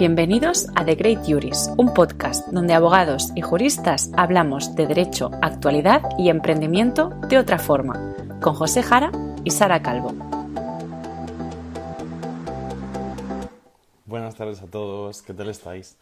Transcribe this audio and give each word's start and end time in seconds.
Bienvenidos 0.00 0.66
a 0.76 0.86
The 0.86 0.94
Great 0.94 1.26
Juris, 1.26 1.68
un 1.76 1.92
podcast 1.92 2.48
donde 2.48 2.72
abogados 2.72 3.32
y 3.34 3.42
juristas 3.42 4.10
hablamos 4.16 4.74
de 4.74 4.86
derecho, 4.86 5.30
actualidad 5.42 6.00
y 6.16 6.30
emprendimiento 6.30 7.10
de 7.28 7.36
otra 7.36 7.58
forma, 7.58 8.16
con 8.40 8.54
José 8.54 8.82
Jara 8.82 9.12
y 9.44 9.50
Sara 9.50 9.82
Calvo. 9.82 10.14
Buenas 14.06 14.36
tardes 14.36 14.62
a 14.62 14.68
todos, 14.68 15.20
¿qué 15.20 15.34
tal 15.34 15.50
estáis? 15.50 15.98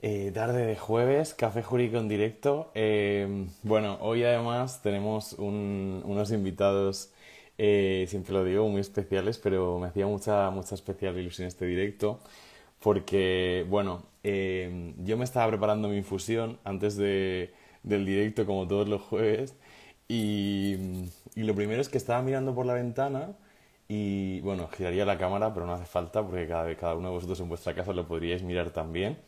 Eh, 0.00 0.30
tarde 0.32 0.64
de 0.64 0.76
jueves, 0.76 1.34
café 1.34 1.64
jurídico 1.64 1.98
en 1.98 2.06
directo. 2.06 2.70
Eh, 2.76 3.48
bueno, 3.64 3.98
hoy 4.00 4.22
además 4.22 4.80
tenemos 4.80 5.32
unos 5.32 6.30
invitados, 6.30 7.10
eh, 7.58 8.06
siempre 8.08 8.32
lo 8.32 8.44
digo, 8.44 8.68
muy 8.68 8.80
especiales, 8.80 9.38
pero 9.38 9.80
me 9.80 9.88
hacía 9.88 10.06
mucha, 10.06 10.50
mucha 10.50 10.76
especial 10.76 11.18
ilusión 11.18 11.48
este 11.48 11.66
directo 11.66 12.20
porque, 12.80 13.66
bueno, 13.68 14.04
yo 14.22 15.16
me 15.16 15.24
estaba 15.24 15.48
preparando 15.48 15.88
mi 15.88 15.96
infusión 15.98 16.58
antes 16.64 16.96
de, 16.96 17.52
del 17.82 18.04
directo, 18.06 18.46
como 18.46 18.66
todos 18.68 18.88
los 18.88 19.02
jueves, 19.02 19.56
y, 20.08 20.76
y 21.34 21.42
lo 21.42 21.54
primero 21.54 21.80
es 21.80 21.88
que 21.88 21.98
estaba 21.98 22.22
mirando 22.22 22.54
por 22.54 22.66
la 22.66 22.74
ventana 22.74 23.36
y, 23.88 24.40
bueno, 24.40 24.68
giraría 24.68 25.04
la 25.04 25.18
cámara, 25.18 25.52
pero 25.54 25.66
no 25.66 25.72
hace 25.74 25.86
falta 25.86 26.22
porque 26.22 26.46
cada, 26.46 26.74
cada 26.76 26.94
uno 26.94 27.08
de 27.08 27.14
vosotros 27.14 27.40
en 27.40 27.48
vuestra 27.48 27.74
casa 27.74 27.92
lo 27.92 28.06
podríais 28.06 28.42
mirar 28.42 28.70
también 28.70 29.18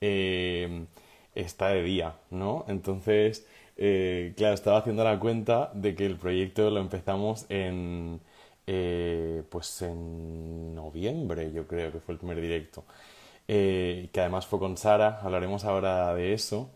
eh, 0.00 0.86
está 1.34 1.68
de 1.68 1.82
día, 1.82 2.16
¿no? 2.30 2.64
Entonces, 2.68 3.46
eh, 3.76 4.34
claro, 4.36 4.54
estaba 4.54 4.78
haciendo 4.78 5.04
la 5.04 5.18
cuenta 5.20 5.70
de 5.74 5.94
que 5.94 6.06
el 6.06 6.16
proyecto 6.16 6.70
lo 6.70 6.80
empezamos 6.80 7.46
en, 7.48 8.20
eh, 8.66 9.42
pues 9.50 9.82
en 9.82 10.74
noviembre, 10.74 11.52
yo 11.52 11.66
creo 11.66 11.92
que 11.92 12.00
fue 12.00 12.14
el 12.14 12.18
primer 12.18 12.40
directo, 12.40 12.84
que 13.46 14.10
además 14.16 14.46
fue 14.46 14.58
con 14.58 14.76
Sara, 14.76 15.20
hablaremos 15.22 15.64
ahora 15.64 16.14
de 16.14 16.32
eso. 16.34 16.70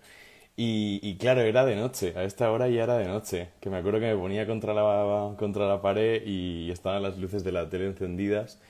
Y, 0.57 1.01
y, 1.03 1.17
claro, 1.19 1.43
era 1.43 1.65
de 1.65 1.77
noche, 1.77 2.15
a 2.17 2.25
esta 2.25 2.51
hora 2.51 2.69
ya 2.69 2.83
era 2.85 2.99
de 2.99 3.07
noche, 3.07 3.51
que 3.61 3.71
me 3.71 3.79
acuerdo 3.79 4.01
que 4.01 4.07
me 4.07 4.17
ponía 4.17 4.47
contra 4.47 4.75
la, 4.75 5.35
contra 5.39 5.69
la 5.69 5.81
pared 5.81 6.23
y 6.27 6.71
estaban 6.73 7.03
las 7.03 7.17
luces 7.19 7.45
de 7.45 7.53
la 7.53 7.69
tele 7.71 7.87
encendidas. 7.87 8.61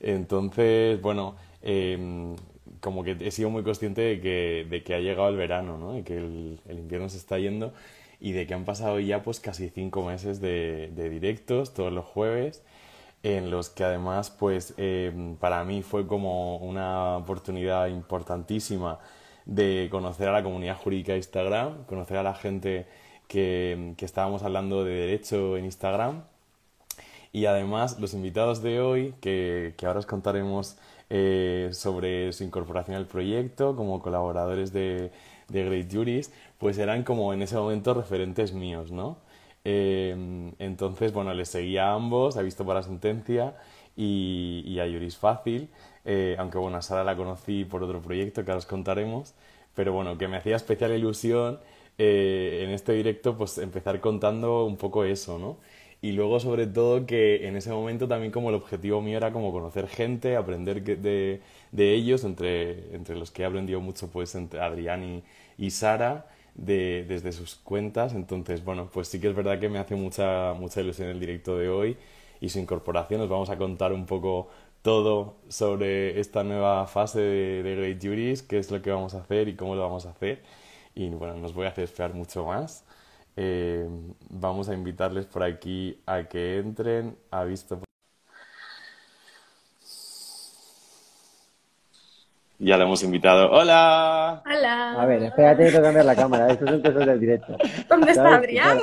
Entonces, 0.00 1.00
bueno, 1.00 1.36
eh, 1.62 2.36
como 2.80 3.04
que 3.04 3.16
he 3.20 3.30
sido 3.30 3.50
muy 3.50 3.62
consciente 3.62 4.00
de 4.02 4.20
que, 4.20 4.66
de 4.68 4.82
que 4.82 4.94
ha 4.94 5.00
llegado 5.00 5.28
el 5.28 5.36
verano, 5.36 5.78
¿no? 5.78 5.92
De 5.94 6.04
que 6.04 6.16
el, 6.16 6.58
invierno 6.68 7.08
se 7.08 7.16
está 7.18 7.38
yendo 7.38 7.72
y 8.20 8.32
de 8.32 8.46
que 8.46 8.54
han 8.54 8.64
pasado 8.64 9.00
ya 9.00 9.22
pues 9.22 9.40
casi 9.40 9.68
cinco 9.70 10.04
meses 10.04 10.40
de, 10.40 10.90
directos 11.10 11.74
todos 11.74 11.92
los 11.92 12.04
jueves 12.04 12.62
en 13.22 13.50
los 13.50 13.70
que 13.70 13.84
además 13.84 14.30
pues 14.30 14.74
eh, 14.76 15.36
para 15.40 15.64
mí 15.64 15.82
fue 15.82 16.06
como 16.06 16.56
una 16.58 17.16
oportunidad 17.16 17.88
importantísima 17.88 18.98
de 19.44 19.88
conocer 19.90 20.28
a 20.28 20.32
la 20.32 20.42
comunidad 20.42 20.76
jurídica 20.76 21.12
de 21.12 21.18
Instagram, 21.18 21.84
conocer 21.84 22.18
a 22.18 22.22
la 22.22 22.34
gente 22.34 22.86
que, 23.28 23.94
que 23.96 24.04
estábamos 24.04 24.42
hablando 24.42 24.84
de 24.84 24.92
derecho 24.92 25.56
en 25.56 25.64
Instagram 25.64 26.22
y 27.32 27.46
además 27.46 27.98
los 28.00 28.14
invitados 28.14 28.62
de 28.62 28.80
hoy 28.80 29.14
que, 29.20 29.74
que 29.76 29.86
ahora 29.86 30.00
os 30.00 30.06
contaremos 30.06 30.76
eh, 31.10 31.70
sobre 31.72 32.32
su 32.32 32.44
incorporación 32.44 32.96
al 32.96 33.06
proyecto 33.06 33.74
como 33.76 34.00
colaboradores 34.00 34.72
de, 34.72 35.10
de 35.48 35.64
Great 35.64 35.92
Juris, 35.92 36.32
pues 36.58 36.78
eran 36.78 37.02
como 37.02 37.32
en 37.32 37.42
ese 37.42 37.56
momento 37.56 37.94
referentes 37.94 38.52
míos, 38.52 38.90
¿no? 38.92 39.18
Eh, 39.64 40.52
entonces, 40.58 41.12
bueno, 41.12 41.34
les 41.34 41.48
seguía 41.48 41.90
a 41.90 41.94
ambos, 41.94 42.36
ha 42.36 42.42
visto 42.42 42.64
para 42.64 42.82
sentencia 42.82 43.56
y, 43.96 44.62
y, 44.66 44.80
a 44.80 44.84
Juris 44.86 45.16
Fácil, 45.16 45.68
eh, 46.04 46.36
aunque 46.38 46.58
bueno, 46.58 46.78
a 46.78 46.82
Sara 46.82 47.04
la 47.04 47.16
conocí 47.16 47.64
por 47.64 47.82
otro 47.82 48.00
proyecto 48.00 48.44
que 48.44 48.50
ahora 48.50 48.58
os 48.58 48.66
contaremos, 48.66 49.34
pero 49.74 49.92
bueno, 49.92 50.16
que 50.18 50.28
me 50.28 50.36
hacía 50.38 50.56
especial 50.56 50.92
ilusión 50.92 51.60
en 52.00 52.70
este 52.70 52.92
directo 52.92 53.36
pues 53.36 53.58
empezar 53.58 54.00
contando 54.00 54.64
un 54.66 54.76
poco 54.76 55.02
eso, 55.04 55.36
¿no? 55.38 55.58
y 56.00 56.12
luego 56.12 56.38
sobre 56.40 56.66
todo 56.66 57.06
que 57.06 57.46
en 57.48 57.56
ese 57.56 57.70
momento 57.70 58.06
también 58.06 58.30
como 58.32 58.50
el 58.50 58.54
objetivo 58.54 59.02
mío 59.02 59.16
era 59.16 59.32
como 59.32 59.52
conocer 59.52 59.88
gente, 59.88 60.36
aprender 60.36 60.82
de, 60.82 61.40
de 61.72 61.94
ellos, 61.94 62.24
entre, 62.24 62.94
entre 62.94 63.16
los 63.16 63.30
que 63.30 63.42
he 63.42 63.44
aprendido 63.46 63.80
mucho 63.80 64.08
pues 64.08 64.34
entre 64.34 64.60
Adrián 64.60 65.02
y, 65.04 65.22
y 65.58 65.70
Sara, 65.70 66.26
de, 66.58 67.06
desde 67.08 67.32
sus 67.32 67.54
cuentas, 67.56 68.14
entonces 68.14 68.64
bueno, 68.64 68.90
pues 68.92 69.08
sí 69.08 69.20
que 69.20 69.28
es 69.28 69.34
verdad 69.34 69.58
que 69.58 69.70
me 69.70 69.78
hace 69.78 69.94
mucha, 69.96 70.54
mucha 70.54 70.82
ilusión 70.82 71.08
el 71.08 71.20
directo 71.20 71.56
de 71.56 71.70
hoy 71.70 71.96
y 72.40 72.50
su 72.50 72.58
incorporación, 72.58 73.22
os 73.22 73.28
vamos 73.30 73.50
a 73.50 73.56
contar 73.56 73.92
un 73.94 74.04
poco 74.06 74.48
todo 74.82 75.36
sobre 75.48 76.20
esta 76.20 76.44
nueva 76.44 76.86
fase 76.86 77.20
de, 77.20 77.62
de 77.62 77.76
Great 77.76 78.02
Juries, 78.02 78.42
qué 78.42 78.58
es 78.58 78.70
lo 78.70 78.82
que 78.82 78.90
vamos 78.90 79.14
a 79.14 79.20
hacer 79.20 79.48
y 79.48 79.56
cómo 79.56 79.74
lo 79.74 79.82
vamos 79.82 80.06
a 80.06 80.10
hacer 80.10 80.42
y 80.98 81.08
bueno, 81.10 81.36
nos 81.36 81.54
voy 81.54 81.66
a 81.66 81.68
hacer 81.70 81.84
esperar 81.84 82.12
mucho 82.14 82.44
más. 82.44 82.84
Eh, 83.36 83.88
vamos 84.30 84.68
a 84.68 84.74
invitarles 84.74 85.26
por 85.26 85.44
aquí 85.44 86.00
a 86.06 86.24
que 86.24 86.58
entren. 86.58 87.16
Ha 87.30 87.44
visto. 87.44 87.87
Ya 92.60 92.76
lo 92.76 92.84
hemos 92.84 93.04
invitado. 93.04 93.52
¡Hola! 93.52 94.42
¡Hola! 94.44 95.00
A 95.00 95.06
ver, 95.06 95.22
espérate, 95.22 95.64
tengo 95.66 95.78
que 95.78 95.82
cambiar 95.82 96.04
la 96.04 96.16
cámara. 96.16 96.50
Estos 96.50 96.68
son 96.68 96.82
cosas 96.82 97.06
del 97.06 97.20
directo. 97.20 97.56
¿Dónde 97.88 98.10
está 98.10 98.34
Adrián? 98.34 98.80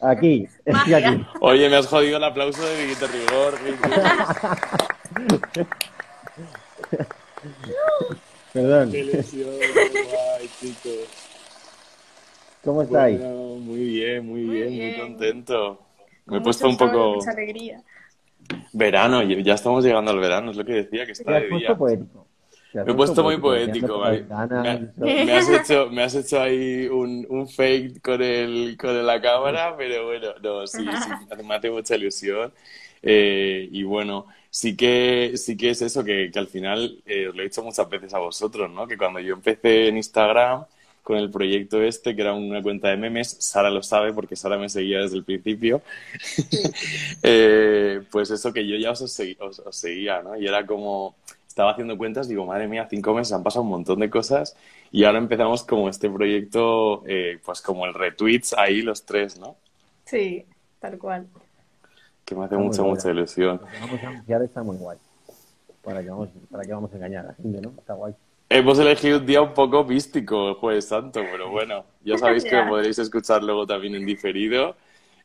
Aquí, 0.00 0.46
estoy 0.66 0.94
aquí. 0.94 1.26
Oye, 1.40 1.70
me 1.70 1.76
has 1.76 1.86
jodido 1.86 2.18
el 2.18 2.24
aplauso 2.24 2.62
de 2.62 2.82
Viguito 2.82 3.06
Rigor. 3.06 3.54
Perdón. 8.52 8.92
Qué 8.92 9.04
lesión, 9.04 9.48
guay, 9.48 10.50
chicos. 10.60 11.08
¿Cómo 12.62 12.82
estáis? 12.82 13.18
Bueno, 13.18 13.56
muy 13.60 13.84
bien, 13.84 14.26
muy, 14.26 14.42
bien, 14.42 14.68
bien, 14.68 14.90
muy 14.90 15.00
contento. 15.00 15.80
Me 16.26 16.36
he 16.36 16.40
puesto 16.42 16.68
un 16.68 16.76
poco... 16.76 17.14
Mucha 17.14 17.30
alegría. 17.30 17.82
Verano, 18.72 19.22
ya 19.22 19.54
estamos 19.54 19.84
llegando 19.84 20.10
al 20.10 20.18
verano, 20.18 20.50
es 20.50 20.56
lo 20.58 20.64
que 20.64 20.72
decía, 20.72 21.06
que 21.06 21.12
está 21.12 21.32
de 21.40 21.48
día. 21.48 21.74
poético. 21.74 22.29
Me 22.82 22.92
he 22.92 22.94
puesto 22.94 23.22
muy 23.22 23.36
poético, 23.38 24.00
Me, 24.96 25.16
me 25.18 25.32
has 25.34 25.48
hecho, 25.50 25.88
me 25.90 26.02
has 26.02 26.14
hecho 26.14 26.40
ahí 26.40 26.86
un, 26.88 27.26
un 27.28 27.48
fake 27.48 28.00
con, 28.02 28.22
el, 28.22 28.76
con 28.78 29.06
la 29.06 29.20
cámara, 29.20 29.74
pero 29.76 30.06
bueno, 30.06 30.28
no, 30.42 30.66
sí, 30.66 30.96
sí, 30.96 31.12
me 31.44 31.54
hace 31.54 31.70
mucha 31.70 31.96
ilusión. 31.96 32.52
Eh, 33.02 33.68
y 33.72 33.82
bueno, 33.82 34.26
sí 34.50 34.76
que, 34.76 35.32
sí 35.36 35.56
que 35.56 35.70
es 35.70 35.82
eso, 35.82 36.04
que, 36.04 36.30
que 36.32 36.38
al 36.38 36.48
final, 36.48 37.02
eh, 37.06 37.28
os 37.28 37.34
lo 37.34 37.42
he 37.42 37.44
dicho 37.44 37.62
muchas 37.62 37.88
veces 37.88 38.12
a 38.14 38.18
vosotros, 38.18 38.70
¿no? 38.70 38.86
Que 38.86 38.98
cuando 38.98 39.20
yo 39.20 39.34
empecé 39.34 39.88
en 39.88 39.96
Instagram 39.96 40.64
con 41.02 41.16
el 41.16 41.30
proyecto 41.30 41.80
este, 41.82 42.14
que 42.14 42.22
era 42.22 42.34
una 42.34 42.62
cuenta 42.62 42.88
de 42.88 42.96
memes, 42.96 43.36
Sara 43.40 43.70
lo 43.70 43.82
sabe 43.82 44.12
porque 44.12 44.36
Sara 44.36 44.58
me 44.58 44.68
seguía 44.68 44.98
desde 45.00 45.16
el 45.16 45.24
principio, 45.24 45.80
eh, 47.22 48.02
pues 48.10 48.30
eso 48.30 48.52
que 48.52 48.66
yo 48.66 48.76
ya 48.76 48.90
os, 48.92 49.00
segui- 49.02 49.36
os- 49.40 49.58
os 49.60 49.76
seguía, 49.76 50.22
¿no? 50.22 50.36
Y 50.36 50.46
era 50.46 50.66
como, 50.66 51.16
estaba 51.50 51.72
haciendo 51.72 51.98
cuentas, 51.98 52.28
digo, 52.28 52.46
madre 52.46 52.68
mía, 52.68 52.86
cinco 52.88 53.12
meses 53.12 53.32
han 53.32 53.42
pasado 53.42 53.64
un 53.64 53.70
montón 53.70 53.98
de 53.98 54.08
cosas 54.08 54.56
y 54.92 55.02
ahora 55.02 55.18
empezamos 55.18 55.64
como 55.64 55.88
este 55.88 56.08
proyecto, 56.08 57.02
eh, 57.08 57.40
pues 57.44 57.60
como 57.60 57.86
el 57.86 57.92
retweets 57.92 58.52
ahí 58.56 58.82
los 58.82 59.04
tres, 59.04 59.36
¿no? 59.36 59.56
Sí, 60.04 60.46
tal 60.78 60.96
cual. 60.96 61.26
Que 62.24 62.36
me 62.36 62.44
hace 62.44 62.54
Está 62.54 62.64
mucha, 62.64 62.82
mucha 62.82 63.10
ilusión. 63.10 63.58
Que 63.58 63.80
vamos 63.80 64.00
a 64.00 64.08
anunciar 64.10 64.42
está 64.42 64.62
muy 64.62 64.76
guay. 64.76 64.98
¿Para 65.82 66.04
qué 66.04 66.10
vamos, 66.10 66.28
para 66.52 66.62
qué 66.62 66.72
vamos 66.72 66.92
a 66.92 66.96
engañar 66.96 67.24
a 67.24 67.28
la 67.30 67.34
gente, 67.34 67.60
no? 67.60 67.70
Está 67.76 67.94
guay. 67.94 68.14
Hemos 68.48 68.78
elegido 68.78 69.18
un 69.18 69.26
día 69.26 69.42
un 69.42 69.52
poco 69.52 69.82
místico, 69.82 70.50
el 70.50 70.54
Jueves 70.54 70.86
Santo, 70.86 71.20
pero 71.32 71.50
bueno, 71.50 71.84
ya 72.04 72.16
sabéis 72.18 72.44
que 72.44 72.54
lo 72.54 72.68
podréis 72.68 73.00
escuchar 73.00 73.42
luego 73.42 73.66
también 73.66 73.96
en 73.96 74.06
diferido. 74.06 74.76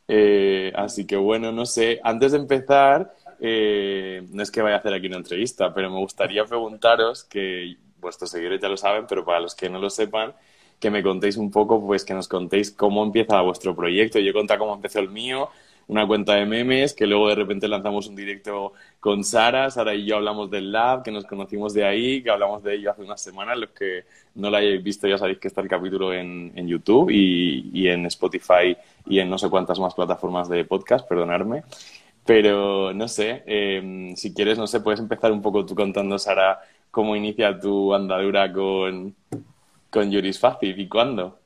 Eh, 0.08 0.74
así 0.76 1.06
que 1.06 1.18
bueno, 1.18 1.52
no 1.52 1.68
sé, 1.68 2.00
antes 2.04 2.32
de 2.32 2.40
empezar, 2.40 3.15
eh, 3.40 4.26
no 4.32 4.44
es 4.44 4.52
que 4.52 4.62
vaya 4.62 4.76
a 4.76 4.80
hacer 4.80 4.94
aquí 4.94 5.08
una 5.08 5.18
entrevista, 5.18 5.74
pero 5.74 5.90
me 5.90 5.98
gustaría 5.98 6.46
preguntaros, 6.46 7.24
que 7.24 7.76
vuestros 8.00 8.30
seguidores 8.30 8.62
ya 8.62 8.70
lo 8.70 8.78
saben, 8.78 9.06
pero 9.08 9.26
para 9.26 9.40
los 9.40 9.56
que 9.56 9.70
no 9.70 9.80
lo 9.80 9.90
sepan, 9.90 10.34
que 10.80 10.90
me 10.90 11.02
contéis 11.02 11.38
un 11.38 11.52
poco, 11.52 11.86
pues 11.86 12.04
que 12.06 12.14
nos 12.14 12.28
contéis 12.28 12.72
cómo 12.72 13.04
empieza 13.04 13.42
vuestro 13.42 13.76
proyecto. 13.76 14.20
Yo 14.20 14.34
contado 14.34 14.60
cómo 14.60 14.76
empezó 14.76 15.00
el 15.00 15.10
mío, 15.10 15.50
una 15.88 16.06
cuenta 16.08 16.36
de 16.36 16.46
memes, 16.46 16.94
que 16.94 17.06
luego 17.06 17.30
de 17.30 17.36
repente 17.36 17.68
lanzamos 17.68 18.08
un 18.08 18.16
directo 18.16 18.74
con 19.00 19.24
Sara. 19.24 19.70
Sara 19.70 19.94
y 19.94 20.06
yo 20.06 20.18
hablamos 20.18 20.50
del 20.50 20.72
lab, 20.72 21.04
que 21.04 21.12
nos 21.12 21.26
conocimos 21.26 21.74
de 21.74 21.86
ahí, 21.86 22.24
que 22.24 22.30
hablamos 22.30 22.64
de 22.64 22.76
ello 22.76 22.92
hace 22.92 23.04
unas 23.04 23.22
semanas. 23.22 23.58
Los 23.58 23.70
que 23.70 24.06
no 24.36 24.50
lo 24.50 24.58
hayáis 24.58 24.84
visto 24.84 25.08
ya 25.08 25.18
sabéis 25.18 25.38
que 25.38 25.48
está 25.48 25.62
el 25.62 25.68
capítulo 25.68 26.12
en, 26.12 26.52
en 26.56 26.68
YouTube 26.68 27.10
y, 27.12 27.70
y 27.74 27.88
en 27.88 28.06
Spotify 28.08 28.76
y 29.08 29.20
en 29.20 29.30
no 29.30 29.38
sé 29.38 29.50
cuántas 29.50 29.80
más 29.80 29.94
plataformas 29.94 30.50
de 30.50 30.66
podcast, 30.66 31.08
perdonadme. 31.08 31.64
Pero 32.26 32.94
no 32.94 33.08
sé, 33.08 33.44
eh, 33.46 34.14
si 34.16 34.34
quieres, 34.34 34.58
no 34.58 34.68
sé, 34.68 34.82
puedes 34.82 35.00
empezar 35.00 35.32
un 35.32 35.42
poco 35.42 35.66
tú 35.66 35.76
contando, 35.76 36.18
Sara, 36.18 36.60
cómo 36.90 37.16
inicia 37.16 37.60
tu 37.60 37.94
andadura 37.94 38.52
con, 38.52 39.16
con 39.90 40.12
Juris 40.12 40.40
Fácil 40.40 40.80
y 40.80 40.90
cuándo. 40.90 41.40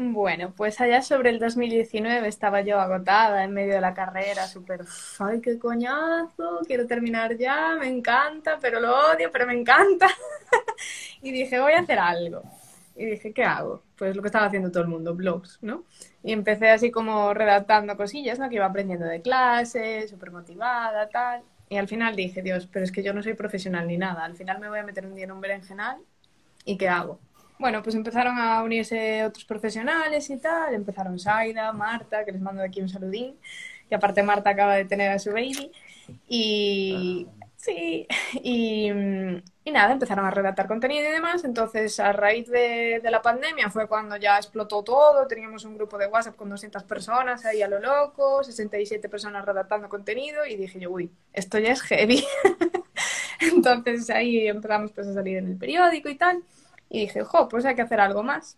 Bueno, 0.00 0.52
pues 0.56 0.80
allá 0.80 1.02
sobre 1.02 1.30
el 1.30 1.40
2019 1.40 2.28
estaba 2.28 2.60
yo 2.60 2.78
agotada 2.78 3.42
en 3.42 3.52
medio 3.52 3.74
de 3.74 3.80
la 3.80 3.94
carrera, 3.94 4.46
súper, 4.46 4.84
ay, 5.18 5.40
qué 5.40 5.58
coñazo, 5.58 6.60
quiero 6.66 6.86
terminar 6.86 7.36
ya, 7.36 7.74
me 7.80 7.88
encanta, 7.88 8.58
pero 8.60 8.78
lo 8.78 8.94
odio, 9.10 9.30
pero 9.32 9.46
me 9.46 9.54
encanta. 9.54 10.08
Y 11.20 11.32
dije, 11.32 11.58
voy 11.58 11.72
a 11.72 11.80
hacer 11.80 11.98
algo. 11.98 12.42
Y 12.98 13.06
dije, 13.06 13.32
¿qué 13.32 13.44
hago? 13.44 13.84
Pues 13.96 14.16
lo 14.16 14.22
que 14.22 14.28
estaba 14.28 14.46
haciendo 14.46 14.72
todo 14.72 14.82
el 14.82 14.88
mundo, 14.88 15.14
blogs, 15.14 15.58
¿no? 15.62 15.84
Y 16.24 16.32
empecé 16.32 16.70
así 16.70 16.90
como 16.90 17.32
redactando 17.32 17.96
cosillas, 17.96 18.40
¿no? 18.40 18.48
Que 18.48 18.56
iba 18.56 18.66
aprendiendo 18.66 19.06
de 19.06 19.22
clases, 19.22 20.10
súper 20.10 20.32
motivada, 20.32 21.08
tal. 21.08 21.42
Y 21.68 21.76
al 21.76 21.86
final 21.86 22.16
dije, 22.16 22.42
Dios, 22.42 22.68
pero 22.72 22.84
es 22.84 22.90
que 22.90 23.04
yo 23.04 23.14
no 23.14 23.22
soy 23.22 23.34
profesional 23.34 23.86
ni 23.86 23.96
nada. 23.96 24.24
Al 24.24 24.34
final 24.34 24.58
me 24.58 24.68
voy 24.68 24.80
a 24.80 24.82
meter 24.82 25.06
un 25.06 25.14
día 25.14 25.24
en 25.24 25.32
un 25.32 25.40
berenjenal 25.40 25.98
y 26.64 26.76
¿qué 26.76 26.88
hago? 26.88 27.20
Bueno, 27.58 27.82
pues 27.82 27.94
empezaron 27.94 28.38
a 28.38 28.62
unirse 28.62 29.24
otros 29.24 29.44
profesionales 29.44 30.28
y 30.30 30.38
tal. 30.38 30.74
Empezaron 30.74 31.18
Saida, 31.18 31.72
Marta, 31.72 32.24
que 32.24 32.32
les 32.32 32.40
mando 32.40 32.62
aquí 32.62 32.80
un 32.80 32.88
saludín. 32.88 33.36
Que 33.88 33.94
aparte 33.94 34.22
Marta 34.22 34.50
acaba 34.50 34.74
de 34.74 34.84
tener 34.84 35.10
a 35.10 35.18
su 35.18 35.30
baby. 35.30 35.70
Y 36.28 37.26
sí, 37.58 38.06
y, 38.42 38.90
y 39.64 39.70
nada, 39.70 39.92
empezaron 39.92 40.24
a 40.24 40.30
redactar 40.30 40.66
contenido 40.66 41.06
y 41.06 41.12
demás. 41.12 41.44
Entonces, 41.44 42.00
a 42.00 42.12
raíz 42.12 42.48
de, 42.48 43.00
de, 43.02 43.10
la 43.10 43.20
pandemia 43.20 43.68
fue 43.70 43.86
cuando 43.86 44.16
ya 44.16 44.38
explotó 44.38 44.82
todo. 44.82 45.26
Teníamos 45.26 45.64
un 45.64 45.74
grupo 45.74 45.98
de 45.98 46.06
WhatsApp 46.06 46.36
con 46.36 46.48
200 46.48 46.84
personas 46.84 47.44
ahí 47.44 47.60
a 47.60 47.68
lo 47.68 47.78
loco, 47.80 48.42
67 48.42 49.08
personas 49.10 49.44
redactando 49.44 49.88
contenido. 49.90 50.46
Y 50.46 50.56
dije 50.56 50.80
yo, 50.80 50.90
uy, 50.90 51.12
esto 51.32 51.58
ya 51.58 51.72
es 51.72 51.82
heavy. 51.82 52.24
Entonces 53.40 54.08
ahí 54.10 54.48
empezamos 54.48 54.92
pues, 54.92 55.06
a 55.08 55.14
salir 55.14 55.36
en 55.36 55.48
el 55.48 55.56
periódico 55.58 56.08
y 56.08 56.16
tal. 56.16 56.42
Y 56.88 57.00
dije, 57.00 57.22
jo, 57.22 57.48
pues 57.48 57.64
hay 57.66 57.74
que 57.74 57.82
hacer 57.82 58.00
algo 58.00 58.22
más. 58.22 58.56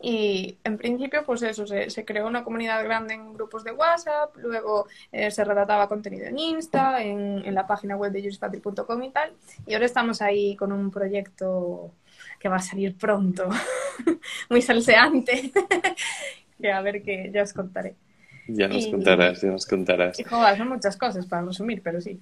Y 0.00 0.58
en 0.64 0.76
principio, 0.76 1.24
pues 1.24 1.42
eso, 1.42 1.66
se, 1.66 1.88
se, 1.88 2.04
creó 2.04 2.26
una 2.26 2.44
comunidad 2.44 2.84
grande 2.84 3.14
en 3.14 3.32
grupos 3.32 3.64
de 3.64 3.72
WhatsApp, 3.72 4.36
luego 4.36 4.86
eh, 5.12 5.30
se 5.30 5.44
redactaba 5.44 5.88
contenido 5.88 6.26
en 6.26 6.38
Insta, 6.38 7.02
en, 7.02 7.42
en 7.44 7.54
la 7.54 7.66
página 7.66 7.96
web 7.96 8.12
de 8.12 8.20
jurisfacil.com 8.20 9.02
y 9.02 9.10
tal. 9.10 9.32
Y 9.66 9.74
ahora 9.74 9.86
estamos 9.86 10.20
ahí 10.20 10.56
con 10.56 10.72
un 10.72 10.90
proyecto 10.90 11.92
que 12.38 12.48
va 12.48 12.56
a 12.56 12.60
salir 12.60 12.96
pronto, 12.96 13.48
muy 14.50 14.60
salseante, 14.60 15.52
que 16.60 16.70
a 16.70 16.80
ver 16.82 17.02
que 17.02 17.30
ya 17.32 17.42
os 17.42 17.52
contaré. 17.52 17.94
Ya 18.46 18.68
nos 18.68 18.84
y, 18.84 18.90
contarás, 18.90 19.40
ya 19.40 19.48
nos 19.48 19.66
contarás. 19.66 20.20
Y 20.20 20.24
joder, 20.24 20.58
son 20.58 20.68
muchas 20.68 20.96
cosas 20.96 21.24
para 21.26 21.42
resumir, 21.46 21.80
pero 21.82 22.00
sí. 22.00 22.20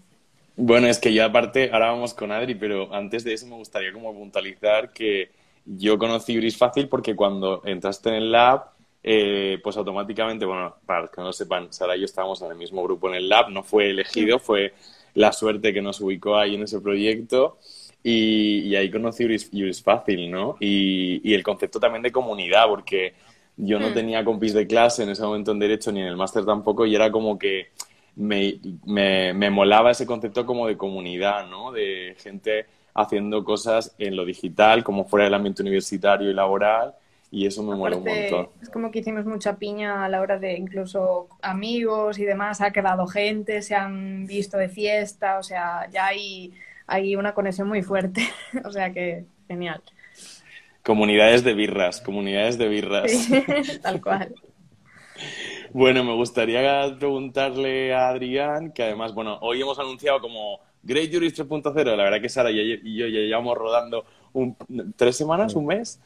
Bueno, 0.54 0.86
es 0.86 0.98
que 0.98 1.12
yo 1.12 1.24
aparte, 1.24 1.70
ahora 1.72 1.90
vamos 1.90 2.14
con 2.14 2.30
Adri, 2.30 2.54
pero 2.54 2.94
antes 2.94 3.24
de 3.24 3.32
eso 3.32 3.46
me 3.46 3.56
gustaría 3.56 3.92
como 3.92 4.14
puntualizar 4.14 4.92
que 4.92 5.30
yo 5.64 5.98
conocí 5.98 6.34
Gris 6.36 6.56
Fácil 6.56 6.88
porque 6.88 7.14
cuando 7.14 7.62
entraste 7.64 8.10
en 8.10 8.14
el 8.16 8.32
lab, 8.32 8.64
eh, 9.02 9.58
pues 9.62 9.76
automáticamente, 9.76 10.44
bueno, 10.44 10.76
para 10.86 11.02
los 11.02 11.10
que 11.10 11.20
no 11.20 11.28
lo 11.28 11.32
sepan, 11.32 11.72
Sara 11.72 11.96
y 11.96 12.00
yo 12.00 12.04
estábamos 12.04 12.40
en 12.42 12.52
el 12.52 12.56
mismo 12.56 12.82
grupo 12.82 13.08
en 13.08 13.16
el 13.16 13.28
lab, 13.28 13.50
no 13.50 13.62
fue 13.62 13.90
elegido, 13.90 14.38
fue 14.38 14.74
la 15.14 15.32
suerte 15.32 15.72
que 15.72 15.82
nos 15.82 16.00
ubicó 16.00 16.36
ahí 16.36 16.54
en 16.54 16.62
ese 16.62 16.80
proyecto 16.80 17.58
y, 18.02 18.60
y 18.60 18.76
ahí 18.76 18.90
conocí 18.90 19.24
Gris 19.24 19.82
Fácil, 19.82 20.30
¿no? 20.30 20.56
Y, 20.60 21.20
y, 21.28 21.34
el 21.34 21.42
concepto 21.42 21.78
también 21.78 22.02
de 22.02 22.12
comunidad, 22.12 22.66
porque 22.68 23.14
yo 23.56 23.78
no 23.78 23.90
mm. 23.90 23.94
tenía 23.94 24.24
compis 24.24 24.54
de 24.54 24.66
clase 24.66 25.02
en 25.02 25.10
ese 25.10 25.22
momento 25.22 25.52
en 25.52 25.58
Derecho 25.58 25.92
ni 25.92 26.00
en 26.00 26.06
el 26.06 26.16
máster 26.16 26.44
tampoco 26.44 26.86
y 26.86 26.94
era 26.94 27.10
como 27.12 27.38
que 27.38 27.68
me, 28.16 28.58
me, 28.84 29.32
me 29.34 29.50
molaba 29.50 29.90
ese 29.90 30.06
concepto 30.06 30.44
como 30.46 30.66
de 30.66 30.76
comunidad, 30.76 31.46
¿no? 31.48 31.72
De 31.72 32.16
gente 32.18 32.66
haciendo 32.94 33.44
cosas 33.44 33.94
en 33.98 34.16
lo 34.16 34.24
digital, 34.24 34.84
como 34.84 35.04
fuera 35.04 35.24
del 35.24 35.34
ambiente 35.34 35.62
universitario 35.62 36.30
y 36.30 36.34
laboral, 36.34 36.94
y 37.30 37.46
eso 37.46 37.62
me 37.62 37.74
mola 37.74 37.96
un 37.96 38.04
montón. 38.04 38.48
Es 38.60 38.68
como 38.68 38.90
que 38.90 38.98
hicimos 38.98 39.24
mucha 39.24 39.56
piña 39.56 40.04
a 40.04 40.08
la 40.08 40.20
hora 40.20 40.38
de 40.38 40.54
incluso 40.54 41.28
amigos 41.40 42.18
y 42.18 42.24
demás, 42.24 42.60
ha 42.60 42.72
quedado 42.72 43.06
gente, 43.06 43.62
se 43.62 43.74
han 43.74 44.26
visto 44.26 44.58
de 44.58 44.68
fiesta, 44.68 45.38
o 45.38 45.42
sea, 45.42 45.88
ya 45.90 46.06
hay, 46.06 46.52
hay 46.86 47.16
una 47.16 47.32
conexión 47.32 47.68
muy 47.68 47.82
fuerte, 47.82 48.22
o 48.64 48.70
sea 48.70 48.92
que 48.92 49.24
genial. 49.48 49.82
Comunidades 50.82 51.44
de 51.44 51.54
birras, 51.54 52.00
comunidades 52.00 52.58
de 52.58 52.68
birras. 52.68 53.10
Sí, 53.10 53.42
tal 53.82 54.02
cual. 54.02 54.34
Bueno, 55.72 56.04
me 56.04 56.12
gustaría 56.14 56.94
preguntarle 56.98 57.94
a 57.94 58.08
Adrián, 58.08 58.72
que 58.72 58.82
además, 58.82 59.14
bueno, 59.14 59.38
hoy 59.40 59.62
hemos 59.62 59.78
anunciado 59.78 60.20
como 60.20 60.60
Great 60.82 61.12
Jurist 61.12 61.38
3.0, 61.38 61.84
la 61.96 62.04
verdad 62.04 62.20
que 62.20 62.28
Sara 62.28 62.50
y 62.50 62.96
yo 62.96 63.06
ya 63.06 63.20
llevamos 63.20 63.56
rodando 63.56 64.04
un, 64.32 64.56
tres 64.96 65.16
semanas, 65.16 65.54
un 65.54 65.66
mes. 65.66 66.00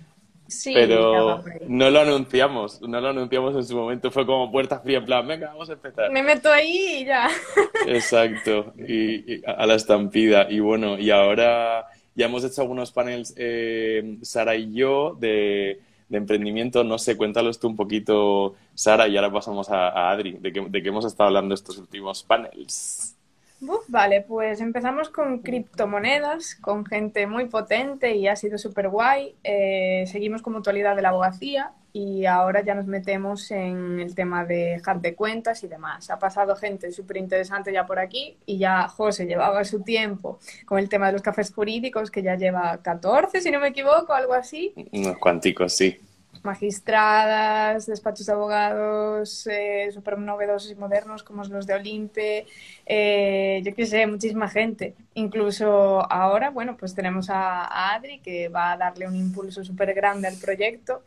Sí, 0.48 0.72
pero 0.74 1.42
no 1.66 1.90
lo 1.90 2.00
anunciamos, 2.00 2.80
no 2.80 3.00
lo 3.00 3.08
anunciamos 3.08 3.56
en 3.56 3.64
su 3.64 3.76
momento, 3.76 4.12
fue 4.12 4.24
como 4.24 4.52
puerta 4.52 4.78
fría, 4.78 4.98
en 4.98 5.04
plan, 5.04 5.26
venga, 5.26 5.48
vamos 5.48 5.68
a 5.70 5.72
empezar. 5.72 6.10
Me 6.12 6.22
meto 6.22 6.52
ahí 6.52 7.00
y 7.00 7.04
ya. 7.04 7.28
Exacto, 7.88 8.72
y, 8.78 9.34
y 9.34 9.42
a 9.44 9.66
la 9.66 9.74
estampida. 9.74 10.46
Y 10.48 10.60
bueno, 10.60 10.98
y 10.98 11.10
ahora 11.10 11.86
ya 12.14 12.26
hemos 12.26 12.44
hecho 12.44 12.62
algunos 12.62 12.92
panels, 12.92 13.34
eh, 13.36 14.18
Sara 14.22 14.54
y 14.54 14.72
yo, 14.72 15.16
de, 15.18 15.80
de, 16.08 16.16
emprendimiento. 16.16 16.84
No 16.84 16.98
sé, 16.98 17.16
cuéntalos 17.16 17.58
tú 17.58 17.66
un 17.66 17.76
poquito, 17.76 18.54
Sara, 18.74 19.08
y 19.08 19.16
ahora 19.16 19.32
pasamos 19.32 19.68
a, 19.68 19.88
a 19.88 20.12
Adri, 20.12 20.32
de 20.32 20.52
qué 20.52 20.60
de 20.60 20.82
que 20.82 20.88
hemos 20.88 21.04
estado 21.04 21.26
hablando 21.26 21.56
estos 21.56 21.76
últimos 21.78 22.22
panels. 22.22 23.15
Uf, 23.60 23.84
vale, 23.88 24.20
pues 24.20 24.60
empezamos 24.60 25.08
con 25.08 25.38
criptomonedas, 25.38 26.56
con 26.56 26.84
gente 26.84 27.26
muy 27.26 27.46
potente 27.46 28.14
y 28.14 28.28
ha 28.28 28.36
sido 28.36 28.58
súper 28.58 28.88
guay. 28.88 29.34
Eh, 29.42 30.04
seguimos 30.06 30.42
con 30.42 30.52
mutualidad 30.52 30.94
de 30.94 31.02
la 31.02 31.08
abogacía 31.08 31.72
y 31.92 32.26
ahora 32.26 32.62
ya 32.62 32.74
nos 32.74 32.86
metemos 32.86 33.50
en 33.50 34.00
el 34.00 34.14
tema 34.14 34.44
de 34.44 34.78
hack 34.84 35.00
de 35.00 35.14
cuentas 35.14 35.64
y 35.64 35.68
demás. 35.68 36.10
Ha 36.10 36.18
pasado 36.18 36.54
gente 36.54 36.92
súper 36.92 37.16
interesante 37.16 37.72
ya 37.72 37.86
por 37.86 37.98
aquí 37.98 38.36
y 38.44 38.58
ya 38.58 38.88
José 38.88 39.24
llevaba 39.24 39.64
su 39.64 39.82
tiempo 39.82 40.38
con 40.66 40.78
el 40.78 40.90
tema 40.90 41.06
de 41.06 41.14
los 41.14 41.22
cafés 41.22 41.50
jurídicos, 41.50 42.10
que 42.10 42.22
ya 42.22 42.36
lleva 42.36 42.76
14, 42.82 43.40
si 43.40 43.50
no 43.50 43.58
me 43.58 43.68
equivoco, 43.68 44.12
algo 44.12 44.34
así. 44.34 44.74
Unos 44.92 45.16
cuanticos, 45.16 45.72
sí 45.72 45.98
magistradas, 46.46 47.86
despachos 47.86 48.24
de 48.24 48.32
abogados 48.32 49.46
eh, 49.48 49.90
súper 49.92 50.16
novedosos 50.18 50.70
y 50.70 50.74
modernos 50.76 51.22
como 51.22 51.44
los 51.44 51.66
de 51.66 51.74
Olimpe, 51.74 52.46
eh, 52.86 53.60
yo 53.64 53.74
qué 53.74 53.84
sé, 53.84 54.06
muchísima 54.06 54.48
gente. 54.48 54.94
Incluso 55.14 56.10
ahora, 56.10 56.50
bueno, 56.50 56.76
pues 56.78 56.94
tenemos 56.94 57.28
a, 57.28 57.94
Adri 57.94 58.20
que 58.20 58.48
va 58.48 58.72
a 58.72 58.76
darle 58.78 59.06
un 59.06 59.16
impulso 59.16 59.62
súper 59.62 59.92
grande 59.92 60.28
al 60.28 60.36
proyecto 60.36 61.02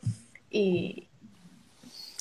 y... 0.52 1.06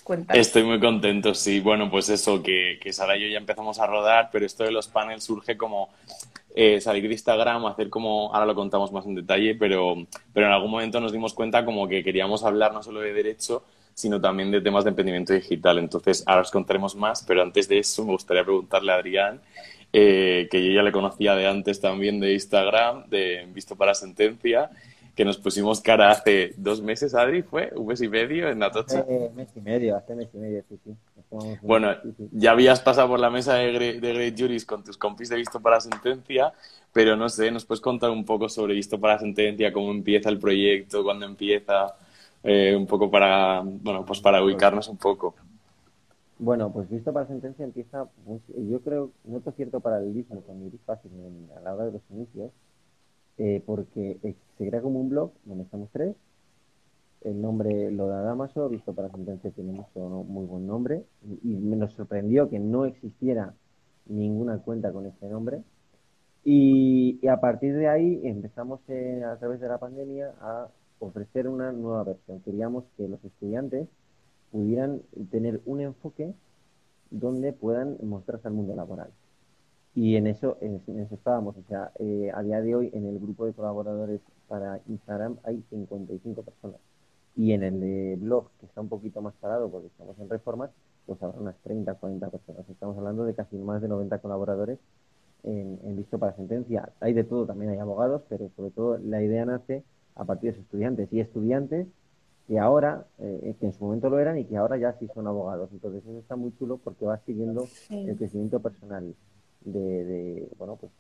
Cuéntame. 0.05 0.41
Estoy 0.41 0.63
muy 0.63 0.81
contento, 0.81 1.35
sí. 1.35 1.61
Bueno, 1.61 1.91
pues 1.91 2.09
eso, 2.09 2.43
que, 2.43 2.79
que 2.81 2.95
Sara 2.95 3.19
y 3.19 3.25
yo 3.25 3.29
ya 3.29 3.37
empezamos 3.37 3.79
a 3.79 3.87
rodar, 3.87 4.31
pero 4.33 4.47
esto 4.47 4.65
de 4.65 4.71
los 4.71 4.89
panels 4.89 5.25
surge 5.25 5.59
como 5.59 5.91
eh, 6.55 6.81
salir 6.81 7.07
de 7.07 7.13
Instagram, 7.13 7.67
hacer 7.67 7.91
como, 7.91 8.35
ahora 8.35 8.47
lo 8.47 8.55
contamos 8.55 8.93
más 8.93 9.07
en 9.07 9.15
detalle, 9.15 9.55
pero, 9.55 9.95
pero 10.33 10.47
en 10.47 10.53
algún 10.53 10.71
momento 10.71 11.01
nos 11.01 11.13
dimos 11.13 11.35
cuenta 11.35 11.65
como 11.65 11.87
que 11.89 12.03
queríamos 12.03 12.45
hablar 12.45 12.73
no 12.73 12.83
solo 12.83 13.01
de 13.01 13.13
derecho, 13.13 13.63
sino 13.95 14.21
también 14.21 14.51
de 14.51 14.61
temas 14.61 14.85
de 14.85 14.91
emprendimiento 14.91 15.33
digital. 15.33 15.79
Entonces, 15.79 16.23
ahora 16.27 16.43
os 16.43 16.51
contaremos 16.51 16.95
más, 16.95 17.25
pero 17.27 17.43
antes 17.43 17.69
de 17.69 17.79
eso 17.79 18.05
me 18.05 18.13
gustaría 18.13 18.45
preguntarle 18.45 18.93
a 18.93 18.95
Adrián, 18.95 19.41
eh, 19.93 20.49
que 20.51 20.65
yo 20.65 20.73
ya 20.73 20.83
le 20.83 20.93
conocía 20.93 21.35
de 21.35 21.47
antes 21.47 21.81
también 21.81 22.21
de 22.21 22.33
Instagram, 22.33 23.09
de 23.09 23.49
Visto 23.53 23.75
para 23.75 23.95
Sentencia, 23.95 24.71
que 25.19 25.25
nos 25.25 25.37
pusimos 25.37 25.81
cara 25.81 26.13
hace 26.13 26.55
dos 26.57 26.81
meses, 26.81 27.13
Adri, 27.13 27.43
¿fue? 27.43 27.73
¿Un 27.75 27.89
mes 27.89 28.01
y 28.01 28.09
medio 28.09 28.49
en 28.49 28.63
Atocha? 28.63 29.01
Hace 29.01 29.31
mes 29.35 29.49
y 29.57 29.61
medio, 29.61 29.97
hace 29.97 30.15
mes 30.15 30.29
y 30.33 30.37
medio, 30.37 30.63
sí, 30.69 30.79
sí. 30.85 30.97
Bueno, 31.61 31.89
ya 32.31 32.53
habías 32.53 32.79
pasado 32.79 33.09
por 33.09 33.19
la 33.19 33.29
mesa 33.29 33.55
de, 33.55 33.73
Great, 33.73 33.97
de 33.97 34.13
Great 34.15 34.39
Juris 34.39 34.65
con 34.65 34.85
tus 34.85 34.97
compis 34.97 35.29
de 35.29 35.35
Visto 35.35 35.59
para 35.59 35.81
Sentencia, 35.81 36.53
pero 36.93 37.17
no 37.17 37.29
sé, 37.29 37.51
¿nos 37.51 37.65
puedes 37.65 37.81
contar 37.81 38.11
un 38.11 38.25
poco 38.25 38.49
sobre 38.49 38.75
Visto 38.75 39.01
para 39.01 39.19
Sentencia, 39.19 39.73
cómo 39.73 39.91
empieza 39.91 40.29
el 40.29 40.39
proyecto, 40.39 41.03
cuándo 41.03 41.27
empieza, 41.27 41.97
eh, 42.45 42.77
un 42.77 42.87
poco 42.87 43.11
para, 43.11 43.61
bueno, 43.65 44.05
pues 44.07 44.21
para 44.21 44.41
ubicarnos 44.41 44.87
un 44.87 44.99
poco? 44.99 45.35
Bueno, 46.39 46.71
pues 46.71 46.89
Visto 46.89 47.13
para 47.13 47.27
Sentencia 47.27 47.65
empieza, 47.65 48.07
pues, 48.25 48.41
yo 48.71 48.81
creo, 48.83 49.11
noto 49.25 49.51
cierto 49.51 49.81
paralelismo 49.81 50.43
con 50.43 50.65
Iris 50.65 50.81
Fácil 50.87 51.11
a 51.57 51.61
la 51.61 51.75
hora 51.75 51.87
de 51.87 51.93
los 51.95 52.03
inicios, 52.09 52.53
eh, 53.39 53.63
porque 53.65 54.19
se 54.59 54.69
crea 54.69 54.83
como 54.83 55.01
un 55.01 55.09
blog 55.09 55.33
donde 55.45 55.65
estamos 55.65 55.89
tres. 55.93 56.15
El 57.23 57.41
nombre 57.41 57.91
lo 57.91 58.07
da 58.07 58.23
Damaso, 58.23 58.69
visto 58.69 58.95
para 58.95 59.11
sentencia 59.11 59.51
tiene 59.51 59.73
mucho, 59.73 60.25
muy 60.25 60.47
buen 60.47 60.67
nombre. 60.67 61.05
Y, 61.43 61.53
y 61.53 61.57
nos 61.57 61.93
sorprendió 61.93 62.49
que 62.49 62.59
no 62.59 62.85
existiera 62.85 63.55
ninguna 64.07 64.59
cuenta 64.59 64.93
con 64.93 65.07
este 65.07 65.29
nombre. 65.29 65.63
Y, 66.45 67.19
y 67.21 67.29
a 67.29 67.41
partir 67.41 67.77
de 67.77 67.89
ahí 67.89 68.21
empezamos 68.25 68.81
eh, 68.89 69.23
a 69.25 69.37
través 69.37 69.61
de 69.61 69.69
la 69.69 69.79
pandemia 69.79 70.33
a 70.41 70.69
ofrecer 70.99 71.49
una 71.49 71.73
nueva 71.73 72.05
versión. 72.05 72.41
Queríamos 72.41 72.85
que 72.97 73.09
los 73.09 73.23
estudiantes 73.25 73.89
pudieran 74.51 75.03
tener 75.31 75.61
un 75.67 75.81
enfoque 75.81 76.33
donde 77.11 77.53
puedan 77.53 77.99
mostrarse 78.03 78.49
al 78.49 78.55
mundo 78.55 78.75
laboral. 78.75 79.11
Y 79.99 80.15
en 80.15 80.29
eso, 80.29 80.59
en, 80.61 80.81
eso 81.01 81.17
estábamos. 81.17 81.57
O 81.57 81.63
sea, 81.69 81.91
eh, 81.99 82.31
a 82.33 82.41
día 82.45 82.61
de 82.61 82.73
hoy 82.77 82.89
en 82.95 83.05
el 83.05 83.19
grupo 83.19 83.47
de 83.47 83.53
colaboradores 83.53 84.21
para 84.47 84.81
Instagram 84.87 85.39
hay 85.43 85.61
55 85.71 86.45
personas. 86.45 86.81
Y 87.35 87.51
en 87.51 87.65
el 87.65 87.81
de 87.81 88.17
blog, 88.21 88.49
que 88.61 88.67
está 88.67 88.81
un 88.81 88.89
poquito 88.89 89.21
más 89.23 89.35
parado 89.41 89.69
porque 89.69 89.89
estamos 89.89 90.17
en 90.21 90.31
reformas, 90.31 90.71
pues 91.05 91.21
habrá 91.21 91.41
unas 91.41 91.57
30, 91.65 91.95
40 91.95 92.29
personas. 92.31 92.69
Estamos 92.71 92.97
hablando 92.97 93.25
de 93.25 93.35
casi 93.35 93.57
más 93.57 93.83
de 93.83 93.89
90 93.89 94.21
colaboradores 94.21 94.79
en, 95.43 95.81
en 95.83 95.97
Visto 95.97 96.17
para 96.17 96.37
Sentencia. 96.37 96.93
Hay 97.01 97.13
de 97.13 97.25
todo, 97.25 97.47
también 97.47 97.73
hay 97.73 97.79
abogados, 97.79 98.23
pero 98.29 98.49
sobre 98.55 98.71
todo 98.71 98.99
la 98.99 99.21
idea 99.21 99.45
nace 99.47 99.83
a 100.15 100.25
partir 100.25 100.51
de 100.51 100.59
sus 100.59 100.65
estudiantes 100.67 101.13
y 101.13 101.19
estudiantes 101.19 101.89
que 102.47 102.61
ahora, 102.61 103.05
eh, 103.19 103.57
que 103.59 103.67
en 103.67 103.73
su 103.73 103.83
momento 103.83 104.09
lo 104.11 104.21
eran 104.21 104.39
y 104.39 104.45
que 104.45 104.57
ahora 104.57 104.77
ya 104.77 104.93
sí 104.93 105.09
son 105.13 105.27
abogados. 105.27 105.71
Entonces 105.73 106.05
eso 106.05 106.21
está 106.21 106.37
muy 106.37 106.57
chulo 106.57 106.77
porque 106.77 107.05
va 107.05 107.19
siguiendo 107.27 107.67
el 107.91 108.17
crecimiento 108.17 108.61
personal 108.61 109.13
de, 109.73 110.49
bueno, 110.59 110.77
pues 110.77 110.93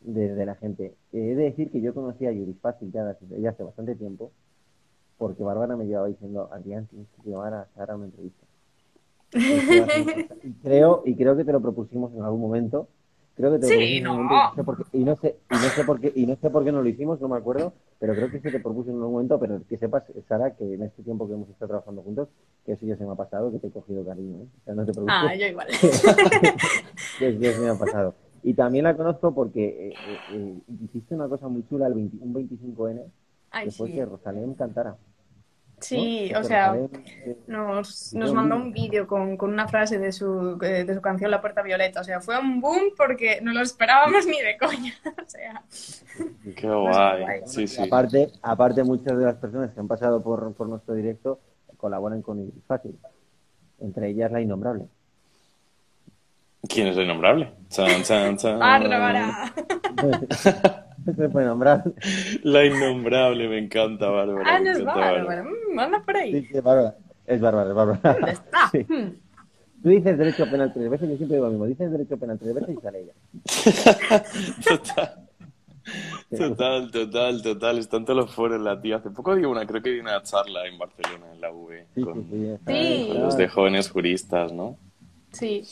de, 0.00 0.46
la 0.46 0.54
gente. 0.56 0.94
He 1.12 1.18
de 1.18 1.44
decir 1.44 1.70
que 1.70 1.80
yo 1.80 1.94
conocía 1.94 2.30
a 2.30 2.32
Yuris 2.32 2.58
Fácil 2.60 2.90
ya, 2.92 3.16
ya 3.38 3.50
hace 3.50 3.62
bastante 3.62 3.94
tiempo 3.94 4.32
porque 5.18 5.44
Bárbara 5.44 5.76
me 5.76 5.86
llevaba 5.86 6.08
diciendo, 6.08 6.48
Adrián, 6.52 6.86
tienes 6.86 7.06
que 7.10 7.30
llevar 7.30 7.54
a 7.54 7.68
Sara 7.76 7.94
una 7.94 8.06
entrevista. 8.06 8.44
Y 10.42 10.52
creo, 10.62 11.02
y 11.06 11.14
creo 11.14 11.36
que 11.36 11.44
te 11.44 11.52
lo 11.52 11.60
propusimos 11.60 12.12
en 12.12 12.22
algún 12.22 12.40
momento 12.40 12.88
Creo 13.34 13.52
que 13.52 13.60
te 13.60 13.66
sí, 13.66 14.00
no. 14.02 14.28
y 14.92 15.04
no 15.04 15.16
sé 15.16 15.36
y 15.50 15.54
no 15.54 15.68
sé 15.70 15.84
por 15.84 16.00
qué 16.00 16.12
y 16.14 16.26
no 16.26 16.36
sé 16.36 16.50
por 16.50 16.64
qué 16.64 16.72
no 16.72 16.82
lo 16.82 16.88
hicimos, 16.88 17.18
no 17.20 17.28
me 17.28 17.38
acuerdo, 17.38 17.72
pero 17.98 18.14
creo 18.14 18.30
que 18.30 18.40
se 18.40 18.50
te 18.50 18.60
propuso 18.60 18.90
en 18.90 18.96
un 18.96 19.10
momento, 19.10 19.40
pero 19.40 19.62
que 19.66 19.78
sepas, 19.78 20.04
Sara, 20.28 20.54
que 20.54 20.74
en 20.74 20.82
este 20.82 21.02
tiempo 21.02 21.26
que 21.26 21.32
hemos 21.32 21.48
estado 21.48 21.68
trabajando 21.68 22.02
juntos, 22.02 22.28
que 22.66 22.72
eso 22.72 22.84
ya 22.84 22.96
se 22.96 23.04
me 23.04 23.12
ha 23.12 23.14
pasado, 23.14 23.50
que 23.50 23.58
te 23.58 23.68
he 23.68 23.70
cogido 23.70 24.04
cariño, 24.04 24.42
¿eh? 24.42 24.46
O 24.60 24.64
sea, 24.64 24.74
no 24.74 24.84
te 24.84 24.92
preocupes. 24.92 25.14
Ah, 25.16 25.34
yo 25.34 25.46
igual. 25.46 25.66
que 27.18 27.38
ya 27.38 27.52
se 27.52 27.60
me 27.60 27.70
ha 27.70 27.74
pasado. 27.74 28.14
Y 28.42 28.54
también 28.54 28.84
la 28.84 28.96
conozco 28.96 29.32
porque 29.32 29.88
eh, 29.88 29.94
eh, 30.08 30.18
eh 30.32 30.54
hiciste 30.84 31.14
una 31.14 31.28
cosa 31.28 31.48
muy 31.48 31.66
chula 31.68 31.86
el 31.86 31.94
un 31.94 32.34
25N, 32.34 33.02
Ay, 33.50 33.66
que 33.66 33.70
fue 33.70 33.92
que 33.92 34.04
Rosalén 34.04 34.54
cantara. 34.54 34.96
Sí, 35.82 36.32
o 36.34 36.44
sea, 36.44 36.76
nos, 37.46 38.14
nos 38.14 38.32
mandó 38.32 38.56
un 38.56 38.72
vídeo 38.72 39.06
con, 39.06 39.36
con, 39.36 39.52
una 39.52 39.68
frase 39.68 39.98
de 39.98 40.12
su, 40.12 40.58
eh, 40.62 40.84
de 40.84 40.94
su 40.94 41.00
canción 41.00 41.30
La 41.30 41.40
Puerta 41.40 41.62
Violeta. 41.62 42.00
O 42.00 42.04
sea, 42.04 42.20
fue 42.20 42.38
un 42.38 42.60
boom 42.60 42.92
porque 42.96 43.40
no 43.42 43.52
lo 43.52 43.60
esperábamos 43.60 44.26
ni 44.26 44.40
de 44.40 44.56
coña. 44.58 44.94
O 45.24 45.28
sea, 45.28 45.62
qué 46.56 46.68
guay. 46.68 47.40
Sí, 47.46 47.66
sí. 47.66 47.82
Aparte, 47.82 48.30
aparte, 48.42 48.84
muchas 48.84 49.16
de 49.16 49.24
las 49.24 49.36
personas 49.36 49.72
que 49.72 49.80
han 49.80 49.88
pasado 49.88 50.22
por, 50.22 50.54
por 50.54 50.68
nuestro 50.68 50.94
directo 50.94 51.40
colaboran 51.76 52.22
con 52.22 52.38
Iris 52.38 52.64
Fácil. 52.66 52.98
Entre 53.80 54.08
ellas 54.08 54.30
la 54.30 54.40
innombrable. 54.40 54.86
¿Quién 56.68 56.86
es 56.86 56.96
la 56.96 57.02
innombrable? 57.02 57.52
Chan, 57.68 58.02
chan, 58.04 58.36
chan. 58.38 58.58
¡Bárbara! 58.58 59.52
Se 61.16 61.28
puede 61.28 61.46
nombrar. 61.46 61.84
La 62.42 62.64
innombrable, 62.64 63.48
me 63.48 63.58
encanta, 63.58 64.08
Bárbara. 64.08 64.44
Ah, 64.46 64.60
no 64.60 64.70
es 64.70 64.84
Bárbara. 64.84 65.44
Manda 65.72 65.98
mm, 65.98 66.04
por 66.04 66.16
ahí. 66.16 66.32
Sí, 66.32 66.48
sí, 66.52 66.60
Bárbara. 66.60 66.96
Es 67.26 67.40
Bárbara, 67.40 67.70
es 67.70 67.74
Bárbara. 67.74 68.12
¿Dónde 68.14 68.32
está? 68.32 68.68
Sí. 68.72 68.86
Hmm. 68.88 69.14
Tú 69.82 69.88
dices 69.88 70.16
derecho 70.16 70.48
penal 70.48 70.72
tres 70.72 70.88
veces, 70.88 71.10
yo 71.10 71.16
siempre 71.16 71.36
digo 71.36 71.46
lo 71.46 71.52
mismo. 71.52 71.66
Dices 71.66 71.90
derecho 71.90 72.16
penal 72.16 72.38
tres 72.38 72.54
veces 72.54 72.76
y 72.78 72.80
sale 72.80 73.00
ella. 73.00 73.14
total. 74.68 75.28
Total, 76.30 76.90
total, 76.90 77.42
total. 77.42 77.78
Están 77.78 78.04
todos 78.04 78.24
los 78.24 78.34
foros 78.34 78.60
la 78.60 78.80
tía. 78.80 78.96
Hace 78.96 79.10
poco 79.10 79.34
di 79.34 79.44
una, 79.44 79.66
creo 79.66 79.82
que 79.82 79.90
di 79.90 79.98
una 79.98 80.22
charla 80.22 80.66
en 80.66 80.78
Barcelona, 80.78 81.26
en 81.32 81.40
la 81.40 81.50
sí, 81.94 82.00
con, 82.02 82.22
sí, 82.30 82.56
sí. 82.64 83.08
con 83.08 83.22
los 83.22 83.36
de 83.36 83.48
jóvenes 83.48 83.90
juristas, 83.90 84.52
¿no? 84.52 84.78
Sí. 85.32 85.64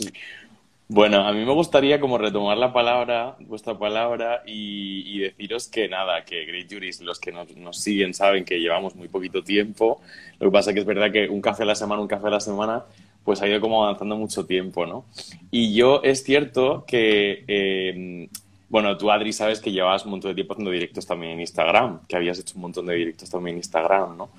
Bueno, 0.93 1.25
a 1.25 1.33
mí 1.33 1.45
me 1.45 1.53
gustaría 1.53 2.01
como 2.01 2.19
retomar 2.19 2.59
la 2.59 2.73
palabra, 2.73 3.37
vuestra 3.39 3.79
palabra, 3.79 4.43
y, 4.45 5.21
deciros 5.21 5.69
que 5.69 5.89
nada, 5.89 6.25
que 6.25 6.45
Great 6.45 6.67
Juris, 6.69 7.01
los 7.01 7.21
que 7.21 7.31
nos, 7.31 7.57
nos, 7.57 7.79
siguen 7.79 8.13
saben 8.13 8.45
que 8.45 8.59
llevamos 8.59 8.97
muy 8.97 9.07
poquito 9.07 9.45
tiempo. 9.45 10.01
Lo 10.41 10.49
que 10.49 10.53
pasa 10.53 10.71
es 10.71 10.75
que 10.75 10.81
es 10.81 10.87
verdad 10.87 11.13
que 11.13 11.29
un 11.29 11.41
café 11.41 11.63
a 11.63 11.67
la 11.67 11.77
semana, 11.77 12.03
un 12.03 12.09
café 12.09 12.27
a 12.27 12.31
la 12.31 12.41
semana, 12.41 12.83
pues 13.23 13.41
ha 13.41 13.47
ido 13.47 13.61
como 13.61 13.85
avanzando 13.85 14.17
mucho 14.17 14.47
tiempo, 14.47 14.85
¿no? 14.85 15.05
Y 15.53 15.75
yo 15.75 16.01
es 16.03 16.25
cierto 16.25 16.85
que, 16.89 17.45
eh, 17.47 18.29
bueno, 18.69 18.97
tú 18.99 19.13
Adri 19.13 19.33
sabes 19.33 19.61
que 19.61 19.71
llevabas 19.71 20.05
un 20.07 20.11
montón 20.11 20.33
de 20.33 20.35
tiempo 20.35 20.55
haciendo 20.55 20.73
directos 20.73 21.07
también 21.07 21.35
en 21.35 21.41
Instagram, 21.43 22.01
que 22.09 22.17
habías 22.17 22.41
hecho 22.41 22.57
un 22.57 22.63
montón 22.63 22.87
de 22.87 22.97
directos 22.97 23.31
también 23.31 23.55
en 23.55 23.59
Instagram, 23.59 24.17
¿no? 24.17 24.31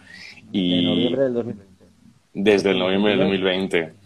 Y... 0.51 0.83
Noviembre 0.83 1.23
del 1.23 1.33
2020. 1.33 1.85
Desde 2.33 2.71
el 2.71 2.79
noviembre 2.79 3.11
del 3.11 3.19
2020. 3.19 4.00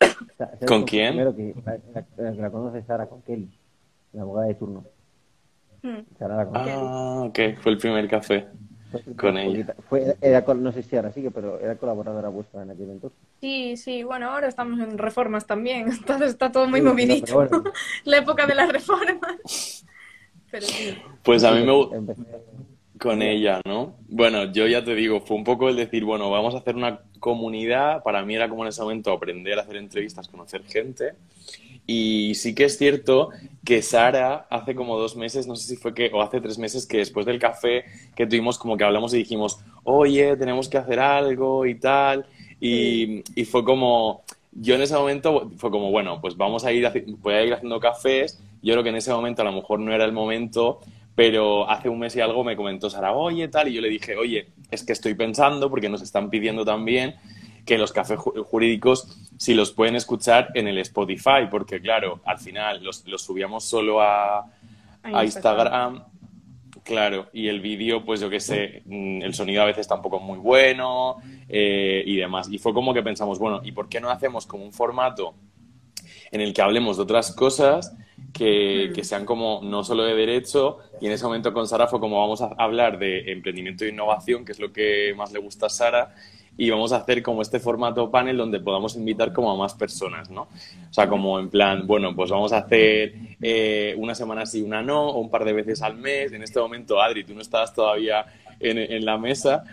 ¿Con 0.66 0.84
quién? 0.84 1.14
Primero 1.14 1.36
que 1.36 1.54
la, 2.16 2.30
la, 2.32 2.50
conoce 2.50 2.82
Sara, 2.82 3.06
con 3.06 3.22
Kelly, 3.22 3.50
la 4.12 4.22
abogada 4.22 4.48
de 4.48 4.54
turno. 4.54 4.84
Hmm. 5.82 6.00
Sara 6.18 6.36
la 6.36 6.46
conoce. 6.46 6.72
Ah, 6.72 7.22
ok, 7.26 7.38
fue 7.62 7.72
el 7.72 7.78
primer 7.78 8.08
café 8.08 8.46
con 9.16 9.38
ella. 9.38 9.74
Fue, 9.88 10.16
era, 10.20 10.44
no 10.54 10.72
sé 10.72 10.82
si 10.82 10.96
ahora 10.96 11.12
sigue, 11.12 11.30
pero 11.30 11.60
era 11.60 11.76
colaboradora 11.76 12.28
vuestra 12.28 12.62
en 12.62 12.70
aquel 12.70 12.90
entonces. 12.90 13.18
Sí, 13.40 13.76
sí, 13.76 14.02
bueno, 14.02 14.30
ahora 14.30 14.48
estamos 14.48 14.80
en 14.80 14.98
reformas 14.98 15.46
también, 15.46 15.88
entonces 15.90 16.30
está 16.30 16.50
todo 16.50 16.66
muy 16.66 16.82
movidito. 16.82 17.34
Bueno. 17.34 17.64
la 18.04 18.18
época 18.18 18.46
de 18.46 18.54
las 18.54 18.70
reformas. 18.72 19.84
Pero 20.50 20.66
sí. 20.66 20.98
Pues 21.22 21.44
a 21.44 21.52
mí 21.52 21.62
me 21.64 21.70
gusta 21.70 21.96
con 23.00 23.22
ella, 23.22 23.60
¿no? 23.64 23.94
Bueno, 24.08 24.52
yo 24.52 24.66
ya 24.66 24.84
te 24.84 24.94
digo, 24.94 25.20
fue 25.20 25.36
un 25.36 25.44
poco 25.44 25.68
el 25.68 25.76
decir, 25.76 26.04
bueno, 26.04 26.30
vamos 26.30 26.54
a 26.54 26.58
hacer 26.58 26.76
una 26.76 27.00
comunidad. 27.18 28.02
Para 28.02 28.24
mí 28.24 28.34
era 28.34 28.48
como 28.48 28.62
en 28.62 28.68
ese 28.68 28.82
momento 28.82 29.10
aprender 29.10 29.58
a 29.58 29.62
hacer 29.62 29.76
entrevistas, 29.76 30.28
conocer 30.28 30.62
gente. 30.64 31.14
Y 31.86 32.34
sí 32.34 32.54
que 32.54 32.64
es 32.64 32.76
cierto 32.76 33.30
que 33.64 33.82
Sara 33.82 34.46
hace 34.50 34.74
como 34.74 34.98
dos 34.98 35.16
meses, 35.16 35.46
no 35.46 35.56
sé 35.56 35.66
si 35.66 35.76
fue 35.76 35.94
que, 35.94 36.10
o 36.12 36.22
hace 36.22 36.40
tres 36.40 36.58
meses, 36.58 36.86
que 36.86 36.98
después 36.98 37.26
del 37.26 37.38
café 37.38 37.84
que 38.14 38.26
tuvimos 38.26 38.58
como 38.58 38.76
que 38.76 38.84
hablamos 38.84 39.14
y 39.14 39.18
dijimos, 39.18 39.58
oye, 39.82 40.36
tenemos 40.36 40.68
que 40.68 40.78
hacer 40.78 41.00
algo 41.00 41.66
y 41.66 41.76
tal. 41.76 42.26
Y, 42.60 43.22
y 43.34 43.44
fue 43.46 43.64
como, 43.64 44.22
yo 44.52 44.74
en 44.74 44.82
ese 44.82 44.94
momento 44.94 45.50
fue 45.56 45.70
como, 45.70 45.90
bueno, 45.90 46.20
pues 46.20 46.36
vamos 46.36 46.64
a 46.64 46.72
ir, 46.72 46.86
voy 47.22 47.34
a 47.34 47.42
ir 47.44 47.54
haciendo 47.54 47.80
cafés. 47.80 48.40
Yo 48.62 48.74
creo 48.74 48.82
que 48.82 48.90
en 48.90 48.96
ese 48.96 49.12
momento 49.12 49.42
a 49.42 49.46
lo 49.46 49.52
mejor 49.52 49.80
no 49.80 49.92
era 49.92 50.04
el 50.04 50.12
momento, 50.12 50.80
pero 51.20 51.68
hace 51.68 51.90
un 51.90 51.98
mes 51.98 52.16
y 52.16 52.22
algo 52.22 52.42
me 52.42 52.56
comentó 52.56 52.88
Sara, 52.88 53.12
oye, 53.12 53.46
tal, 53.48 53.68
y 53.68 53.74
yo 53.74 53.82
le 53.82 53.90
dije, 53.90 54.16
oye, 54.16 54.52
es 54.70 54.82
que 54.82 54.94
estoy 54.94 55.12
pensando, 55.12 55.68
porque 55.68 55.90
nos 55.90 56.00
están 56.00 56.30
pidiendo 56.30 56.64
también 56.64 57.16
que 57.66 57.76
los 57.76 57.92
cafés 57.92 58.18
jurídicos, 58.18 59.06
si 59.36 59.52
los 59.52 59.70
pueden 59.70 59.96
escuchar 59.96 60.48
en 60.54 60.66
el 60.66 60.78
Spotify, 60.78 61.46
porque 61.50 61.78
claro, 61.78 62.22
al 62.24 62.38
final 62.38 62.82
los, 62.82 63.06
los 63.06 63.20
subíamos 63.20 63.66
solo 63.66 64.00
a, 64.00 64.46
a 65.02 65.22
Instagram. 65.22 66.04
Claro, 66.84 67.28
y 67.34 67.48
el 67.48 67.60
vídeo, 67.60 68.02
pues 68.02 68.20
yo 68.20 68.30
qué 68.30 68.40
sé, 68.40 68.82
mm, 68.86 69.20
el 69.20 69.34
sonido 69.34 69.60
a 69.60 69.66
veces 69.66 69.86
tampoco 69.86 70.16
es 70.16 70.22
muy 70.22 70.38
bueno 70.38 71.16
eh, 71.50 72.02
y 72.06 72.16
demás. 72.16 72.48
Y 72.50 72.56
fue 72.56 72.72
como 72.72 72.94
que 72.94 73.02
pensamos, 73.02 73.38
bueno, 73.38 73.60
¿y 73.62 73.72
por 73.72 73.90
qué 73.90 74.00
no 74.00 74.08
hacemos 74.08 74.46
como 74.46 74.64
un 74.64 74.72
formato 74.72 75.34
en 76.30 76.40
el 76.40 76.54
que 76.54 76.62
hablemos 76.62 76.96
de 76.96 77.02
otras 77.02 77.30
cosas 77.34 77.94
que, 78.32 78.92
que, 78.94 79.04
sean 79.04 79.24
como 79.24 79.60
no 79.62 79.84
solo 79.84 80.04
de 80.04 80.14
derecho? 80.14 80.78
Y 81.00 81.06
en 81.06 81.12
ese 81.12 81.24
momento 81.24 81.52
con 81.52 81.66
Sara 81.66 81.86
fue 81.86 82.00
como 82.00 82.20
vamos 82.20 82.40
a 82.42 82.54
hablar 82.58 82.98
de 82.98 83.32
emprendimiento 83.32 83.84
e 83.84 83.88
innovación, 83.88 84.44
que 84.44 84.52
es 84.52 84.60
lo 84.60 84.72
que 84.72 85.14
más 85.16 85.32
le 85.32 85.38
gusta 85.38 85.66
a 85.66 85.70
Sara, 85.70 86.14
y 86.56 86.68
vamos 86.68 86.92
a 86.92 86.96
hacer 86.96 87.22
como 87.22 87.42
este 87.42 87.58
formato 87.58 88.10
panel 88.10 88.36
donde 88.36 88.60
podamos 88.60 88.94
invitar 88.96 89.32
como 89.32 89.50
a 89.50 89.56
más 89.56 89.74
personas, 89.74 90.30
¿no? 90.30 90.42
O 90.42 90.92
sea, 90.92 91.08
como 91.08 91.38
en 91.38 91.48
plan, 91.48 91.86
bueno, 91.86 92.14
pues 92.14 92.30
vamos 92.30 92.52
a 92.52 92.58
hacer 92.58 93.14
eh, 93.40 93.94
una 93.96 94.14
semana 94.14 94.44
sí, 94.44 94.60
una 94.60 94.82
no, 94.82 95.08
o 95.08 95.20
un 95.20 95.30
par 95.30 95.44
de 95.44 95.54
veces 95.54 95.80
al 95.80 95.96
mes. 95.96 96.32
En 96.32 96.42
este 96.42 96.60
momento, 96.60 97.00
Adri, 97.00 97.24
tú 97.24 97.34
no 97.34 97.40
estabas 97.40 97.72
todavía 97.72 98.26
en, 98.58 98.76
en 98.76 99.04
la 99.06 99.16
mesa, 99.16 99.64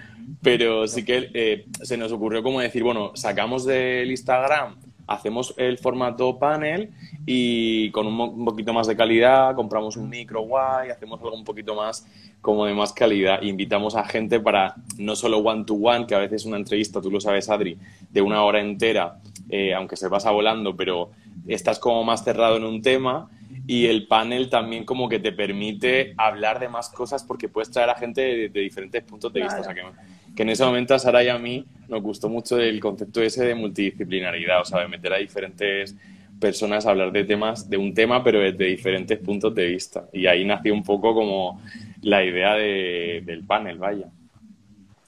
pero 0.41 0.87
sí 0.87 1.03
que 1.03 1.29
eh, 1.33 1.65
se 1.81 1.97
nos 1.97 2.11
ocurrió 2.11 2.41
como 2.41 2.61
decir, 2.61 2.83
bueno, 2.83 3.11
sacamos 3.15 3.65
del 3.65 4.09
Instagram 4.09 4.77
hacemos 5.07 5.53
el 5.57 5.77
formato 5.77 6.37
panel 6.37 6.91
y 7.25 7.89
con 7.91 8.05
un, 8.07 8.45
poquito 8.45 8.73
más 8.73 8.87
de 8.87 8.95
calidad, 8.95 9.55
compramos 9.55 9.95
un 9.95 10.09
micro 10.09 10.41
guay, 10.41 10.89
hacemos 10.89 11.19
algo 11.21 11.35
un 11.35 11.45
poquito 11.45 11.73
más 11.75 12.05
como 12.41 12.65
de 12.65 12.73
más 12.73 12.93
calidad. 12.93 13.41
Invitamos 13.41 13.95
a 13.95 14.03
gente 14.03 14.39
para 14.39 14.75
no 14.97 15.15
solo 15.15 15.39
one 15.39 15.63
to 15.63 15.75
one, 15.75 16.05
que 16.05 16.15
a 16.15 16.19
veces 16.19 16.45
una 16.45 16.57
entrevista, 16.57 17.01
tú 17.01 17.09
lo 17.09 17.21
sabes, 17.21 17.49
Adri, 17.49 17.77
de 18.11 18.21
una 18.21 18.43
hora 18.43 18.59
entera, 18.59 19.19
eh, 19.49 19.73
aunque 19.73 19.95
se 19.95 20.09
pasa 20.09 20.29
volando, 20.31 20.75
pero 20.75 21.11
estás 21.47 21.79
como 21.79 22.03
más 22.03 22.23
cerrado 22.23 22.57
en 22.57 22.65
un 22.65 22.81
tema. 22.81 23.29
Y 23.69 23.87
el 23.87 24.07
panel 24.07 24.49
también 24.49 24.85
como 24.85 25.09
que 25.09 25.19
te 25.19 25.33
permite 25.33 26.13
hablar 26.15 26.59
de 26.59 26.69
más 26.69 26.89
cosas 26.89 27.23
porque 27.23 27.49
puedes 27.49 27.69
traer 27.69 27.89
a 27.89 27.95
gente 27.95 28.49
de, 28.49 28.61
diferentes 28.61 29.03
puntos 29.03 29.33
de 29.33 29.41
vista. 29.41 29.59
O 29.59 29.63
sea, 29.63 29.73
que, 29.73 29.81
que 30.38 30.44
en 30.44 30.50
ese 30.50 30.63
momento 30.63 30.94
a 30.94 31.00
Sara 31.00 31.24
y 31.24 31.29
a 31.29 31.39
mí 31.39 31.65
nos 31.89 32.03
gustó 32.03 32.29
mucho 32.29 32.60
el 32.60 32.79
concepto 32.79 33.24
ese 33.24 33.44
de 33.44 33.56
multidisciplinaridad, 33.56 34.62
o 34.62 34.65
sea, 34.65 34.82
de 34.82 34.88
meter 34.88 35.12
a 35.12 35.17
diferentes 35.17 35.96
personas 36.39 36.86
a 36.86 36.91
hablar 36.91 37.12
de 37.12 37.24
temas, 37.24 37.67
de 37.67 37.77
un 37.77 37.96
tema, 37.96 38.24
pero 38.24 38.39
desde 38.39 38.65
diferentes 38.65 39.17
puntos 39.17 39.56
de 39.56 39.65
vista. 39.65 40.08
Y 40.13 40.27
ahí 40.27 40.46
nació 40.46 40.75
un 40.75 40.84
poco 40.84 41.15
como 41.15 41.60
la 42.03 42.24
idea 42.24 42.53
de, 42.53 43.24
del 43.25 43.46
panel, 43.46 43.79
vaya. 43.79 44.12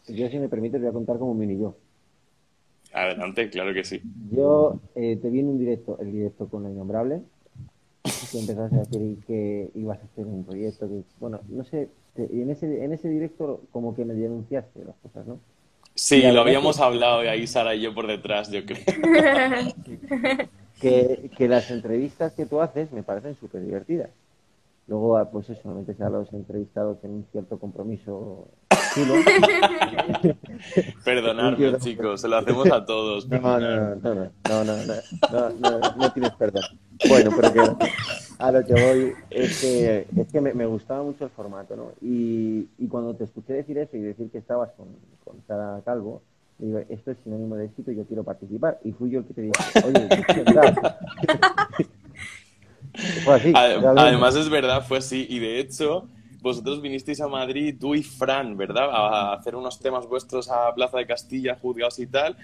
Yo, 0.08 0.28
si 0.30 0.40
me 0.40 0.50
permite, 0.50 0.80
voy 0.80 0.88
a 0.88 0.94
contar 0.94 1.20
como 1.20 1.36
mini 1.36 1.60
yo. 1.60 1.78
Adelante, 2.92 3.52
claro 3.52 3.72
que 3.72 3.84
sí. 3.84 4.02
Yo 4.32 4.80
eh, 4.96 5.20
te 5.22 5.30
vi 5.30 5.42
en 5.42 5.50
un 5.50 5.60
directo, 5.60 6.00
el 6.02 6.12
directo 6.12 6.48
con 6.48 6.64
la 6.64 6.72
innombrable, 6.72 7.22
que 8.32 8.40
empezaste 8.40 8.76
a 8.78 8.80
decir 8.80 9.20
que 9.28 9.70
ibas 9.76 10.00
a 10.00 10.06
hacer 10.06 10.26
un 10.26 10.44
proyecto, 10.44 10.90
que, 10.90 11.04
bueno, 11.20 11.40
no 11.50 11.64
sé, 11.66 11.88
y 12.16 12.42
en 12.42 12.50
ese, 12.50 12.84
en 12.84 12.94
ese 12.94 13.10
directo 13.10 13.62
como 13.72 13.96
que 13.96 14.06
me 14.06 14.14
denunciaste 14.14 14.84
las 14.86 14.96
cosas, 14.98 15.26
¿no? 15.28 15.40
Sí, 15.96 16.22
lo 16.22 16.42
habíamos 16.42 16.80
hablado 16.80 17.22
de 17.22 17.30
ahí 17.30 17.46
Sara 17.46 17.76
y 17.76 17.82
yo 17.82 17.94
por 17.94 18.08
detrás, 18.08 18.50
yo 18.50 18.62
creo. 18.66 18.84
que, 20.82 21.30
que 21.36 21.48
las 21.48 21.70
entrevistas 21.72 22.34
que 22.34 22.46
tú 22.46 22.62
haces 22.62 22.92
me 22.92 23.04
parecen 23.04 23.36
súper 23.36 23.66
divertidas. 23.66 24.10
Luego, 24.88 25.18
ah, 25.18 25.30
pues 25.30 25.50
eso, 25.50 25.70
metes 25.70 26.02
a 26.02 26.10
los 26.10 26.34
entrevistados 26.34 26.98
en 27.04 27.12
un 27.12 27.26
cierto 27.32 27.60
compromiso 27.60 28.48
chulo. 28.96 29.14
Perdonadme, 31.06 31.78
chicos, 31.78 32.22
se 32.22 32.28
lo 32.28 32.38
hacemos 32.38 32.72
a 32.72 32.84
todos. 32.86 33.28
No, 33.28 33.40
no, 33.40 33.60
no, 33.60 33.96
no, 33.96 34.14
no, 34.16 34.64
no, 34.64 34.76
no, 35.32 35.50
no, 35.60 35.80
no, 35.96 36.12
tienes 36.12 36.32
perdón. 36.34 36.64
Bueno, 37.08 37.32
pero 37.36 37.54
que 37.54 37.60
a 38.40 38.52
lo 38.52 38.66
que 38.66 38.74
voy 38.74 39.14
es 39.30 39.62
que, 39.62 40.08
es 40.18 40.28
que 40.32 40.42
me, 40.42 40.54
me 40.54 40.66
gustaba 40.66 41.04
mucho 41.04 41.26
el 41.26 41.30
formato, 41.30 41.76
¿no? 41.76 41.92
Y, 42.02 42.68
y 42.78 42.88
cuando 42.88 43.16
te 43.16 43.26
escuché 43.26 43.54
decir 43.54 43.78
eso 43.78 43.98
y 43.98 44.02
decir 44.02 44.30
que 44.32 44.38
estabas 44.38 44.72
con, 44.72 44.88
con 45.24 45.36
Sara 45.48 45.82
Calvo, 45.86 46.22
digo, 46.58 46.80
esto 46.90 47.12
es 47.12 47.18
sinónimo 47.24 47.56
de 47.56 47.66
éxito 47.66 47.92
y 47.92 47.96
yo 47.96 48.06
quiero 48.06 48.24
participar. 48.24 48.80
Y 48.84 48.92
fui 48.92 49.10
yo 49.10 49.20
el 49.20 49.26
que 49.26 49.34
te 49.34 49.42
dije, 49.42 49.54
oye, 49.86 50.10
fue 53.24 53.36
así. 53.36 53.54
Además 53.56 54.36
es 54.36 54.50
verdad, 54.50 54.86
fue 54.86 54.98
así. 54.98 55.26
Y 55.30 55.40
de 55.40 55.60
hecho, 55.60 56.08
vosotros 56.42 56.82
vinisteis 56.82 57.22
a 57.22 57.28
Madrid, 57.28 57.76
tú 57.80 57.96
y 57.96 58.04
Fran, 58.04 58.58
¿verdad? 58.58 58.90
A 58.92 59.34
hacer 59.34 59.56
unos 59.56 59.80
temas 59.80 60.08
vuestros 60.08 60.50
a 60.50 60.74
Plaza 60.74 60.98
de 60.98 61.08
Castilla, 61.08 61.58
juzgados 61.62 62.00
y 62.00 62.08
tal. 62.08 62.36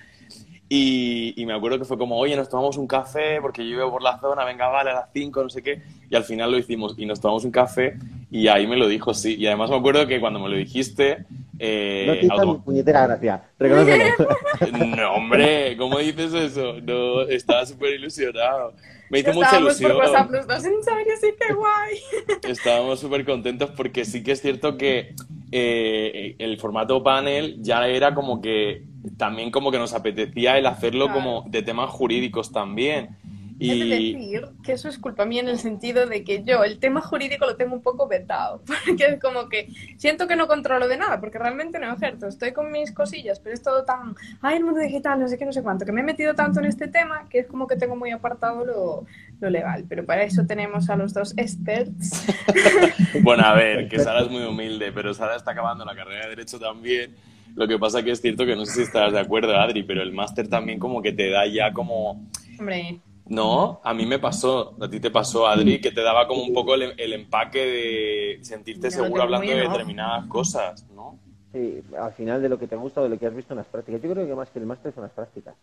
Y, 0.68 1.44
me 1.46 1.54
acuerdo 1.54 1.78
que 1.78 1.86
fue 1.86 1.98
como, 1.98 2.18
oye, 2.18 2.36
nos 2.36 2.50
tomamos 2.50 2.78
un 2.78 2.88
café 2.88 3.40
porque 3.40 3.64
yo 3.64 3.78
vivo 3.78 3.92
por 3.92 4.02
la 4.02 4.20
zona, 4.20 4.44
venga, 4.44 4.68
vale, 4.68 4.90
a 4.90 4.94
las 4.94 5.10
5, 5.14 5.44
no 5.44 5.50
sé 5.50 5.62
qué. 5.62 5.84
Y 6.10 6.16
al 6.16 6.24
final 6.24 6.52
lo 6.52 6.58
hicimos 6.58 6.96
y 6.98 7.06
nos 7.06 7.22
tomamos 7.22 7.46
un 7.46 7.52
café 7.52 7.98
y 8.32 8.48
ahí 8.48 8.66
me 8.66 8.76
lo 8.76 8.88
dijo, 8.88 9.14
sí. 9.14 9.36
Y 9.36 9.46
además 9.46 9.70
me 9.70 9.78
acuerdo 9.78 10.08
que 10.08 10.20
cuando 10.20 10.40
me 10.40 10.50
lo 10.50 10.58
dijiste... 10.58 11.26
Eh, 11.60 12.28
no 12.28 12.36
te 12.36 12.46
mi 12.46 12.56
puñetera 12.56 13.08
gracia, 13.08 13.44
no, 14.98 15.14
hombre, 15.14 15.78
¿cómo 15.78 16.00
dices 16.00 16.34
eso? 16.34 16.82
No, 16.82 17.22
estaba 17.22 17.66
súper 17.66 17.94
ilusionado. 17.94 18.74
Me 19.10 19.20
hizo 19.20 19.32
mucha 19.34 19.60
ilusión. 19.60 19.94
Por 19.94 20.02
WhatsApp 20.02 20.32
los 20.32 20.48
dos, 20.48 20.66
en 20.66 20.84
serio, 20.84 21.14
sí, 21.22 21.28
qué 21.40 21.54
guay. 21.54 22.00
Estábamos 22.52 23.00
súper 23.00 23.24
contentos 23.24 23.70
porque 23.72 24.04
sí 24.04 24.24
que 24.24 24.34
es 24.34 24.42
cierto 24.42 24.78
que 24.78 25.16
eh, 25.52 26.36
el 26.40 26.58
formato 26.58 27.02
panel 27.04 27.62
ya 27.62 27.88
era 27.88 28.14
como 28.14 28.42
que 28.42 28.84
también 29.18 29.52
como 29.52 29.72
que 29.72 29.80
nos 29.80 29.94
apetecía 29.94 30.58
el 30.58 30.66
hacerlo 30.66 31.12
como 31.12 31.46
de 31.48 31.62
temas 31.62 31.90
jurídicos 31.90 32.52
también. 32.52 33.18
Y... 33.58 33.72
Es 33.72 33.90
decir 33.90 34.48
que 34.64 34.74
eso 34.74 34.90
es 34.90 34.98
culpa 34.98 35.26
mía 35.26 35.42
en 35.42 35.48
el 35.48 35.60
sentido 35.60 36.06
de 36.08 36.26
que 36.26 36.44
yo 36.44 36.64
el 36.66 36.78
tema 36.78 37.00
jurídico 37.00 37.46
lo 37.46 37.56
tengo 37.56 37.74
un 37.74 37.82
poco 37.82 38.08
vetado, 38.08 38.62
porque 38.86 39.06
es 39.06 39.22
como 39.22 39.48
que 39.48 39.70
siento 39.98 40.28
que 40.28 40.36
no 40.36 40.48
controlo 40.48 40.88
de 40.88 40.98
nada, 40.98 41.22
porque 41.22 41.40
realmente 41.40 41.80
no 41.80 41.94
ejerzo, 41.94 42.28
estoy 42.28 42.52
con 42.52 42.72
mis 42.72 42.92
cosillas, 42.92 43.40
pero 43.40 43.54
es 43.54 43.64
todo 43.64 43.86
tan, 43.86 44.16
ay, 44.42 44.58
el 44.58 44.66
mundo 44.66 44.82
digital, 44.82 45.20
no 45.20 45.28
sé 45.30 45.38
qué, 45.38 45.46
no 45.46 45.54
sé 45.54 45.64
cuánto, 45.64 45.86
que 45.86 45.94
me 45.94 46.02
he 46.02 46.04
metido 46.04 46.36
tanto 46.36 46.60
en 46.60 46.66
este 46.66 46.88
tema 46.90 47.28
que 47.30 47.40
es 47.40 47.48
como 47.48 47.66
que 47.66 47.78
tengo 47.78 47.96
muy 47.96 48.12
apartado 48.12 48.66
lo, 48.66 49.06
lo 49.40 49.50
legal, 49.50 49.86
pero 49.88 50.06
para 50.06 50.24
eso 50.24 50.46
tenemos 50.46 50.90
a 50.90 50.98
los 50.98 51.14
dos 51.14 51.34
experts. 51.38 52.26
bueno, 53.22 53.44
a 53.44 53.54
ver, 53.54 53.88
que 53.88 54.00
Sara 54.00 54.22
es 54.22 54.30
muy 54.30 54.44
humilde, 54.44 54.92
pero 54.92 55.14
Sara 55.14 55.38
está 55.38 55.52
acabando 55.52 55.86
la 55.86 55.96
carrera 55.96 56.24
de 56.24 56.30
Derecho 56.32 56.60
también. 56.60 57.16
Lo 57.56 57.68
que 57.68 57.80
pasa 57.80 58.04
que 58.04 58.12
es 58.12 58.22
cierto 58.22 58.46
que 58.46 58.56
no 58.56 58.66
sé 58.66 58.74
si 58.74 58.82
estarás 58.84 59.14
de 59.14 59.20
acuerdo, 59.20 59.56
Adri, 59.56 59.84
pero 59.84 60.02
el 60.02 60.12
máster 60.12 60.48
también 60.48 60.80
como 60.80 61.02
que 61.02 61.14
te 61.14 61.30
da 61.30 61.48
ya 61.48 61.72
como... 61.74 62.28
Hombre, 62.60 63.00
no, 63.28 63.82
a 63.84 63.94
mí 63.94 64.06
me 64.06 64.20
pasó, 64.20 64.76
a 64.80 64.88
ti 64.88 65.00
te 65.00 65.10
pasó, 65.10 65.48
Adri, 65.48 65.82
que 65.82 65.92
te 65.92 66.02
daba 66.02 66.28
como 66.28 66.44
un 66.44 66.54
poco 66.54 66.76
el, 66.76 67.14
empaque 67.14 67.60
de 67.66 68.40
sentirte 68.44 68.92
seguro 68.92 69.24
hablando 69.24 69.52
de 69.52 69.62
determinadas 69.62 70.28
cosas, 70.28 70.86
¿no? 70.96 71.18
Sí, 71.52 71.82
al 72.00 72.14
final 72.14 72.42
de 72.42 72.50
lo 72.50 72.60
que 72.60 72.68
te 72.68 72.76
gusta 72.76 73.02
o 73.02 73.06
de 73.06 73.10
lo 73.10 73.18
que 73.18 73.26
has 73.26 73.36
visto 73.36 73.54
en 73.54 73.60
las 73.60 73.68
prácticas. 73.68 74.02
Yo 74.02 74.12
creo 74.12 74.28
que 74.28 74.36
más 74.36 74.50
que 74.50 74.60
el 74.60 74.66
máster 74.66 74.94
son 74.94 75.04
las 75.04 75.14
prácticas. 75.14 75.56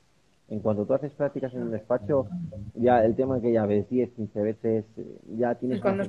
En 0.48 0.58
cuanto 0.58 0.84
tú 0.84 0.94
haces 0.94 1.12
prácticas 1.12 1.54
en 1.54 1.62
un 1.62 1.70
despacho, 1.70 2.26
ya 2.74 3.04
el 3.04 3.14
tema 3.14 3.40
que 3.40 3.52
ya 3.52 3.64
ves 3.64 3.88
10, 3.88 4.10
15 4.10 4.42
veces, 4.42 4.84
eh, 4.96 5.18
ya 5.36 5.54
tienes... 5.54 5.78
Y 5.78 5.80
cuando 5.80 6.02
es 6.02 6.08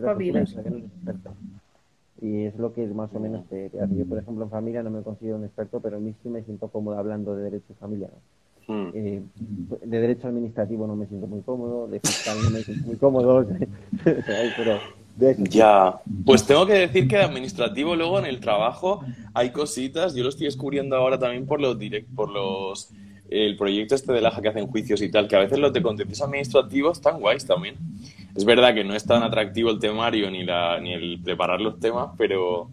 y 2.23 2.45
es 2.45 2.57
lo 2.57 2.73
que 2.73 2.87
más 2.87 3.13
o 3.13 3.19
menos 3.19 3.45
te, 3.49 3.65
hace. 3.65 3.95
Yo, 3.95 4.05
por 4.05 4.17
ejemplo, 4.17 4.45
en 4.45 4.49
familia 4.49 4.81
no 4.81 4.89
me 4.89 5.01
considero 5.01 5.35
un 5.35 5.43
experto, 5.43 5.81
pero 5.81 5.97
en 5.97 6.05
mí 6.05 6.15
sí 6.23 6.29
me 6.29 6.41
siento 6.43 6.69
cómodo 6.69 6.97
hablando 6.97 7.35
de 7.35 7.43
derecho 7.43 7.73
familiar. 7.79 8.12
Hmm. 8.65 8.88
Eh, 8.93 9.21
de 9.83 9.99
derecho 9.99 10.29
administrativo 10.29 10.88
no 10.88 10.95
me 10.95 11.05
siento 11.05 11.27
muy 11.27 11.41
cómodo, 11.41 11.88
de 11.88 11.99
fiscal 11.99 12.38
no 12.41 12.49
me 12.49 12.62
siento 12.62 12.88
muy 12.88 12.95
cómodo, 12.95 13.45
pero 14.05 14.79
ya, 15.49 15.99
pues 16.25 16.45
tengo 16.45 16.65
que 16.65 16.73
decir 16.73 17.07
que 17.07 17.17
de 17.17 17.23
administrativo 17.23 17.95
luego 17.95 18.19
en 18.19 18.25
el 18.25 18.39
trabajo 18.39 19.03
hay 19.33 19.51
cositas, 19.51 20.15
yo 20.15 20.23
lo 20.23 20.29
estoy 20.29 20.45
descubriendo 20.45 20.95
ahora 20.95 21.19
también 21.19 21.45
por 21.45 21.62
los 21.62 21.77
direct, 21.77 22.09
por 22.15 22.29
los 22.29 22.89
el 23.29 23.57
proyecto 23.57 23.95
este 23.95 24.13
de 24.13 24.21
la 24.21 24.31
que 24.39 24.47
hacen 24.47 24.67
juicios 24.67 25.01
y 25.01 25.09
tal, 25.09 25.27
que 25.27 25.36
a 25.36 25.39
veces 25.39 25.59
los 25.59 25.73
de 25.73 25.81
contenciosos 25.81 26.25
administrativos 26.25 26.97
están 26.97 27.19
guays 27.19 27.45
también. 27.45 27.75
Es 28.36 28.46
verdad 28.46 28.74
que 28.74 28.84
no 28.84 28.96
es 28.96 29.06
tan 29.06 29.24
atractivo 29.24 29.69
el 29.69 29.80
temario 29.80 30.30
ni 30.32 30.39
ni 30.43 30.93
el 30.93 31.19
preparar 31.24 31.62
los 31.62 31.80
temas, 31.80 32.10
pero 32.17 32.69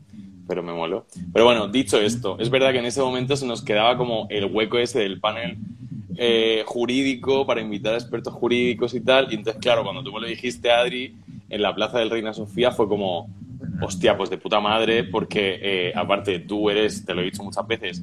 pero 0.51 0.65
me 0.65 0.73
moló. 0.73 1.07
Pero 1.33 1.45
bueno, 1.45 1.69
dicho 1.69 2.01
esto, 2.01 2.37
es 2.41 2.51
verdad 2.51 2.73
que 2.73 2.81
en 2.81 2.87
ese 2.87 3.01
momento 3.01 3.37
se 3.37 3.47
nos 3.47 3.63
quedaba 3.63 3.97
como 3.97 4.27
el 4.31 4.47
hueco 4.47 4.79
ese 4.79 4.99
del 4.99 5.21
panel 5.21 5.59
eh, 6.17 6.65
jurídico 6.67 7.47
para 7.47 7.61
invitar 7.61 7.95
a 7.95 7.99
expertos 7.99 8.35
jurídicos 8.35 8.93
y 8.95 9.01
tal. 9.01 9.29
Y 9.31 9.37
entonces, 9.37 9.63
claro, 9.63 9.85
cuando 9.85 10.03
tú 10.03 10.13
me 10.13 10.21
lo 10.21 10.27
dijiste, 10.27 10.73
Adri, 10.73 11.15
en 11.49 11.63
la 11.63 11.73
Plaza 11.73 12.01
del 12.01 12.11
Reina 12.11 12.33
Sofía 12.33 12.73
fue 12.73 12.89
como, 12.89 13.29
hostia, 13.81 14.17
pues 14.17 14.29
de 14.29 14.39
puta 14.39 14.59
madre, 14.59 15.05
porque 15.05 15.61
eh, 15.63 15.93
aparte 15.95 16.41
tú 16.41 16.69
eres, 16.69 17.05
te 17.05 17.15
lo 17.15 17.21
he 17.21 17.27
dicho 17.27 17.45
muchas 17.45 17.65
veces, 17.69 18.03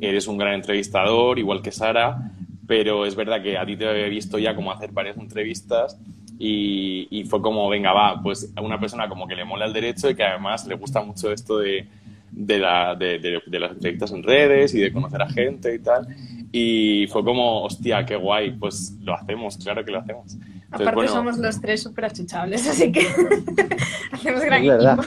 eres 0.00 0.28
un 0.28 0.38
gran 0.38 0.54
entrevistador, 0.54 1.40
igual 1.40 1.62
que 1.62 1.72
Sara, 1.72 2.30
pero 2.68 3.06
es 3.06 3.16
verdad 3.16 3.42
que 3.42 3.58
a 3.58 3.66
ti 3.66 3.76
te 3.76 3.88
había 3.88 4.06
visto 4.06 4.38
ya 4.38 4.54
como 4.54 4.70
hacer 4.70 4.92
varias 4.92 5.16
entrevistas 5.16 5.98
y, 6.40 7.24
fue 7.28 7.42
como, 7.42 7.68
venga, 7.68 7.92
va, 7.92 8.22
pues 8.22 8.52
a 8.54 8.60
una 8.60 8.78
persona 8.78 9.08
como 9.08 9.26
que 9.26 9.34
le 9.34 9.44
mola 9.44 9.66
el 9.66 9.72
derecho 9.72 10.08
y 10.08 10.14
que 10.14 10.22
además 10.22 10.66
le 10.66 10.76
gusta 10.76 11.02
mucho 11.02 11.32
esto 11.32 11.58
de, 11.58 11.88
de, 12.30 12.58
la, 12.58 12.94
de, 12.94 13.18
de, 13.18 13.58
las 13.58 13.72
entrevistas 13.72 14.12
en 14.12 14.22
redes 14.22 14.74
y 14.74 14.80
de 14.80 14.92
conocer 14.92 15.20
a 15.20 15.28
gente 15.28 15.74
y 15.74 15.78
tal. 15.80 16.06
Y 16.52 17.06
fue 17.08 17.24
como, 17.24 17.64
hostia, 17.64 18.06
qué 18.06 18.16
guay, 18.16 18.52
pues 18.52 18.96
lo 19.00 19.14
hacemos, 19.14 19.56
claro 19.58 19.84
que 19.84 19.90
lo 19.90 19.98
hacemos. 19.98 20.36
Aparte 20.70 21.08
somos 21.08 21.38
los 21.38 21.60
tres 21.60 21.82
súper 21.82 22.04
achuchables, 22.06 22.68
así 22.68 22.92
que 22.92 23.00
hacemos 24.12 24.42
gran 24.42 24.64
equipo. 24.64 25.02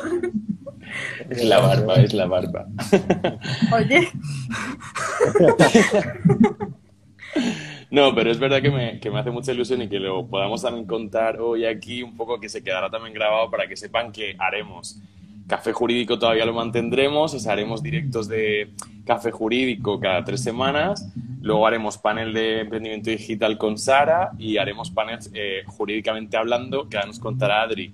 Es 1.29 1.45
la 1.45 1.59
barba, 1.59 1.95
es 1.95 2.13
la 2.13 2.25
barba. 2.25 2.67
Oye. 3.71 4.09
No, 7.91 8.15
pero 8.15 8.31
es 8.31 8.39
verdad 8.39 8.61
que 8.61 8.71
me, 8.71 8.99
que 8.99 9.11
me, 9.11 9.19
hace 9.19 9.31
mucha 9.31 9.51
ilusión 9.51 9.81
y 9.81 9.89
que 9.89 9.99
lo 9.99 10.25
podamos 10.25 10.61
también 10.61 10.85
contar 10.85 11.39
hoy 11.39 11.65
aquí 11.65 12.01
un 12.01 12.15
poco 12.15 12.39
que 12.39 12.49
se 12.49 12.63
quedará 12.63 12.89
también 12.89 13.13
grabado 13.13 13.51
para 13.51 13.67
que 13.67 13.75
sepan 13.75 14.11
que 14.11 14.35
haremos 14.39 14.99
café 15.51 15.73
jurídico 15.73 16.17
todavía 16.17 16.45
lo 16.45 16.53
mantendremos, 16.53 17.33
o 17.33 17.51
haremos 17.51 17.83
directos 17.83 18.29
de 18.29 18.69
café 19.05 19.31
jurídico 19.31 19.99
cada 19.99 20.23
tres 20.23 20.41
semanas, 20.41 21.11
luego 21.41 21.67
haremos 21.67 21.97
panel 21.97 22.33
de 22.33 22.61
emprendimiento 22.61 23.09
digital 23.09 23.57
con 23.57 23.77
Sara 23.77 24.31
y 24.39 24.55
haremos 24.55 24.91
paneles 24.91 25.29
eh, 25.33 25.63
jurídicamente 25.65 26.37
hablando, 26.37 26.87
que 26.87 26.95
ahora 26.95 27.07
nos 27.07 27.19
contará 27.19 27.63
Adri, 27.63 27.91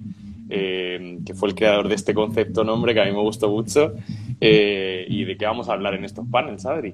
eh, 0.51 1.17
que 1.25 1.33
fue 1.33 1.49
el 1.49 1.55
creador 1.55 1.87
de 1.87 1.95
este 1.95 2.13
concepto 2.13 2.63
nombre 2.63 2.93
que 2.93 3.01
a 3.01 3.05
mí 3.05 3.11
me 3.11 3.21
gustó 3.21 3.49
mucho, 3.49 3.95
eh, 4.39 5.07
y 5.09 5.23
de 5.23 5.35
qué 5.35 5.45
vamos 5.45 5.67
a 5.67 5.73
hablar 5.73 5.95
en 5.95 6.05
estos 6.05 6.27
paneles, 6.27 6.63
Adri. 6.63 6.93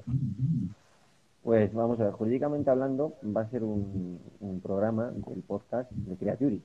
Pues 1.44 1.74
vamos 1.74 2.00
a 2.00 2.04
ver, 2.04 2.12
jurídicamente 2.14 2.70
hablando, 2.70 3.18
va 3.22 3.42
a 3.42 3.50
ser 3.50 3.62
un, 3.64 4.18
programa 4.62 5.10
del 5.10 5.42
podcast 5.42 5.90
de 5.92 6.16
Creaturi. 6.16 6.62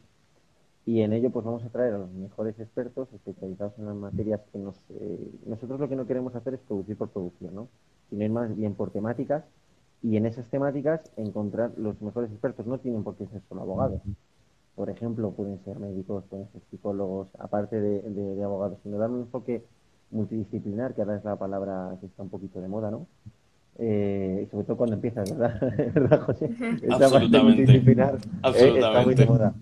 Y 0.86 1.02
en 1.02 1.12
ello 1.12 1.30
pues 1.32 1.44
vamos 1.44 1.66
a 1.66 1.70
traer 1.70 1.96
a 1.96 1.98
los 1.98 2.12
mejores 2.14 2.58
expertos 2.62 3.12
especializados 3.12 3.78
en 3.78 3.88
las 3.88 3.96
materias 3.96 4.40
que 4.54 4.58
nos... 4.58 4.78
Eh, 4.92 5.32
nosotros 5.46 5.82
lo 5.82 5.90
que 5.90 5.98
no 5.98 6.08
queremos 6.08 6.34
hacer 6.34 6.54
es 6.54 6.62
producir 6.62 6.96
por 6.96 7.10
producción, 7.10 7.56
¿no? 7.56 7.68
Sino 8.10 8.24
ir 8.24 8.32
más 8.32 8.56
bien 8.56 8.74
por 8.74 8.92
temáticas 8.92 9.44
y 10.02 10.16
en 10.16 10.26
esas 10.26 10.48
temáticas 10.50 11.12
encontrar 11.18 11.74
los 11.76 12.02
mejores 12.02 12.32
expertos. 12.32 12.66
No 12.66 12.78
tienen 12.80 13.04
por 13.04 13.18
qué 13.18 13.28
ser 13.28 13.42
solo 13.50 13.64
abogados. 13.64 14.02
Por 14.76 14.90
ejemplo, 14.90 15.32
pueden 15.32 15.62
ser 15.66 15.78
médicos, 15.78 16.24
pueden 16.30 16.50
ser 16.54 16.62
psicólogos, 16.72 17.28
aparte 17.38 17.82
de, 17.82 18.02
de 18.02 18.44
abogados, 18.44 18.80
sino 18.84 18.98
dar 18.98 19.10
un 19.10 19.22
enfoque 19.22 19.66
multidisciplinar, 20.10 20.96
que 20.96 21.02
ahora 21.02 21.18
es 21.18 21.26
la 21.26 21.36
palabra 21.36 21.98
que 22.00 22.06
está 22.06 22.24
un 22.24 22.30
poquito 22.30 22.62
de 22.62 22.70
moda, 22.70 22.90
¿no? 22.92 23.08
Eh, 23.80 24.48
sobre 24.52 24.66
todo 24.66 24.78
cuando 24.78 24.96
empiezas, 24.96 25.36
¿verdad? 25.36 25.60
¿verdad 25.94 26.22
José? 26.22 26.50
Absolutamente. 26.90 27.64
Eh, 27.64 28.80
está 28.80 29.02
muy 29.04 29.16
de 29.16 29.26
moda. 29.26 29.54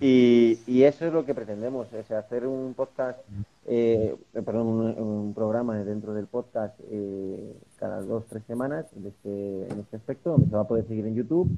Y, 0.00 0.58
y, 0.66 0.82
eso 0.82 1.06
es 1.06 1.12
lo 1.12 1.24
que 1.24 1.34
pretendemos, 1.34 1.90
es 1.94 2.10
hacer 2.10 2.46
un 2.46 2.74
podcast, 2.74 3.18
eh, 3.66 4.14
perdón, 4.32 4.66
un, 4.98 5.34
programa 5.34 5.76
dentro 5.78 6.12
del 6.12 6.26
podcast 6.26 6.78
eh, 6.90 7.56
cada 7.78 8.02
dos, 8.02 8.26
tres 8.26 8.42
semanas 8.46 8.84
de 8.94 9.08
este, 9.08 9.72
en 9.72 9.80
este 9.80 9.96
aspecto, 9.96 10.30
donde 10.32 10.48
se 10.48 10.54
va 10.54 10.62
a 10.62 10.68
poder 10.68 10.86
seguir 10.86 11.06
en 11.06 11.14
YouTube 11.14 11.48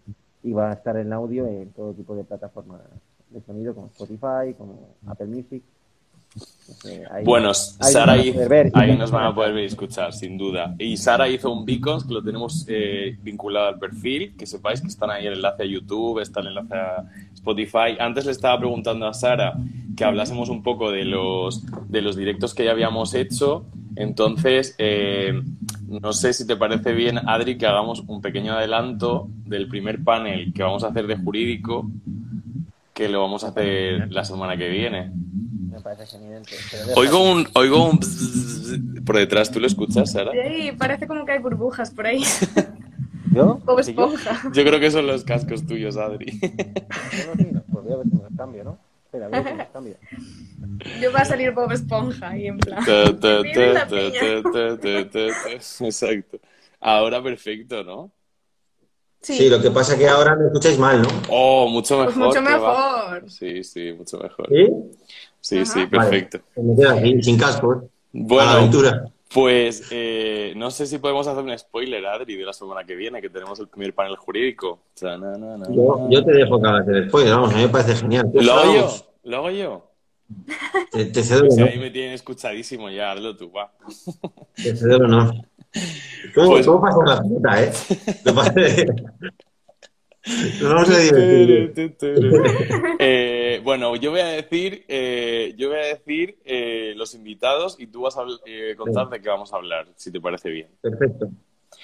y 0.44 0.52
va 0.52 0.70
a 0.70 0.74
estar 0.74 0.96
en 0.96 1.12
audio 1.12 1.48
en 1.48 1.70
todo 1.70 1.92
tipo 1.94 2.14
de 2.14 2.22
plataformas 2.22 2.80
de 3.30 3.40
sonido, 3.40 3.74
como 3.74 3.88
Spotify, 3.88 4.54
como 4.56 4.94
Apple 5.06 5.26
Music 5.26 5.62
bueno, 7.24 7.54
Sara 7.54 8.12
ahí 8.12 8.96
nos 8.96 9.10
van 9.10 9.26
a 9.26 9.34
poder 9.34 9.52
ver 9.52 9.64
y 9.64 9.66
escuchar, 9.66 10.12
sin 10.12 10.36
duda. 10.36 10.74
Y 10.78 10.96
Sara 10.96 11.28
hizo 11.28 11.50
un 11.50 11.64
Beacons 11.64 12.04
que 12.04 12.14
lo 12.14 12.22
tenemos 12.22 12.64
eh, 12.68 13.16
vinculado 13.22 13.68
al 13.68 13.78
perfil, 13.78 14.34
que 14.36 14.46
sepáis 14.46 14.80
que 14.80 14.88
están 14.88 15.10
ahí 15.10 15.26
el 15.26 15.34
enlace 15.34 15.62
a 15.62 15.66
YouTube, 15.66 16.20
está 16.20 16.40
el 16.40 16.48
enlace 16.48 16.74
a 16.74 17.04
Spotify. 17.34 17.96
Antes 17.98 18.26
le 18.26 18.32
estaba 18.32 18.58
preguntando 18.58 19.06
a 19.06 19.14
Sara 19.14 19.54
que 19.96 20.04
hablásemos 20.04 20.48
un 20.48 20.62
poco 20.62 20.90
de 20.92 21.04
los, 21.04 21.64
de 21.88 22.02
los 22.02 22.16
directos 22.16 22.54
que 22.54 22.64
ya 22.64 22.70
habíamos 22.70 23.14
hecho. 23.14 23.66
Entonces, 23.96 24.76
eh, 24.78 25.42
no 25.88 26.12
sé 26.12 26.32
si 26.32 26.46
te 26.46 26.54
parece 26.54 26.92
bien, 26.92 27.18
Adri, 27.18 27.58
que 27.58 27.66
hagamos 27.66 28.04
un 28.06 28.20
pequeño 28.20 28.52
adelanto 28.52 29.28
del 29.44 29.66
primer 29.66 30.04
panel 30.04 30.52
que 30.52 30.62
vamos 30.62 30.84
a 30.84 30.88
hacer 30.88 31.06
de 31.08 31.16
jurídico, 31.16 31.90
que 32.94 33.08
lo 33.08 33.22
vamos 33.22 33.42
a 33.42 33.48
hacer 33.48 34.12
la 34.12 34.24
semana 34.24 34.56
que 34.56 34.68
viene. 34.68 35.10
Me 35.78 35.84
parece 35.84 36.16
evidente. 36.16 36.56
Oigo 36.96 37.22
un, 37.22 37.48
oigo 37.54 37.88
un 37.88 37.98
bzzz 38.00 38.78
por 39.06 39.16
detrás, 39.16 39.50
¿tú 39.50 39.60
lo 39.60 39.66
escuchas, 39.68 40.10
Sara? 40.10 40.32
Sí, 40.32 40.72
parece 40.72 41.06
como 41.06 41.24
que 41.24 41.32
hay 41.32 41.38
burbujas 41.38 41.90
por 41.92 42.06
ahí. 42.06 42.22
¿Yo? 43.32 43.60
Bob 43.64 43.78
Esponja. 43.78 44.42
Yo 44.52 44.64
creo 44.64 44.80
que 44.80 44.90
son 44.90 45.06
los 45.06 45.22
cascos 45.22 45.64
tuyos, 45.66 45.96
Adri. 45.96 46.32
Sí. 46.40 47.46
Pues 47.70 47.84
voy 47.84 47.92
a 47.92 47.96
ver 47.96 48.06
si 48.08 48.16
me 48.16 48.22
los 48.24 48.32
cambio, 48.36 48.64
¿no? 48.64 48.78
Espera, 49.04 49.28
voy 49.28 49.38
a 49.38 49.42
ver 49.42 49.48
si 49.52 49.56
me 49.56 49.62
los 49.62 49.72
cambio. 49.72 49.96
Yo 51.00 51.12
va 51.12 51.20
a 51.20 51.24
salir 51.24 51.52
Bob 51.52 51.70
Esponja 51.70 52.30
ahí 52.30 52.48
en 52.48 52.58
plan. 52.58 52.84
Ta, 52.84 53.04
ta, 53.18 53.42
ta. 55.12 55.50
Exacto. 55.84 56.38
Ahora 56.80 57.22
perfecto, 57.22 57.84
¿no? 57.84 58.10
Sí, 59.20 59.48
lo 59.48 59.60
que 59.60 59.70
pasa 59.70 59.94
es 59.94 59.98
que 59.98 60.08
ahora 60.08 60.36
me 60.36 60.46
escucháis 60.46 60.78
mal, 60.78 61.02
¿no? 61.02 61.08
Oh, 61.28 61.68
mucho 61.68 61.96
Pues 62.04 62.16
mejor. 62.16 62.28
mucho 62.28 62.44
va. 62.44 63.10
mejor. 63.20 63.30
Sí, 63.30 63.64
sí, 63.64 63.92
mucho 63.92 64.16
mejor. 64.18 64.48
¿Sí? 64.48 64.68
Sí, 65.40 65.64
sí, 65.64 65.86
perfecto. 65.86 66.40
Vale, 66.56 66.68
me 66.68 66.76
quedo 66.76 66.90
aquí, 66.90 67.22
sin 67.22 67.38
cascos. 67.38 67.78
A 67.78 67.80
la 67.80 67.88
Bueno, 68.12 68.50
aventura. 68.50 69.04
pues 69.32 69.84
eh, 69.90 70.52
no 70.56 70.70
sé 70.70 70.86
si 70.86 70.98
podemos 70.98 71.26
hacer 71.26 71.42
un 71.44 71.56
spoiler, 71.58 72.04
Adri, 72.06 72.36
de 72.36 72.44
la 72.44 72.52
semana 72.52 72.84
que 72.84 72.94
viene, 72.96 73.20
que 73.20 73.30
tenemos 73.30 73.58
el 73.60 73.68
primer 73.68 73.94
panel 73.94 74.16
jurídico. 74.16 74.80
Chananana. 74.94 75.66
Yo, 75.70 76.08
yo 76.10 76.24
te 76.24 76.32
dejo 76.32 76.60
que 76.60 76.68
hagas 76.68 76.88
el 76.88 77.08
spoiler, 77.08 77.32
vamos, 77.34 77.52
a 77.52 77.56
mí 77.56 77.62
me 77.62 77.68
parece 77.68 77.94
genial. 77.96 78.30
¿Lo 78.32 78.52
hago 78.54 78.74
yo? 78.74 78.90
¿Lo 79.24 79.36
hago 79.38 79.50
yo? 79.50 79.84
Te, 80.92 81.06
te 81.06 81.22
cedo 81.22 81.46
Pues 81.46 81.58
ahí 81.58 81.78
me 81.78 81.90
tienen 81.90 82.12
escuchadísimo 82.12 82.90
ya, 82.90 83.12
hazlo 83.12 83.34
tú, 83.36 83.50
va. 83.50 83.72
Te 84.56 84.76
cedo 84.76 84.96
el 84.96 85.04
honor. 85.04 85.34
¿Cómo, 86.34 86.50
Pues- 86.50 86.66
cómo 86.66 86.80
pasa 86.82 86.98
la 87.06 87.22
pelota, 87.22 87.62
eh? 87.62 87.72
Me 90.26 90.34
parece... 90.34 90.62
Nos 90.62 90.74
vamos 90.74 90.90
a 90.90 90.98
divertir. 90.98 91.96
Eh, 93.00 93.60
bueno, 93.62 93.94
yo 93.94 94.10
voy 94.10 94.20
a 94.20 94.26
decir, 94.26 94.84
eh, 94.88 95.54
yo 95.56 95.68
voy 95.68 95.78
a 95.78 95.86
decir 95.86 96.38
eh, 96.44 96.94
los 96.96 97.14
invitados 97.14 97.76
y 97.78 97.86
tú 97.86 98.02
vas 98.02 98.16
a 98.16 98.24
contar 98.76 99.08
de 99.08 99.20
qué 99.20 99.28
vamos 99.28 99.52
a 99.52 99.56
hablar, 99.56 99.86
si 99.94 100.10
te 100.10 100.20
parece 100.20 100.50
bien. 100.50 100.68
Perfecto. 100.80 101.28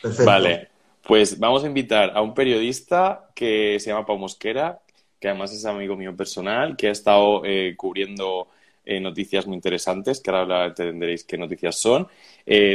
Perfecto. 0.02 0.24
Vale, 0.24 0.68
pues 1.06 1.38
vamos 1.38 1.62
a 1.62 1.68
invitar 1.68 2.10
a 2.14 2.20
un 2.20 2.34
periodista 2.34 3.30
que 3.34 3.78
se 3.78 3.90
llama 3.90 4.04
Pau 4.04 4.18
Mosquera, 4.18 4.80
que 5.20 5.28
además 5.28 5.52
es 5.52 5.64
amigo 5.64 5.96
mío 5.96 6.16
personal, 6.16 6.76
que 6.76 6.88
ha 6.88 6.92
estado 6.92 7.42
cubriendo 7.76 8.48
noticias 8.84 9.46
muy 9.46 9.54
interesantes, 9.54 10.20
que 10.20 10.30
ahora 10.30 10.66
entenderéis 10.66 11.22
qué 11.22 11.38
noticias 11.38 11.76
son. 11.76 12.08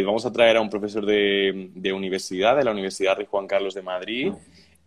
Vamos 0.06 0.26
a 0.26 0.32
traer 0.32 0.58
a 0.58 0.62
un 0.62 0.69
profesor 0.69 1.06
de, 1.06 1.72
de 1.76 1.93
universidad, 1.93 2.56
de 2.56 2.63
la 2.63 2.72
Universidad 2.72 3.17
Rey 3.17 3.28
Juan 3.30 3.48
Carlos 3.48 3.74
de 3.74 3.82
Madrid, 3.82 4.32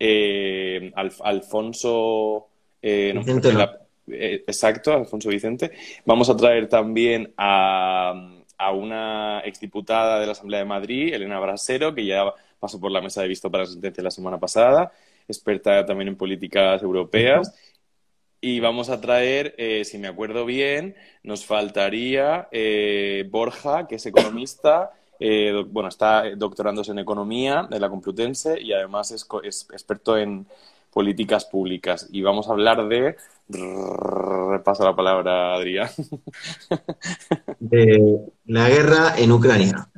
eh, 0.05 0.91
Alf- 0.95 1.21
Alfonso... 1.23 2.47
eh, 2.81 3.13
no, 3.13 3.21
Vicente 3.21 3.53
la- 3.53 3.79
eh, 4.07 4.43
exacto, 4.45 4.91
Alfonso 4.91 5.29
Vicente. 5.29 5.71
Vamos 6.05 6.29
a 6.29 6.35
traer 6.35 6.67
también 6.67 7.33
a, 7.37 8.13
a 8.57 8.71
una 8.73 9.41
exdiputada 9.45 10.19
de 10.19 10.25
la 10.25 10.33
Asamblea 10.33 10.59
de 10.59 10.65
Madrid, 10.65 11.13
Elena 11.13 11.39
Brasero, 11.39 11.95
que 11.95 12.05
ya 12.05 12.25
pasó 12.59 12.79
por 12.79 12.91
la 12.91 13.01
mesa 13.01 13.21
de 13.21 13.29
visto 13.29 13.49
para 13.49 13.63
la 13.63 13.69
sentencia 13.69 14.03
la 14.03 14.11
semana 14.11 14.37
pasada, 14.39 14.91
experta 15.27 15.85
también 15.85 16.09
en 16.09 16.17
políticas 16.17 16.81
europeas. 16.83 17.53
Y 18.41 18.59
vamos 18.59 18.89
a 18.89 18.99
traer, 18.99 19.55
eh, 19.57 19.85
si 19.85 19.97
me 19.97 20.09
acuerdo 20.09 20.45
bien, 20.45 20.95
nos 21.23 21.45
faltaría 21.45 22.49
Borja, 23.29 23.87
que 23.87 23.95
es 23.95 24.05
economista, 24.05 24.91
eh, 25.19 25.63
bueno, 25.69 25.89
está 25.89 26.23
doctorándose 26.35 26.91
en 26.91 26.99
economía 26.99 27.67
de 27.69 27.79
la 27.79 27.89
Complutense 27.89 28.59
y 28.59 28.73
además 28.73 29.11
es, 29.11 29.27
es 29.43 29.67
experto 29.71 30.17
en 30.17 30.45
políticas 30.93 31.45
públicas. 31.45 32.07
Y 32.11 32.21
vamos 32.21 32.47
a 32.47 32.51
hablar 32.51 32.87
de... 32.87 33.15
Repasa 33.49 34.85
la 34.85 34.95
palabra, 34.95 35.55
Adrián. 35.55 35.89
de 37.59 38.19
la 38.45 38.69
guerra 38.69 39.15
en 39.17 39.31
Ucrania. 39.31 39.89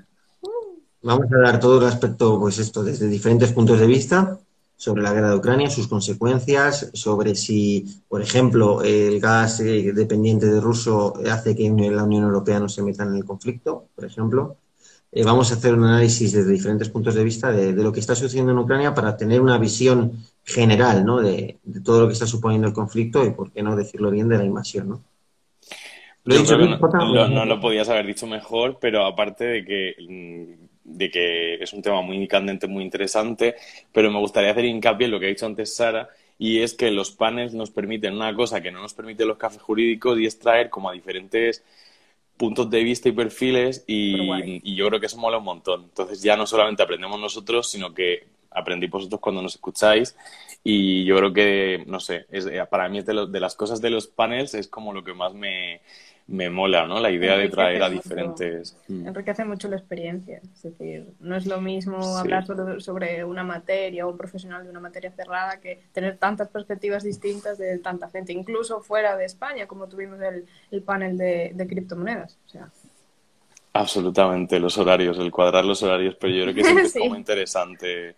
Vamos 1.04 1.28
a 1.32 1.38
dar 1.38 1.60
todo 1.60 1.80
el 1.80 1.86
aspecto, 1.86 2.39
pues 2.39 2.58
esto, 2.58 2.84
desde 2.84 3.08
diferentes 3.08 3.51
puntos 3.51 3.80
de 3.80 3.86
vista 3.86 4.39
sobre 4.75 5.04
la 5.04 5.13
guerra 5.13 5.30
de 5.30 5.36
Ucrania, 5.36 5.69
sus 5.69 5.88
consecuencias, 5.88 6.89
sobre 6.93 7.36
si, 7.36 8.04
por 8.10 8.21
ejemplo, 8.21 8.82
el 8.82 9.19
gas 9.19 9.60
eh, 9.60 9.93
dependiente 9.93 10.47
de 10.47 10.60
ruso 10.60 11.13
hace 11.30 11.56
que 11.56 11.69
la 11.69 12.04
Unión 12.04 12.23
Europea 12.23 12.60
no 12.60 12.67
se 12.67 12.84
meta 12.84 13.04
en 13.04 13.15
el 13.15 13.23
conflicto, 13.23 13.86
por 13.95 14.06
ejemplo. 14.06 14.58
Eh, 15.15 15.23
vamos 15.23 15.51
a 15.51 15.56
hacer 15.56 15.73
un 15.73 15.86
análisis 15.86 16.34
desde 16.34 16.51
diferentes 16.51 16.89
puntos 16.89 17.15
de 17.15 17.23
vista 17.23 17.51
de, 17.51 17.73
de 17.73 17.84
lo 17.84 17.91
que 17.93 18.01
está 18.01 18.15
sucediendo 18.15 18.51
en 18.51 18.60
Ucrania 18.60 18.93
para 18.93 19.15
tener 19.17 19.41
una 19.41 19.58
visión 19.58 20.12
general, 20.43 21.06
¿no? 21.06 21.21
de, 21.21 21.58
de 21.63 21.82
todo 21.82 22.01
lo 22.01 22.08
que 22.08 22.13
está 22.13 22.28
suponiendo 22.28 22.67
el 22.67 22.73
conflicto 22.73 23.25
y, 23.25 23.32
por 23.32 23.51
qué 23.51 23.63
no 23.63 23.75
decirlo 23.75 24.12
bien, 24.12 24.28
de 24.30 24.38
la 24.38 24.45
invasión, 24.45 24.89
¿no? 24.89 25.04
¿Lo 26.23 26.36
he 26.36 26.39
dicho 26.39 26.58
bien, 26.58 26.71
no, 26.71 26.78
Jota? 26.80 26.97
lo- 26.97 27.28
no 27.28 27.45
lo 27.45 27.60
podías 27.60 27.89
haber 27.89 28.06
dicho 28.08 28.25
mejor, 28.28 28.78
pero 28.80 29.06
aparte 29.06 29.43
de 29.45 29.65
que, 29.65 29.95
mm, 29.99 30.65
de 30.97 31.12
que 31.12 31.56
es 31.56 31.73
un 31.73 31.82
tema 31.82 32.01
muy 32.01 32.28
candente, 32.28 32.67
muy 32.67 32.84
interesante, 32.84 33.56
pero 33.93 34.12
me 34.12 34.19
gustaría 34.19 34.51
hacer 34.51 34.65
hincapié 34.65 35.06
en 35.06 35.12
lo 35.12 35.19
que 35.19 35.28
ha 35.28 35.30
dicho 35.30 35.45
antes 35.45 35.75
Sara, 35.75 36.10
y 36.38 36.60
es 36.60 36.73
que 36.73 36.91
los 36.91 37.12
paneles 37.12 37.54
nos 37.54 37.69
permiten 37.71 38.13
una 38.15 38.36
cosa 38.36 38.62
que 38.62 38.71
no 38.71 38.82
nos 38.82 38.93
permiten 38.93 39.28
los 39.28 39.38
cafés 39.38 39.62
jurídicos 39.62 40.19
y 40.19 40.25
es 40.25 40.38
traer 40.39 40.69
como 40.69 40.89
a 40.89 40.93
diferentes 40.93 41.63
puntos 42.38 42.69
de 42.69 42.84
vista 42.84 43.10
y 43.10 43.13
perfiles 43.13 43.84
y, 43.88 44.76
yo 44.76 44.88
creo 44.88 45.00
que 45.00 45.06
eso 45.06 45.17
mola 45.17 45.38
un 45.38 45.45
montón. 45.45 45.84
Entonces 45.84 46.21
ya 46.21 46.36
no 46.36 46.45
solamente 46.45 46.84
aprendemos 46.84 47.19
nosotros, 47.19 47.69
sino 47.69 47.93
que 47.93 48.28
aprendí 48.56 48.88
vosotros 48.88 49.20
cuando 49.22 49.41
nos 49.41 49.56
escucháis 49.56 50.15
y 50.63 51.06
yo 51.06 51.18
creo 51.18 51.34
que, 51.34 51.84
no 51.88 52.00
sé, 52.00 52.26
es, 52.32 52.46
eh, 52.48 52.63
para 52.70 52.89
mí 52.89 53.00
es 53.00 53.06
de, 53.06 53.13
lo- 53.13 53.28
de 53.28 53.39
las 53.39 53.56
cosas 53.56 53.82
de 53.82 53.89
los 53.91 54.08
panels 54.08 54.54
es 54.56 54.68
como 54.68 54.94
lo 54.94 55.04
que 55.04 55.13
más 55.13 55.34
me, 55.34 55.82
me 56.28 56.50
mola, 56.50 56.88
¿no? 56.88 57.00
La 57.00 57.12
idea 57.12 57.38
de 57.38 57.50
traer 57.50 57.84
a 57.84 57.89
mucho. 57.89 58.02
diferentes... 58.02 58.76
Mm. 58.88 59.08
Enriquece 59.08 59.46
mucho 59.46 59.68
la 59.68 59.76
experiencia. 59.76 60.41
Es 60.56 60.63
decir, 60.63 61.06
no 61.20 61.36
es 61.36 61.46
lo 61.46 61.62
mismo 61.62 62.02
Sí. 62.02 62.20
hablar 62.20 62.46
solo 62.48 62.80
sobre 62.80 63.24
una 63.24 63.44
materia 63.44 64.08
o 64.08 64.10
un 64.12 64.18
profesional 64.18 64.63
de 64.63 64.72
una 64.72 64.80
materia 64.80 65.12
cerrada 65.12 65.60
que 65.60 65.82
tener 65.94 66.18
tantas 66.18 66.50
perspectivas 66.50 67.04
distintas 67.04 67.60
de 67.60 67.78
tanta 67.78 68.10
gente, 68.10 68.34
incluso 68.34 68.82
fuera 68.82 69.15
de 69.18 69.26
España, 69.26 69.68
como 69.68 69.88
tuvimos 69.88 70.20
el, 70.22 70.46
el 70.72 70.82
panel 70.82 71.15
de, 71.15 71.52
de 71.54 71.68
criptomonedas. 71.68 72.39
O 72.48 72.50
sea, 72.50 72.70
Absolutamente, 73.74 74.58
los 74.60 74.78
horarios, 74.78 75.18
el 75.20 75.32
cuadrar 75.32 75.65
los 75.65 75.84
horarios, 75.84 76.15
pero 76.20 76.34
yo 76.34 76.44
creo 76.44 76.56
que 76.56 76.63
siempre 76.63 76.86
Sí. 76.89 76.98
es 77.00 77.04
como 77.04 77.18
interesante 77.18 78.15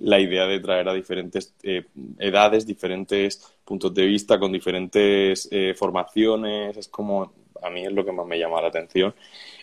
la 0.00 0.20
idea 0.20 0.46
de 0.46 0.60
traer 0.60 0.88
a 0.88 0.94
diferentes 0.94 1.54
eh, 1.62 1.84
edades, 2.18 2.66
diferentes 2.66 3.42
puntos 3.64 3.92
de 3.94 4.06
vista, 4.06 4.38
con 4.38 4.52
diferentes 4.52 5.48
eh, 5.50 5.74
formaciones, 5.76 6.76
es 6.76 6.88
como, 6.88 7.32
a 7.62 7.70
mí 7.70 7.84
es 7.84 7.92
lo 7.92 8.04
que 8.04 8.12
más 8.12 8.26
me 8.26 8.38
llama 8.38 8.60
la 8.62 8.68
atención. 8.68 9.14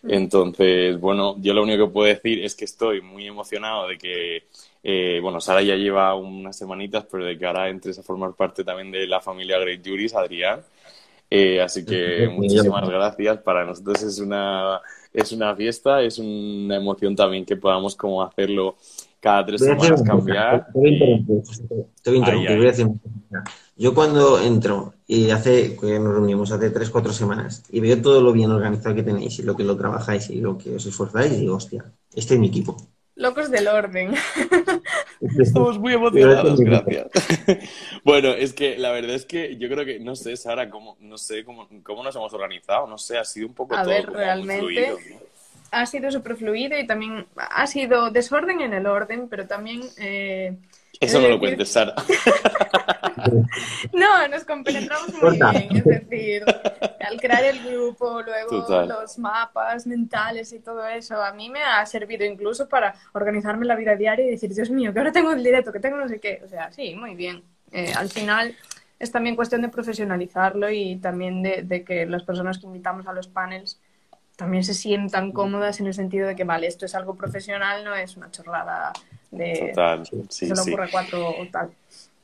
Entonces, 0.08 1.00
bueno, 1.00 1.36
yo 1.40 1.54
lo 1.54 1.64
único 1.64 1.88
que 1.88 1.94
puedo 1.94 2.08
decir 2.08 2.44
es 2.44 2.56
que 2.56 2.66
estoy 2.66 3.02
muy 3.02 3.28
emocionado 3.28 3.88
de 3.88 3.98
que, 3.98 4.44
eh, 4.84 5.20
bueno, 5.22 5.42
Sara 5.42 5.62
ya 5.64 5.76
lleva 5.76 6.14
unas 6.16 6.58
semanitas, 6.58 7.06
pero 7.10 7.26
de 7.26 7.38
que 7.38 7.46
ahora 7.46 7.70
entres 7.70 7.98
a 7.98 8.04
formar 8.04 8.34
parte 8.34 8.64
también 8.64 8.92
de 8.92 9.08
la 9.08 9.22
familia 9.22 9.58
Great 9.58 9.86
Juris, 9.86 10.14
Adrián. 10.14 10.62
Eh, 11.30 11.60
así 11.62 11.84
que 11.86 12.28
muchísimas 12.32 12.88
gracias. 12.88 13.40
Para 13.40 13.66
nosotros 13.66 14.04
es 14.04 14.20
una, 14.20 14.82
es 15.14 15.32
una 15.32 15.56
fiesta, 15.56 16.02
es 16.02 16.20
una 16.20 16.76
emoción 16.76 17.16
también 17.16 17.46
que 17.46 17.56
podamos 17.56 17.96
como 17.96 18.22
hacerlo 18.22 18.76
cada 19.26 19.44
tres 19.44 19.62
semanas 19.62 20.04
cambiar. 20.04 20.68
Te 20.68 20.80
voy 20.80 20.88
a 20.88 20.94
interrumpir, 20.94 21.42
te 22.04 22.10
voy 22.12 22.16
a 22.16 22.20
interrumpir, 22.20 22.48
Ay, 22.50 22.54
ay. 22.54 22.58
voy 22.58 22.68
a 22.68 22.70
decir 22.72 22.86
una 22.86 23.00
cosa. 23.00 23.44
Yo 23.76 23.94
cuando 23.96 24.40
entro 24.40 24.94
y 25.08 25.32
hace, 25.32 25.76
que 25.76 26.00
nos 26.00 26.14
reunimos 26.14 26.52
hace 26.52 26.70
tres, 26.70 26.92
cuatro 26.92 27.12
semanas 27.12 27.64
y 27.72 27.80
veo 27.80 28.00
todo 28.02 28.22
lo 28.22 28.32
bien 28.32 28.52
organizado 28.52 28.94
que 28.96 29.02
tenéis 29.04 29.40
y 29.40 29.44
lo 29.44 29.56
que 29.56 29.64
lo 29.64 29.76
trabajáis 29.76 30.30
y 30.30 30.40
lo 30.42 30.58
que 30.60 30.76
os 30.76 30.86
esforzáis, 30.86 31.38
digo, 31.40 31.56
hostia, 31.56 31.84
este 32.16 32.36
es 32.36 32.40
mi 32.40 32.48
equipo. 32.48 32.78
locos 33.16 33.50
del 33.50 33.68
orden. 33.68 34.14
Estamos 35.40 35.80
muy 35.84 35.94
emocionados, 35.94 36.60
Gracias. 36.60 37.08
gracias. 37.12 37.70
Bueno, 38.06 38.30
es 38.30 38.54
que 38.54 38.78
la 38.78 38.92
verdad 38.92 39.16
es 39.16 39.26
que 39.26 39.58
yo 39.58 39.68
creo 39.68 39.84
que, 39.84 40.00
no 40.00 40.16
sé, 40.16 40.38
Sara, 40.38 40.70
cómo, 40.70 40.96
no 41.00 41.18
sé 41.18 41.44
cómo, 41.44 41.68
cómo 41.84 42.04
nos 42.04 42.16
hemos 42.16 42.32
organizado, 42.34 42.86
no 42.86 43.00
sé, 43.00 43.18
ha 43.18 43.24
sido 43.26 43.48
un 43.48 43.56
poco 43.56 43.76
A 43.76 43.82
todo 43.82 43.90
ver, 43.90 44.06
como 44.06 44.18
muy 44.18 44.24
realmente, 44.24 44.60
fluido, 44.60 44.98
¿no? 45.10 45.35
Ha 45.72 45.86
sido 45.86 46.12
súper 46.12 46.36
fluido 46.38 46.78
y 46.78 46.88
también 46.88 47.28
ha 47.36 47.68
sido 47.68 48.12
desorden 48.12 48.62
en 48.62 48.74
el 48.74 48.86
orden, 48.88 49.28
pero 49.30 49.48
también... 49.48 49.82
eh, 49.98 50.58
Eso 51.00 51.18
es 51.18 51.24
no 51.24 51.30
lo 51.30 51.40
cuentes, 51.40 51.70
Sara. 51.72 51.94
No, 53.94 54.28
nos 54.28 54.44
compenetramos 54.46 55.14
muy 55.14 55.20
Corta. 55.20 55.52
bien, 55.52 55.76
es 55.76 55.84
decir, 55.86 56.44
al 57.00 57.20
crear 57.20 57.44
el 57.44 57.64
grupo, 57.64 58.22
luego 58.22 58.50
Total. 58.50 58.88
los 58.88 59.18
mapas 59.18 59.88
mentales 59.88 60.52
y 60.54 60.60
todo 60.60 60.86
eso, 60.88 61.22
a 61.24 61.32
mí 61.34 61.50
me 61.50 61.64
ha 61.64 61.86
servido 61.86 62.26
incluso 62.26 62.68
para 62.70 62.96
organizarme 63.14 63.66
la 63.66 63.76
vida 63.76 63.96
diaria 63.96 64.26
y 64.26 64.32
decir, 64.32 64.54
Dios 64.54 64.70
mío, 64.70 64.94
que 64.94 65.00
ahora 65.00 65.12
tengo 65.12 65.32
el 65.32 65.44
directo, 65.44 65.72
que 65.72 65.80
tengo 65.80 65.98
no 65.98 66.08
sé 66.08 66.20
qué, 66.20 66.42
o 66.44 66.48
sea, 66.48 66.72
sí, 66.72 66.96
muy 66.96 67.16
bien. 67.16 67.44
Eh, 67.72 67.94
al 67.96 68.10
final, 68.10 68.56
es 69.00 69.12
también 69.12 69.36
cuestión 69.36 69.62
de 69.62 69.70
profesionalizarlo 69.70 70.70
y 70.70 70.98
también 70.98 71.42
de, 71.44 71.64
de 71.64 71.84
que 71.84 72.06
las 72.06 72.24
personas 72.24 72.58
que 72.60 72.68
invitamos 72.68 73.08
a 73.08 73.14
los 73.14 73.28
panels 73.28 73.80
también 74.36 74.64
se 74.64 74.74
sientan 74.74 75.32
cómodas 75.32 75.80
en 75.80 75.88
el 75.88 75.94
sentido 75.94 76.28
de 76.28 76.36
que, 76.36 76.44
vale, 76.44 76.68
esto 76.68 76.86
es 76.86 76.96
algo 76.96 77.16
profesional, 77.16 77.84
no 77.84 77.96
es 77.96 78.18
una 78.18 78.30
chorrada 78.32 78.92
de 79.32 79.70
Total, 79.74 80.06
sí, 80.06 80.48
se 80.48 80.56
sí. 80.56 80.70
ocurre 80.72 80.90
cuatro 80.92 81.30
o 81.30 81.48
tal. 81.52 81.72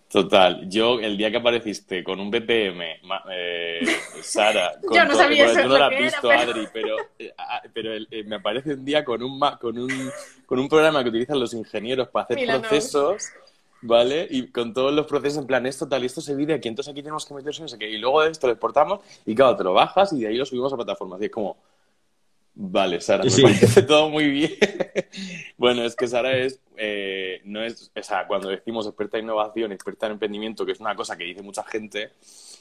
Total, 0.09 0.69
yo 0.69 0.99
el 0.99 1.17
día 1.17 1.31
que 1.31 1.37
apareciste 1.37 2.03
con 2.03 2.19
un 2.19 2.29
BPM, 2.29 2.99
eh, 3.31 3.79
Sara, 4.21 4.73
con 4.85 4.97
Yo 4.97 5.05
no 5.05 5.15
sabía 5.15 5.45
eso 5.45 5.65
no 5.69 5.77
era, 5.77 5.87
visto, 5.87 6.19
pero- 6.27 6.39
Adri, 6.51 6.67
pero, 6.73 6.95
eh, 7.17 7.33
ah, 7.37 7.61
pero 7.73 7.93
el- 7.93 8.07
eh, 8.11 8.23
me 8.25 8.35
aparece 8.35 8.73
un 8.73 8.83
día 8.83 9.05
con 9.05 9.23
un, 9.23 9.39
con 9.61 9.77
un 9.77 10.11
con 10.45 10.59
un 10.59 10.67
programa 10.67 11.01
que 11.01 11.09
utilizan 11.09 11.39
los 11.39 11.53
ingenieros 11.53 12.09
para 12.09 12.25
hacer 12.25 12.45
procesos, 12.45 13.23
¿vale? 13.81 14.27
Y 14.29 14.47
con 14.47 14.73
todos 14.73 14.93
los 14.93 15.07
procesos 15.07 15.37
en 15.39 15.47
plan, 15.47 15.65
esto 15.65 15.87
tal, 15.87 16.03
y 16.03 16.07
esto 16.07 16.19
se 16.19 16.35
vive 16.35 16.55
aquí, 16.55 16.67
entonces 16.67 16.91
aquí 16.91 17.01
tenemos 17.01 17.25
que 17.25 17.33
meterse, 17.33 17.61
no 17.61 17.69
sé 17.69 17.77
qué, 17.79 17.89
y 17.89 17.97
luego 17.97 18.21
de 18.21 18.31
esto 18.31 18.47
lo 18.47 18.53
exportamos, 18.53 18.99
y 19.25 19.33
claro, 19.33 19.55
te 19.55 19.63
lo 19.63 19.71
bajas 19.71 20.11
y 20.11 20.19
de 20.19 20.27
ahí 20.27 20.35
lo 20.35 20.45
subimos 20.45 20.73
a 20.73 20.75
plataformas, 20.75 21.21
y 21.21 21.25
es 21.25 21.31
como... 21.31 21.55
Vale, 22.53 22.99
Sara, 23.01 23.23
me 23.23 23.29
Sí. 23.29 23.41
parece 23.43 23.81
todo 23.83 24.09
muy 24.09 24.29
bien. 24.29 24.51
bueno, 25.57 25.83
es 25.83 25.95
que 25.95 26.07
Sara 26.07 26.37
es, 26.37 26.59
eh, 26.77 27.41
no 27.45 27.63
es, 27.63 27.91
o 27.95 28.03
sea, 28.03 28.27
cuando 28.27 28.49
decimos 28.49 28.85
experta 28.87 29.17
en 29.17 29.23
innovación, 29.25 29.71
experta 29.71 30.05
en 30.07 30.13
emprendimiento, 30.13 30.65
que 30.65 30.73
es 30.73 30.79
una 30.79 30.95
cosa 30.95 31.17
que 31.17 31.23
dice 31.23 31.41
mucha 31.41 31.63
gente, 31.63 32.11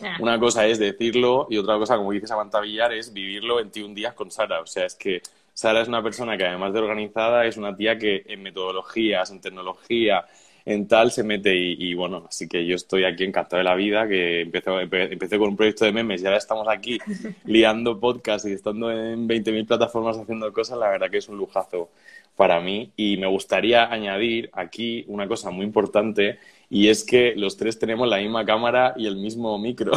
Ah. 0.02 0.16
una 0.20 0.38
cosa 0.38 0.66
es 0.66 0.78
decirlo 0.78 1.46
y 1.50 1.58
otra 1.58 1.76
cosa, 1.76 1.96
como 1.96 2.12
dice 2.12 2.26
Samantha 2.26 2.60
Villar, 2.60 2.92
es 2.94 3.12
vivirlo 3.12 3.56
21 3.56 3.94
días 3.94 4.14
con 4.14 4.30
Sara. 4.30 4.60
O 4.60 4.66
sea, 4.66 4.86
es 4.86 4.94
que 4.94 5.20
Sara 5.52 5.82
es 5.82 5.88
una 5.88 6.02
persona 6.02 6.38
que 6.38 6.46
además 6.46 6.72
de 6.72 6.78
organizada, 6.78 7.44
es 7.44 7.56
una 7.58 7.76
tía 7.76 7.98
que 7.98 8.22
en 8.26 8.42
metodologías, 8.42 9.30
en 9.30 9.40
tecnología, 9.42 10.24
en 10.64 10.86
tal 10.88 11.10
se 11.10 11.22
mete 11.24 11.54
y, 11.56 11.76
y, 11.78 11.94
bueno, 11.94 12.24
así 12.28 12.48
que 12.48 12.64
yo 12.66 12.76
estoy 12.76 13.04
aquí 13.04 13.24
encantado 13.24 13.58
de 13.58 13.64
la 13.64 13.74
vida, 13.74 14.06
que 14.08 14.42
empecé, 14.42 14.70
empe- 14.70 15.12
empecé 15.12 15.38
con 15.38 15.48
un 15.50 15.56
proyecto 15.56 15.84
de 15.84 15.92
memes 15.92 16.22
y 16.22 16.26
ahora 16.26 16.38
estamos 16.38 16.66
aquí 16.68 16.98
liando 17.44 17.98
podcast 17.98 18.46
y 18.46 18.52
estando 18.52 18.90
en 18.90 19.28
20.000 19.28 19.66
plataformas 19.66 20.18
haciendo 20.18 20.52
cosas, 20.52 20.78
la 20.78 20.88
verdad 20.88 21.10
que 21.10 21.18
es 21.18 21.28
un 21.28 21.36
lujazo 21.38 21.90
para 22.36 22.60
mí 22.60 22.92
y 22.96 23.16
me 23.18 23.26
gustaría 23.26 23.90
añadir 23.92 24.48
aquí 24.52 25.04
una 25.08 25.28
cosa 25.28 25.50
muy 25.50 25.66
importante 25.66 26.38
y 26.70 26.88
es 26.88 27.04
que 27.04 27.34
los 27.36 27.56
tres 27.56 27.78
tenemos 27.78 28.08
la 28.08 28.16
misma 28.18 28.44
cámara 28.46 28.94
y 28.96 29.06
el 29.06 29.16
mismo 29.16 29.58
micro. 29.58 29.92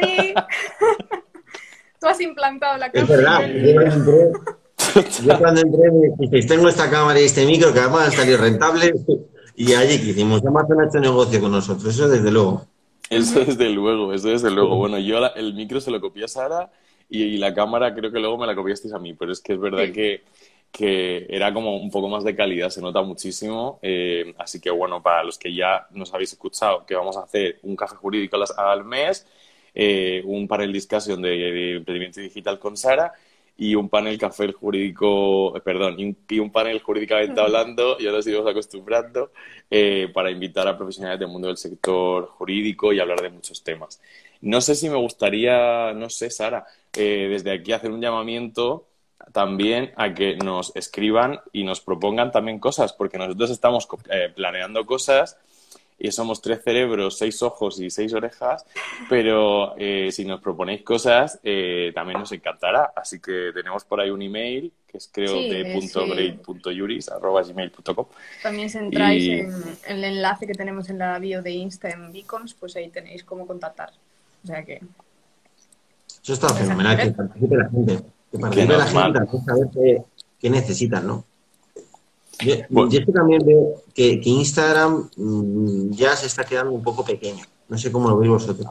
Sí. 0.00 0.34
Tú 2.00 2.06
has 2.06 2.20
implantado 2.20 2.78
la 2.78 2.86
Es 2.86 2.92
cámara. 2.92 3.40
verdad, 3.40 3.48
yo 3.62 3.74
cuando 3.74 4.10
entré, 4.10 4.32
yo 5.26 5.38
cuando 5.38 5.60
entré 5.60 5.90
me 5.90 6.08
dijisteis, 6.08 6.46
tengo 6.46 6.68
esta 6.68 6.88
cámara 6.90 7.20
y 7.20 7.24
este 7.24 7.44
micro 7.44 7.72
que 7.72 7.80
además 7.80 8.06
han 8.06 8.12
salido 8.12 8.38
rentables 8.38 8.92
y 9.64 9.72
allí 9.74 9.98
que 10.00 10.10
hicimos, 10.10 10.44
Amazon 10.44 10.80
ha 10.80 10.86
hecho 10.86 11.00
negocio 11.00 11.40
con 11.40 11.52
nosotros, 11.52 11.94
eso 11.94 12.08
desde 12.08 12.30
luego. 12.30 12.66
Eso 13.08 13.40
desde 13.44 13.68
luego, 13.70 14.12
eso 14.12 14.28
desde 14.28 14.50
luego. 14.50 14.76
Bueno, 14.76 14.98
yo 14.98 15.20
la- 15.20 15.28
el 15.28 15.54
micro 15.54 15.80
se 15.80 15.90
lo 15.90 16.00
copié 16.00 16.24
a 16.24 16.28
Sara 16.28 16.70
y, 17.08 17.22
y 17.24 17.38
la 17.38 17.52
cámara 17.52 17.92
creo 17.94 18.10
que 18.12 18.20
luego 18.20 18.38
me 18.38 18.46
la 18.46 18.54
copiasteis 18.54 18.94
a 18.94 18.98
mí, 18.98 19.14
pero 19.14 19.32
es 19.32 19.40
que 19.40 19.54
es 19.54 19.60
verdad 19.60 19.84
Sí. 19.86 19.92
que, 19.92 20.22
que 20.70 21.26
era 21.28 21.52
como 21.52 21.76
un 21.76 21.90
poco 21.90 22.08
más 22.08 22.22
de 22.24 22.36
calidad, 22.36 22.70
se 22.70 22.80
nota 22.80 23.02
muchísimo. 23.02 23.78
eh, 23.82 24.32
así 24.38 24.60
que 24.60 24.70
bueno, 24.70 25.02
para 25.02 25.24
los 25.24 25.36
que 25.38 25.52
ya 25.54 25.86
nos 25.90 26.14
habéis 26.14 26.32
escuchado, 26.32 26.86
que 26.86 26.94
vamos 26.94 27.16
a 27.16 27.22
hacer 27.24 27.58
un 27.64 27.74
café 27.76 27.96
jurídico 27.96 28.36
al, 28.36 28.44
al 28.56 28.84
mes, 28.84 29.26
eh, 29.74 30.22
un 30.24 30.46
panel 30.48 30.72
discussion 30.72 31.20
de, 31.20 31.30
de 31.30 31.76
emprendimiento 31.76 32.20
digital 32.20 32.58
con 32.58 32.76
Sara 32.76 33.12
y 33.60 33.74
un 33.74 33.90
panel 33.90 34.16
café 34.16 34.50
jurídico, 34.52 35.54
eh, 35.54 35.60
perdón, 35.60 36.00
y 36.00 36.06
un, 36.06 36.16
y 36.26 36.38
un 36.38 36.50
panel 36.50 36.80
jurídicamente 36.80 37.38
hablando, 37.42 37.98
ya 37.98 38.10
nos 38.10 38.26
iremos 38.26 38.48
acostumbrando, 38.48 39.32
eh, 39.70 40.08
para 40.14 40.30
invitar 40.30 40.66
a 40.66 40.78
profesionales 40.78 41.20
del 41.20 41.28
mundo 41.28 41.48
del 41.48 41.58
sector 41.58 42.26
jurídico 42.26 42.90
y 42.90 43.00
hablar 43.00 43.20
de 43.20 43.28
muchos 43.28 43.62
temas. 43.62 44.00
No 44.40 44.62
sé 44.62 44.74
si 44.74 44.88
me 44.88 44.96
gustaría, 44.96 45.92
no 45.92 46.08
sé, 46.08 46.30
Sara, 46.30 46.64
eh, 46.96 47.28
desde 47.30 47.52
aquí 47.52 47.72
hacer 47.72 47.90
un 47.90 48.00
llamamiento 48.00 48.86
también 49.34 49.92
a 49.96 50.14
que 50.14 50.36
nos 50.36 50.74
escriban 50.74 51.40
y 51.52 51.64
nos 51.64 51.82
propongan 51.82 52.32
también 52.32 52.60
cosas, 52.60 52.94
porque 52.94 53.18
nosotros 53.18 53.50
estamos 53.50 53.86
eh, 54.08 54.32
planeando 54.34 54.86
cosas 54.86 55.38
y 56.02 56.10
somos 56.10 56.40
tres 56.40 56.62
cerebros, 56.64 57.18
seis 57.18 57.42
ojos 57.42 57.78
y 57.78 57.90
seis 57.90 58.12
orejas, 58.14 58.64
pero 59.08 59.74
eh, 59.76 60.08
si 60.10 60.24
nos 60.24 60.40
proponéis 60.40 60.82
cosas, 60.82 61.38
eh, 61.44 61.92
también 61.94 62.18
nos 62.18 62.32
encantará. 62.32 62.92
Así 62.96 63.20
que 63.20 63.50
tenemos 63.54 63.84
por 63.84 64.00
ahí 64.00 64.10
un 64.10 64.22
email, 64.22 64.72
que 64.88 64.96
es 64.98 65.08
creo 65.12 65.28
Sí, 65.34 65.50
de 65.50 65.60
eh, 65.60 65.74
punto 65.74 66.04
sí. 66.04 66.10
grade 66.10 66.32
punto 66.42 66.70
yuris 66.72 67.10
arroba 67.10 67.42
gmail.com. 67.42 68.06
También 68.42 68.70
si 68.70 68.78
entráis 68.78 69.22
Y- 69.24 69.30
en 69.40 69.52
el 69.88 70.04
enlace 70.04 70.46
que 70.46 70.54
tenemos 70.54 70.88
en 70.88 70.98
la 70.98 71.18
bio 71.18 71.42
de 71.42 71.50
Insta 71.50 71.90
en 71.90 72.10
Beacons, 72.12 72.54
pues 72.54 72.74
ahí 72.76 72.88
tenéis 72.88 73.22
cómo 73.22 73.46
contactar. 73.46 73.90
O 74.42 74.46
sea 74.46 74.64
que 74.64 74.80
Eso 76.22 76.32
está 76.32 76.48
fenomenal, 76.54 76.96
que 76.96 77.10
participe 77.10 77.56
la 77.56 77.68
gente. 77.68 77.98
Que 78.32 78.38
participe 78.38 78.72
la 78.76 78.86
gente 78.86 79.38
saber 79.44 79.68
qué, 79.72 80.02
qué 80.40 80.50
necesitan, 80.50 81.06
¿no? 81.06 81.24
Yo, 82.42 82.54
Bueno. 82.68 82.90
yo 82.90 83.00
es 83.00 83.06
que 83.06 83.12
también 83.12 83.42
veo 83.44 83.74
que, 83.94 84.20
que 84.20 84.30
Instagram 84.30 85.10
mm, 85.16 85.90
ya 85.90 86.16
se 86.16 86.26
está 86.26 86.44
quedando 86.44 86.72
un 86.72 86.82
poco 86.82 87.04
pequeño. 87.04 87.44
No 87.68 87.78
sé 87.78 87.92
cómo 87.92 88.08
lo 88.08 88.18
veis 88.18 88.30
vosotros. 88.30 88.68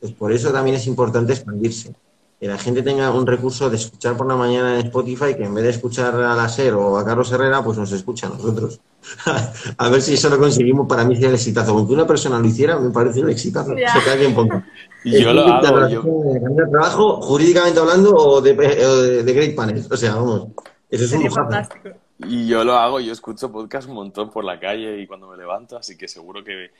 Pues 0.00 0.12
por 0.12 0.32
eso 0.32 0.50
también 0.50 0.76
es 0.76 0.86
importante 0.86 1.32
expandirse. 1.32 1.94
Que 2.38 2.46
la 2.48 2.56
gente 2.56 2.82
tenga 2.82 3.10
un 3.10 3.26
recurso 3.26 3.68
de 3.68 3.76
escuchar 3.76 4.16
por 4.16 4.26
la 4.26 4.34
mañana 4.34 4.78
en 4.80 4.86
Spotify, 4.86 5.34
que 5.36 5.44
en 5.44 5.52
vez 5.52 5.64
de 5.64 5.70
escuchar 5.70 6.14
a 6.14 6.34
la 6.34 6.48
SER 6.48 6.72
o 6.72 6.96
a 6.96 7.04
Carlos 7.04 7.30
Herrera, 7.32 7.62
pues 7.62 7.76
nos 7.76 7.92
escucha 7.92 8.28
a 8.28 8.30
nosotros. 8.30 8.80
a 9.76 9.88
ver 9.90 10.00
si 10.00 10.14
eso 10.14 10.30
lo 10.30 10.38
conseguimos 10.38 10.86
para 10.86 11.04
mí 11.04 11.14
sería 11.14 11.28
el 11.28 11.34
exitazo. 11.34 11.72
Aunque 11.72 11.92
una 11.92 12.06
persona 12.06 12.38
lo 12.38 12.46
hiciera, 12.46 12.78
me 12.78 12.90
parece 12.90 13.20
un 13.20 13.28
exitazo. 13.28 13.76
Ya. 13.76 13.88
O 13.88 13.92
sea, 13.92 14.02
que 14.04 14.10
alguien 14.10 14.34
ponga. 14.34 14.66
Y 15.02 15.18
yo 15.22 15.32
lo 15.32 15.46
hago, 15.46 15.88
yo, 15.88 16.02
de 16.02 16.66
trabajo, 16.70 17.22
jurídicamente 17.22 17.80
hablando, 17.80 18.14
o 18.14 18.42
de, 18.42 18.52
o 18.52 18.96
de, 19.00 19.22
de 19.22 19.32
Great 19.32 19.54
Panels. 19.54 19.90
O 19.90 19.96
sea, 19.96 20.16
vamos, 20.16 20.48
eso 20.90 21.04
es 21.04 21.12
un 21.12 21.20
sería 21.20 21.28
lujazo. 21.30 21.50
fantástico. 21.50 21.88
Y 22.26 22.46
yo 22.46 22.64
lo 22.64 22.74
hago, 22.74 23.00
yo 23.00 23.12
escucho 23.12 23.50
podcast 23.50 23.88
un 23.88 23.94
montón 23.94 24.30
por 24.30 24.44
la 24.44 24.60
calle 24.60 25.00
y 25.00 25.06
cuando 25.06 25.28
me 25.28 25.36
levanto, 25.36 25.76
así 25.76 25.96
que 25.96 26.06
seguro 26.06 26.44
que, 26.44 26.70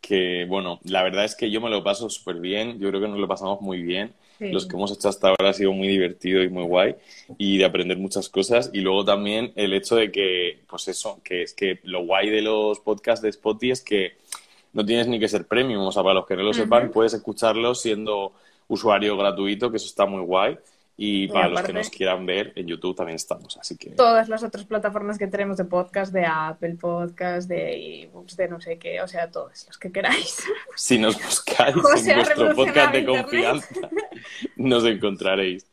que 0.00 0.44
bueno, 0.46 0.78
la 0.84 1.02
verdad 1.02 1.24
es 1.24 1.34
que 1.34 1.50
yo 1.50 1.60
me 1.60 1.70
lo 1.70 1.82
paso 1.82 2.10
súper 2.10 2.36
bien, 2.36 2.78
yo 2.78 2.88
creo 2.90 3.00
que 3.00 3.08
nos 3.08 3.18
lo 3.18 3.28
pasamos 3.28 3.60
muy 3.60 3.82
bien. 3.82 4.12
Sí. 4.38 4.50
Los 4.50 4.66
que 4.66 4.76
hemos 4.76 4.90
hecho 4.90 5.08
hasta 5.08 5.28
ahora 5.28 5.50
ha 5.50 5.52
sido 5.52 5.72
muy 5.72 5.88
divertido 5.88 6.42
y 6.42 6.48
muy 6.48 6.64
guay 6.64 6.94
y 7.36 7.58
de 7.58 7.64
aprender 7.66 7.98
muchas 7.98 8.28
cosas. 8.28 8.70
Y 8.72 8.80
luego 8.80 9.04
también 9.04 9.52
el 9.54 9.74
hecho 9.74 9.96
de 9.96 10.10
que, 10.10 10.60
pues 10.68 10.88
eso, 10.88 11.20
que 11.22 11.42
es 11.42 11.52
que 11.52 11.80
lo 11.84 12.04
guay 12.06 12.30
de 12.30 12.40
los 12.42 12.80
podcasts 12.80 13.22
de 13.22 13.28
Spotify 13.28 13.72
es 13.72 13.82
que 13.82 14.16
no 14.72 14.84
tienes 14.84 15.08
ni 15.08 15.18
que 15.18 15.28
ser 15.28 15.46
premium, 15.46 15.82
o 15.82 15.92
sea, 15.92 16.02
para 16.02 16.14
los 16.14 16.26
que 16.26 16.36
no 16.36 16.42
lo 16.42 16.54
sepan, 16.54 16.90
puedes 16.90 17.12
escucharlos 17.12 17.82
siendo 17.82 18.32
usuario 18.68 19.16
gratuito, 19.16 19.70
que 19.70 19.78
eso 19.78 19.86
está 19.86 20.06
muy 20.06 20.22
guay. 20.22 20.56
Y 21.02 21.24
Y 21.24 21.28
para 21.28 21.48
los 21.48 21.62
que 21.62 21.72
nos 21.72 21.88
quieran 21.88 22.26
ver, 22.26 22.52
en 22.56 22.66
YouTube 22.66 22.94
también 22.94 23.16
estamos, 23.16 23.56
así 23.56 23.74
que... 23.78 23.92
Todas 23.92 24.28
las 24.28 24.42
otras 24.42 24.66
plataformas 24.66 25.16
que 25.16 25.28
tenemos 25.28 25.56
de 25.56 25.64
podcast, 25.64 26.12
de 26.12 26.26
Apple 26.26 26.76
Podcast, 26.78 27.48
de 27.48 28.02
ebooks, 28.02 28.36
de 28.36 28.48
no 28.48 28.60
sé 28.60 28.78
qué, 28.78 29.00
o 29.00 29.08
sea, 29.08 29.30
todas 29.30 29.64
las 29.66 29.78
que 29.78 29.90
queráis. 29.90 30.44
Si 30.76 30.98
nos 30.98 31.16
buscáis 31.16 31.74
en 32.06 32.16
vuestro 32.16 32.54
podcast 32.54 32.92
de 32.92 32.98
Internet. 32.98 33.22
confianza, 33.22 33.88
nos 34.56 34.84
encontraréis. 34.84 35.66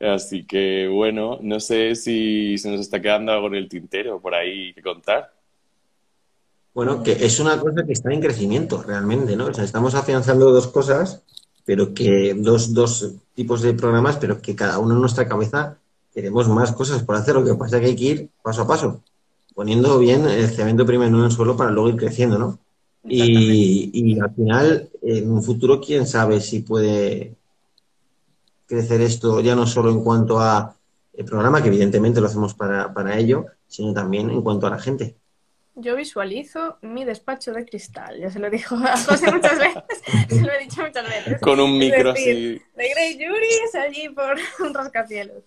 Así 0.00 0.46
que 0.46 0.88
bueno, 0.88 1.38
no 1.42 1.60
sé 1.60 1.94
si 1.94 2.56
se 2.56 2.70
nos 2.70 2.80
está 2.80 3.02
quedando 3.02 3.32
algo 3.32 3.48
en 3.48 3.56
el 3.56 3.68
tintero 3.68 4.18
por 4.18 4.34
ahí 4.34 4.72
que 4.72 4.80
contar. 4.80 5.30
Bueno, 6.72 7.02
que 7.02 7.12
es 7.12 7.38
una 7.38 7.60
cosa 7.60 7.84
que 7.84 7.92
está 7.92 8.10
en 8.14 8.22
crecimiento 8.22 8.82
realmente, 8.82 9.36
¿no? 9.36 9.44
O 9.44 9.52
sea, 9.52 9.64
estamos 9.64 9.94
afianzando 9.94 10.50
dos 10.52 10.68
cosas, 10.68 11.22
pero 11.64 11.94
que 11.94 12.34
dos, 12.36 12.72
dos 12.74 13.12
tipos 13.34 13.62
de 13.62 13.74
programas, 13.74 14.16
pero 14.16 14.40
que 14.40 14.56
cada 14.56 14.78
uno 14.78 14.94
en 14.94 15.00
nuestra 15.00 15.28
cabeza 15.28 15.78
queremos 16.12 16.48
más 16.48 16.72
cosas 16.72 17.02
por 17.02 17.16
hacer. 17.16 17.34
Lo 17.34 17.44
que 17.44 17.54
pasa 17.54 17.76
es 17.76 17.82
que 17.82 17.88
hay 17.88 17.96
que 17.96 18.04
ir 18.04 18.28
paso 18.42 18.62
a 18.62 18.66
paso, 18.66 19.02
poniendo 19.54 19.98
bien 19.98 20.26
el 20.26 20.48
cemento 20.48 20.84
primero 20.86 21.16
en 21.18 21.24
el 21.24 21.30
suelo 21.30 21.56
para 21.56 21.70
luego 21.70 21.90
ir 21.90 21.96
creciendo, 21.96 22.38
¿no? 22.38 22.58
Y, 23.02 23.90
y 23.94 24.20
al 24.20 24.34
final, 24.34 24.90
en 25.00 25.30
un 25.30 25.42
futuro, 25.42 25.80
quién 25.80 26.06
sabe 26.06 26.40
si 26.40 26.60
puede 26.60 27.34
crecer 28.66 29.00
esto 29.00 29.40
ya 29.40 29.56
no 29.56 29.66
solo 29.66 29.90
en 29.90 30.02
cuanto 30.02 30.38
a 30.38 30.76
el 31.12 31.24
programa, 31.24 31.60
que 31.60 31.68
evidentemente 31.68 32.20
lo 32.20 32.28
hacemos 32.28 32.54
para, 32.54 32.94
para 32.94 33.18
ello, 33.18 33.46
sino 33.66 33.92
también 33.92 34.30
en 34.30 34.42
cuanto 34.42 34.66
a 34.66 34.70
la 34.70 34.78
gente. 34.78 35.16
Yo 35.82 35.96
visualizo 35.96 36.78
mi 36.82 37.04
despacho 37.04 37.52
de 37.52 37.64
cristal, 37.64 38.18
ya 38.20 38.30
se 38.30 38.38
lo 38.38 38.50
dijo 38.50 38.74
a 38.76 38.96
José 38.96 39.30
muchas 39.32 39.58
veces, 39.58 39.82
se 40.28 40.40
lo 40.42 40.52
he 40.52 40.58
dicho 40.64 40.82
muchas 40.82 41.08
veces. 41.08 41.40
Con 41.40 41.60
un 41.60 41.78
micro 41.78 42.12
decir, 42.12 42.62
así. 42.66 42.76
De 42.76 42.88
Grey 42.90 43.14
Juris 43.14 43.74
allí 43.74 44.08
por 44.10 44.36
un 44.66 44.74
rascacielos. 44.74 45.42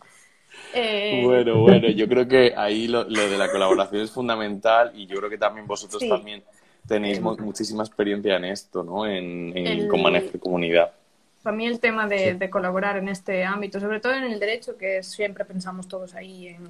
Eh, 0.74 1.22
Bueno, 1.24 1.62
bueno, 1.62 1.90
yo 1.90 2.08
creo 2.08 2.28
que 2.28 2.54
ahí 2.56 2.88
lo, 2.88 3.04
lo 3.04 3.30
de 3.30 3.38
la 3.38 3.52
colaboración 3.52 4.02
es 4.02 4.12
fundamental 4.12 4.92
y 4.96 5.06
yo 5.06 5.18
creo 5.18 5.30
que 5.30 5.38
también 5.38 5.68
vosotros 5.68 6.02
Sí. 6.02 6.10
también 6.10 6.44
tenéis 6.88 7.22
mu- 7.22 7.38
muchísima 7.38 7.84
experiencia 7.84 8.36
en 8.38 8.46
esto, 8.46 8.84
¿no? 8.84 9.06
En, 9.08 9.56
en 9.58 9.68
El- 9.68 9.88
manejo 9.88 10.28
de 10.32 10.40
comunidad. 10.40 10.92
Para 11.42 11.56
mí 11.58 11.66
el 11.68 11.80
tema 11.80 12.08
de, 12.08 12.36
de 12.36 12.50
colaborar 12.50 12.96
en 12.98 13.10
este 13.10 13.44
ámbito, 13.44 13.80
sobre 13.80 14.00
todo 14.00 14.14
en 14.14 14.24
el 14.24 14.40
derecho, 14.40 14.78
que 14.78 15.04
siempre 15.04 15.44
pensamos 15.44 15.88
todos 15.90 16.16
ahí 16.16 16.48
en 16.48 16.68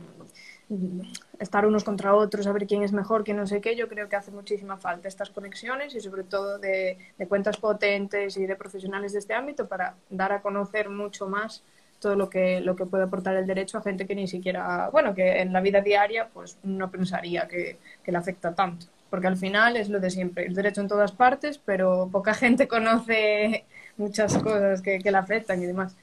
estar 1.39 1.65
unos 1.65 1.84
contra 1.84 2.15
otros, 2.15 2.47
a 2.47 2.52
ver 2.52 2.65
quién 2.67 2.84
es 2.84 2.91
mejor, 2.91 3.23
quién 3.23 3.38
no 3.38 3.47
sé 3.47 3.62
qué, 3.62 3.76
yo 3.76 3.88
creo 3.88 4.10
que 4.10 4.15
hace 4.15 4.32
muchísima 4.32 4.78
falta 4.78 5.08
estas 5.08 5.30
conexiones 5.30 5.93
y 5.95 5.99
sobre 5.99 6.23
todo 6.23 6.58
de, 6.58 6.97
cuentas 7.28 7.58
potentes 7.58 8.38
y 8.38 8.45
de 8.45 8.56
profesionales 8.56 9.13
de 9.13 9.19
este 9.19 9.34
ámbito 9.34 9.67
para 9.67 9.95
dar 10.10 10.32
a 10.32 10.41
conocer 10.41 10.89
mucho 10.89 11.28
más 11.28 11.63
todo 11.99 12.15
lo 12.15 12.30
que, 12.30 12.60
lo 12.60 12.76
que 12.76 12.86
puede 12.86 13.04
aportar 13.04 13.36
el 13.36 13.47
derecho 13.47 13.78
a 13.78 13.82
gente 13.82 14.06
que 14.06 14.15
ni 14.15 14.28
siquiera, 14.28 14.89
bueno, 14.91 15.13
que 15.13 15.41
en 15.41 15.54
la 15.54 15.62
vida 15.62 15.82
diaria 15.82 16.28
pues 16.34 16.58
no 16.63 16.91
pensaría 16.91 17.47
que, 17.47 17.78
que 18.04 18.12
le 18.12 18.17
afecta 18.17 18.54
tanto. 18.54 18.88
Porque 19.10 19.28
al 19.28 19.38
final 19.38 19.78
es 19.78 19.89
lo 19.89 19.99
de 19.99 20.10
siempre, 20.10 20.45
el 20.45 20.56
derecho 20.56 20.82
en 20.82 20.88
todas 20.88 21.12
partes, 21.12 21.60
pero 21.63 22.10
poca 22.12 22.34
gente 22.34 22.67
conoce 22.76 23.65
muchas 23.97 24.38
cosas 24.39 24.82
que, 24.82 24.99
que 24.99 25.12
le 25.12 25.17
afectan 25.17 25.62
y 25.62 25.65
demás. 25.65 25.95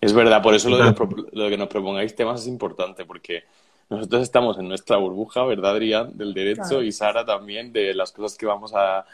Es 0.00 0.12
verdad, 0.12 0.42
por 0.42 0.54
eso 0.54 0.68
lo, 0.68 0.78
de, 0.78 0.94
lo 1.32 1.48
que 1.48 1.56
nos 1.56 1.68
propongáis 1.68 2.14
temas 2.14 2.42
es 2.42 2.46
importante, 2.48 3.04
porque 3.04 3.44
nosotros 3.88 4.22
estamos 4.22 4.58
en 4.58 4.68
nuestra 4.68 4.96
burbuja, 4.96 5.44
¿verdad, 5.44 5.72
Adrián? 5.72 6.16
Del 6.16 6.34
derecho 6.34 6.82
y 6.82 6.92
Sara 6.92 7.24
también, 7.24 7.72
de 7.72 7.94
las 7.94 8.10
cosas 8.12 8.36
que 8.36 8.46
vamos 8.46 8.72
a, 8.74 9.04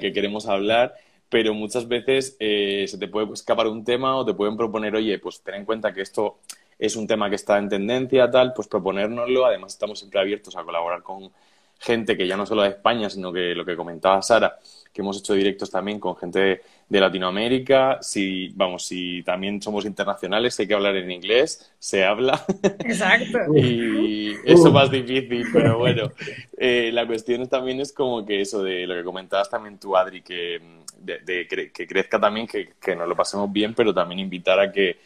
que 0.00 0.12
queremos 0.12 0.46
hablar, 0.48 0.94
pero 1.28 1.52
muchas 1.52 1.86
veces 1.86 2.36
eh, 2.40 2.86
se 2.88 2.96
te 2.96 3.06
puede 3.06 3.32
escapar 3.32 3.66
un 3.66 3.84
tema 3.84 4.16
o 4.16 4.24
te 4.24 4.34
pueden 4.34 4.56
proponer, 4.56 4.96
oye, 4.96 5.18
pues 5.18 5.42
ten 5.42 5.56
en 5.56 5.64
cuenta 5.64 5.92
que 5.92 6.00
esto 6.00 6.38
es 6.78 6.96
un 6.96 7.06
tema 7.06 7.28
que 7.28 7.36
está 7.36 7.58
en 7.58 7.68
tendencia, 7.68 8.30
tal, 8.30 8.52
pues 8.54 8.68
proponérnoslo. 8.68 9.44
Además, 9.44 9.72
estamos 9.72 9.98
siempre 9.98 10.20
abiertos 10.20 10.56
a 10.56 10.62
colaborar 10.62 11.02
con 11.02 11.30
gente 11.78 12.16
que 12.16 12.26
ya 12.26 12.36
no 12.36 12.46
solo 12.46 12.62
de 12.62 12.70
España, 12.70 13.10
sino 13.10 13.32
que 13.32 13.54
lo 13.54 13.64
que 13.64 13.76
comentaba 13.76 14.22
Sara, 14.22 14.58
que 14.92 15.02
hemos 15.02 15.18
hecho 15.18 15.34
directos 15.34 15.70
también 15.70 16.00
con 16.00 16.16
gente 16.16 16.62
de 16.88 17.00
Latinoamérica. 17.00 17.98
Si, 18.00 18.48
vamos, 18.54 18.84
si 18.86 19.22
también 19.22 19.60
somos 19.60 19.84
internacionales, 19.84 20.58
hay 20.58 20.66
que 20.66 20.74
hablar 20.74 20.96
en 20.96 21.10
inglés, 21.10 21.72
se 21.78 22.04
habla. 22.04 22.44
Exacto. 22.80 23.38
y 23.56 24.36
eso 24.44 24.72
más 24.72 24.90
difícil, 24.90 25.46
pero 25.52 25.78
bueno. 25.78 26.10
Eh, 26.56 26.90
la 26.92 27.06
cuestión 27.06 27.46
también 27.48 27.80
es 27.80 27.92
como 27.92 28.24
que 28.24 28.40
eso 28.40 28.62
de 28.62 28.86
lo 28.86 28.94
que 28.94 29.04
comentabas 29.04 29.50
también 29.50 29.78
tú, 29.78 29.96
Adri, 29.96 30.22
que, 30.22 30.60
de, 30.98 31.70
que 31.72 31.86
crezca 31.86 32.18
también, 32.20 32.46
que, 32.46 32.70
que, 32.80 32.96
nos 32.96 33.08
lo 33.08 33.16
pasemos 33.16 33.52
bien, 33.52 33.74
pero 33.74 33.94
también 33.94 34.20
invitar 34.20 34.58
a 34.58 34.72
que 34.72 34.96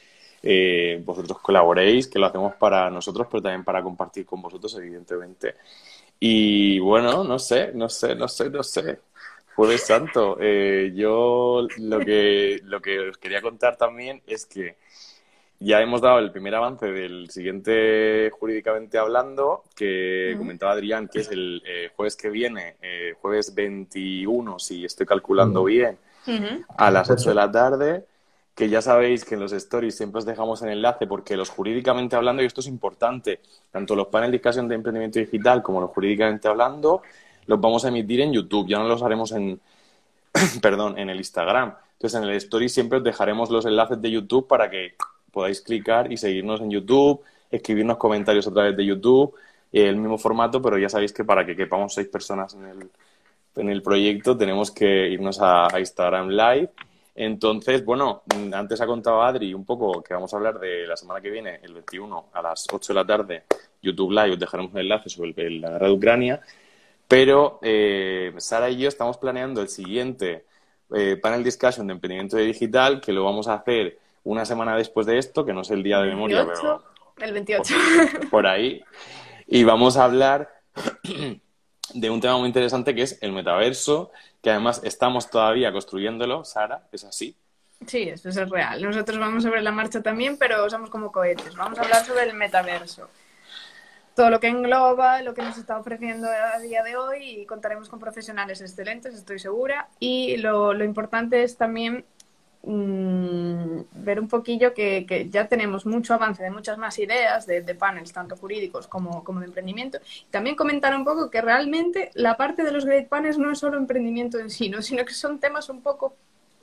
eh, 0.43 1.01
vosotros 1.05 1.39
colaboréis, 1.39 2.09
que 2.09 2.19
lo 2.19 2.27
hacemos 2.27 2.55
para 2.55 2.91
nosotros, 2.91 3.29
pero 3.31 3.43
también 3.43 3.65
para 3.65 3.83
compartir 3.83 4.27
con 4.27 4.43
vosotros, 4.43 4.75
evidentemente. 4.77 5.55
Y 6.19 6.79
bueno, 6.81 7.25
no 7.25 7.39
sé, 7.39 7.73
no 7.75 7.89
sé, 7.89 8.15
no 8.15 8.29
sé, 8.29 8.51
no 8.51 8.63
sé. 8.63 9.01
Jueves 9.55 9.83
Santo. 9.87 10.37
Eh, 10.41 10.93
yo 10.95 11.67
lo 11.79 11.99
que, 12.01 12.61
lo 12.65 12.81
que 12.81 12.99
os 13.01 13.19
quería 13.19 13.41
contar 13.41 13.77
también 13.77 14.23
es 14.27 14.47
que 14.47 14.77
ya 15.65 15.81
hemos 15.81 16.01
dado 16.01 16.19
el 16.19 16.33
primer 16.33 16.55
avance 16.55 16.87
del 16.91 17.31
siguiente 17.31 18.31
jurídicamente 18.31 18.99
hablando, 18.99 19.63
que 19.77 20.35
comentaba 20.37 20.73
Adrián, 20.73 21.09
que 21.09 21.21
es 21.21 21.31
el 21.31 21.63
eh, 21.65 21.91
jueves 21.95 22.17
que 22.17 22.31
viene, 22.31 22.77
eh, 22.83 23.15
jueves 23.21 23.55
21, 23.55 24.59
si 24.59 24.85
estoy 24.85 25.07
calculando 25.07 25.63
bien, 25.65 25.99
a 26.77 26.91
las 26.91 27.09
8 27.11 27.29
de 27.29 27.35
la 27.35 27.51
tarde, 27.51 28.05
que 28.57 28.69
ya 28.69 28.83
sabéis 28.83 29.25
que 29.25 29.35
en 29.37 29.41
los 29.41 29.53
stories 29.53 29.97
siempre 29.97 30.19
os 30.19 30.27
dejamos 30.27 30.63
el 30.63 30.71
enlace, 30.71 31.07
porque 31.07 31.37
los 31.37 31.49
jurídicamente 31.49 32.17
hablando, 32.17 32.43
y 32.43 32.47
esto 32.47 32.61
es 32.61 32.67
importante, 32.67 33.41
tanto 33.71 33.95
los 33.95 34.09
paneles 34.09 34.33
de 34.33 34.39
discusión 34.39 34.67
de 34.67 34.75
emprendimiento 34.75 35.21
digital 35.21 35.63
como 35.63 35.81
los 35.81 35.91
jurídicamente 35.91 36.49
hablando, 36.49 37.03
los 37.47 37.61
vamos 37.61 37.85
a 37.85 37.89
emitir 37.89 38.21
en 38.21 38.33
YouTube, 38.33 38.69
ya 38.69 38.79
no 38.79 38.89
los 38.89 39.03
haremos 39.03 39.33
en, 39.33 39.61
perdón, 40.63 40.99
en 40.99 41.11
el 41.11 41.19
Instagram. 41.19 41.75
Entonces, 41.95 42.21
en 42.21 42.29
el 42.29 42.37
story 42.37 42.69
siempre 42.69 42.99
os 42.99 43.05
dejaremos 43.05 43.51
los 43.51 43.65
enlaces 43.67 44.01
de 44.01 44.11
YouTube 44.11 44.47
para 44.49 44.71
que 44.71 44.95
podáis 45.31 45.61
clicar 45.61 46.13
y 46.13 46.17
seguirnos 46.17 46.61
en 46.61 46.71
YouTube, 46.71 47.23
escribirnos 47.51 47.97
comentarios 47.97 48.47
a 48.47 48.53
través 48.53 48.77
de 48.77 48.85
YouTube, 48.85 49.35
el 49.73 49.97
mismo 49.97 50.19
formato, 50.19 50.61
pero 50.61 50.79
ya 50.79 50.89
sabéis 50.89 51.13
que 51.13 51.25
para 51.25 51.47
que 51.47 51.57
quepamos 51.57 51.95
seis 51.95 52.09
personas 52.09 52.55
en 52.55 52.67
el, 52.67 52.91
en 53.57 53.69
el 53.71 53.83
proyecto 53.83 54.37
tenemos 54.37 54.71
que 54.71 55.09
irnos 55.09 55.39
a, 55.41 55.69
Instagram 55.79 56.29
Live. 56.29 56.71
Entonces, 57.15 57.85
bueno, 57.85 58.23
antes 58.53 58.81
ha 58.81 58.87
contado 58.87 59.23
Adri 59.23 59.53
un 59.53 59.65
poco 59.65 60.03
que 60.03 60.15
vamos 60.15 60.33
a 60.33 60.37
hablar 60.37 60.59
de 60.59 60.87
la 60.87 60.97
semana 60.97 61.21
que 61.21 61.31
viene, 61.31 61.61
el 61.63 61.75
21, 61.75 62.27
a 62.33 62.43
las 62.43 62.67
8 62.73 62.93
de 62.93 62.99
la 62.99 63.07
tarde, 63.07 63.45
YouTube 63.83 64.13
Live, 64.13 64.33
os 64.33 64.39
dejaremos 64.39 64.73
un 64.73 64.79
enlace 64.79 65.09
sobre 65.09 65.51
la 65.51 65.71
guerra 65.71 65.87
de 65.87 65.93
Ucrania. 65.93 66.41
Pero 67.13 67.59
eh, 67.61 68.33
Sara 68.39 68.71
y 68.71 68.79
yo 68.79 68.89
estamos 68.89 69.19
planeando 69.19 69.61
el 69.61 69.69
siguiente 69.69 70.47
eh, 70.95 71.19
panel 71.21 71.45
discussion 71.45 71.87
de 71.87 71.93
emprendimiento 71.93 72.39
digital, 72.39 73.03
que 73.03 73.13
lo 73.13 73.23
vamos 73.23 73.49
a 73.49 73.55
hacer 73.57 73.99
una 74.25 74.47
semana 74.47 74.75
después 74.79 75.07
de 75.07 75.19
esto, 75.19 75.45
que 75.45 75.53
no 75.53 75.61
es 75.61 75.71
el 75.71 75.83
día 75.83 75.99
de 75.99 76.07
memoria, 76.07 76.47
pero... 76.47 76.83
El 77.19 77.35
28. 77.35 77.75
Por, 78.31 78.47
ahí. 78.47 78.83
Y 79.47 79.63
vamos 79.63 79.99
a 79.99 80.05
hablar 80.05 80.63
de 81.93 82.09
un 82.09 82.23
tema 82.23 82.39
muy 82.39 82.47
interesante 82.47 82.95
que 82.95 83.03
es 83.03 83.19
el 83.21 83.33
metaverso, 83.33 84.11
que 84.43 84.49
además 84.49 84.81
estamos 84.83 85.29
todavía 85.29 85.71
construyéndolo. 85.71 86.47
Sara, 86.47 86.89
¿es 86.93 87.05
así? 87.05 87.37
Sí, 87.87 88.09
eso 88.09 88.31
es 88.31 88.49
real. 88.49 88.83
Nosotros 88.83 89.19
vamos 89.19 89.43
sobre 89.43 89.61
la 89.61 89.71
marcha 89.71 90.03
también, 90.03 90.39
pero 90.39 90.71
somos 90.71 90.89
como 90.89 91.13
cohetes. 91.13 91.57
Vamos 91.57 91.79
a 91.79 91.83
hablar 91.83 92.07
sobre 92.07 92.23
el 92.23 92.33
metaverso 92.33 93.07
todo 94.15 94.31
lo 94.31 94.41
que 94.41 94.49
engloba, 94.49 95.23
lo 95.23 95.35
que 95.35 95.43
nos 95.43 95.57
está 95.57 95.79
ofreciendo 95.79 96.29
a 96.29 96.59
día 96.59 96.83
de 96.83 96.97
hoy 96.97 97.23
y 97.23 97.47
contaremos 97.47 97.89
con 97.89 97.99
profesionales 97.99 98.61
excelentes, 98.61 99.15
estoy 99.15 99.39
segura. 99.39 99.89
Y 99.99 100.37
lo, 100.37 100.83
importante 100.85 101.43
es 101.43 101.57
también 101.57 102.05
mm, 102.63 103.81
ver 103.93 104.21
un 104.21 104.29
poquillo 104.29 104.75
que, 104.75 105.29
ya 105.31 105.49
tenemos 105.49 105.87
mucho 105.87 106.15
avance 106.15 106.43
de 106.43 106.51
muchas 106.51 106.77
más 106.77 106.99
ideas 106.99 107.47
de, 107.47 107.63
de 107.63 107.75
panels, 107.75 108.13
tanto 108.13 108.37
jurídicos 108.37 108.87
como, 108.87 109.25
como, 109.25 109.41
de 109.41 109.47
emprendimiento. 109.47 109.99
También 110.31 110.57
comentar 110.57 110.95
un 110.95 111.05
poco 111.05 111.31
que 111.31 111.41
realmente 111.41 112.11
la 112.15 112.37
parte 112.37 112.65
de 112.65 112.73
los 112.73 112.85
great 112.85 113.09
panels 113.09 113.39
no 113.39 113.51
es 113.51 113.59
solo 113.59 113.79
emprendimiento 113.79 114.39
en 114.39 114.51
sí, 114.51 114.69
¿no? 114.69 114.83
sino 114.83 115.05
que 115.05 115.15
son 115.15 115.39
temas 115.39 115.69
un 115.71 115.81
poco 115.81 116.15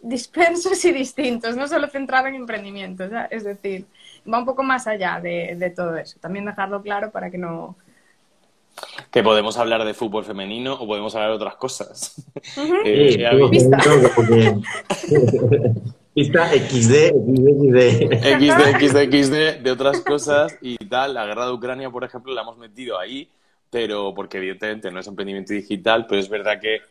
dispersos 0.01 0.85
y 0.85 0.91
distintos, 0.93 1.55
no 1.57 1.67
solo 1.67 1.87
centrado 1.87 2.27
en 2.27 2.35
emprendimiento, 2.35 3.03
es 3.29 3.43
decir, 3.43 3.85
va 4.31 4.39
un 4.39 4.45
poco 4.45 4.63
más 4.63 4.87
allá 4.87 5.19
de, 5.19 5.73
todo 5.75 5.95
eso. 5.95 6.17
También 6.19 6.45
dejarlo 6.45 6.81
claro 6.81 7.11
para 7.11 7.29
que 7.29 7.37
no... 7.37 7.75
Que 9.11 9.23
podemos 9.23 9.57
hablar 9.57 9.83
de 9.83 9.93
fútbol 9.93 10.23
femenino 10.23 10.73
o 10.73 10.87
podemos 10.87 11.13
hablar 11.15 11.31
de 11.31 11.35
otras 11.35 11.55
cosas. 11.55 12.25
Eh, 12.85 13.29
pista. 13.49 13.77
pista 16.13 16.47
XD, 16.47 17.11
XD, 17.11 17.77
XD. 18.21 18.77
XD, 18.79 18.97
XD, 19.11 19.63
de 19.63 19.71
otras 19.71 19.99
cosas 20.01 20.57
y 20.61 20.77
tal. 20.77 21.13
La 21.13 21.25
guerra 21.25 21.47
de 21.47 21.53
Ucrania, 21.53 21.89
por 21.89 22.05
ejemplo, 22.05 22.33
la 22.33 22.41
hemos 22.41 22.57
metido 22.57 22.97
ahí, 22.97 23.27
pero 23.69 24.13
porque 24.13 24.37
evidentemente 24.37 24.91
no 24.91 25.01
es 25.01 25.07
emprendimiento 25.07 25.53
digital, 25.53 26.05
pero 26.07 26.21
es 26.21 26.29
verdad 26.29 26.59
que 26.61 26.81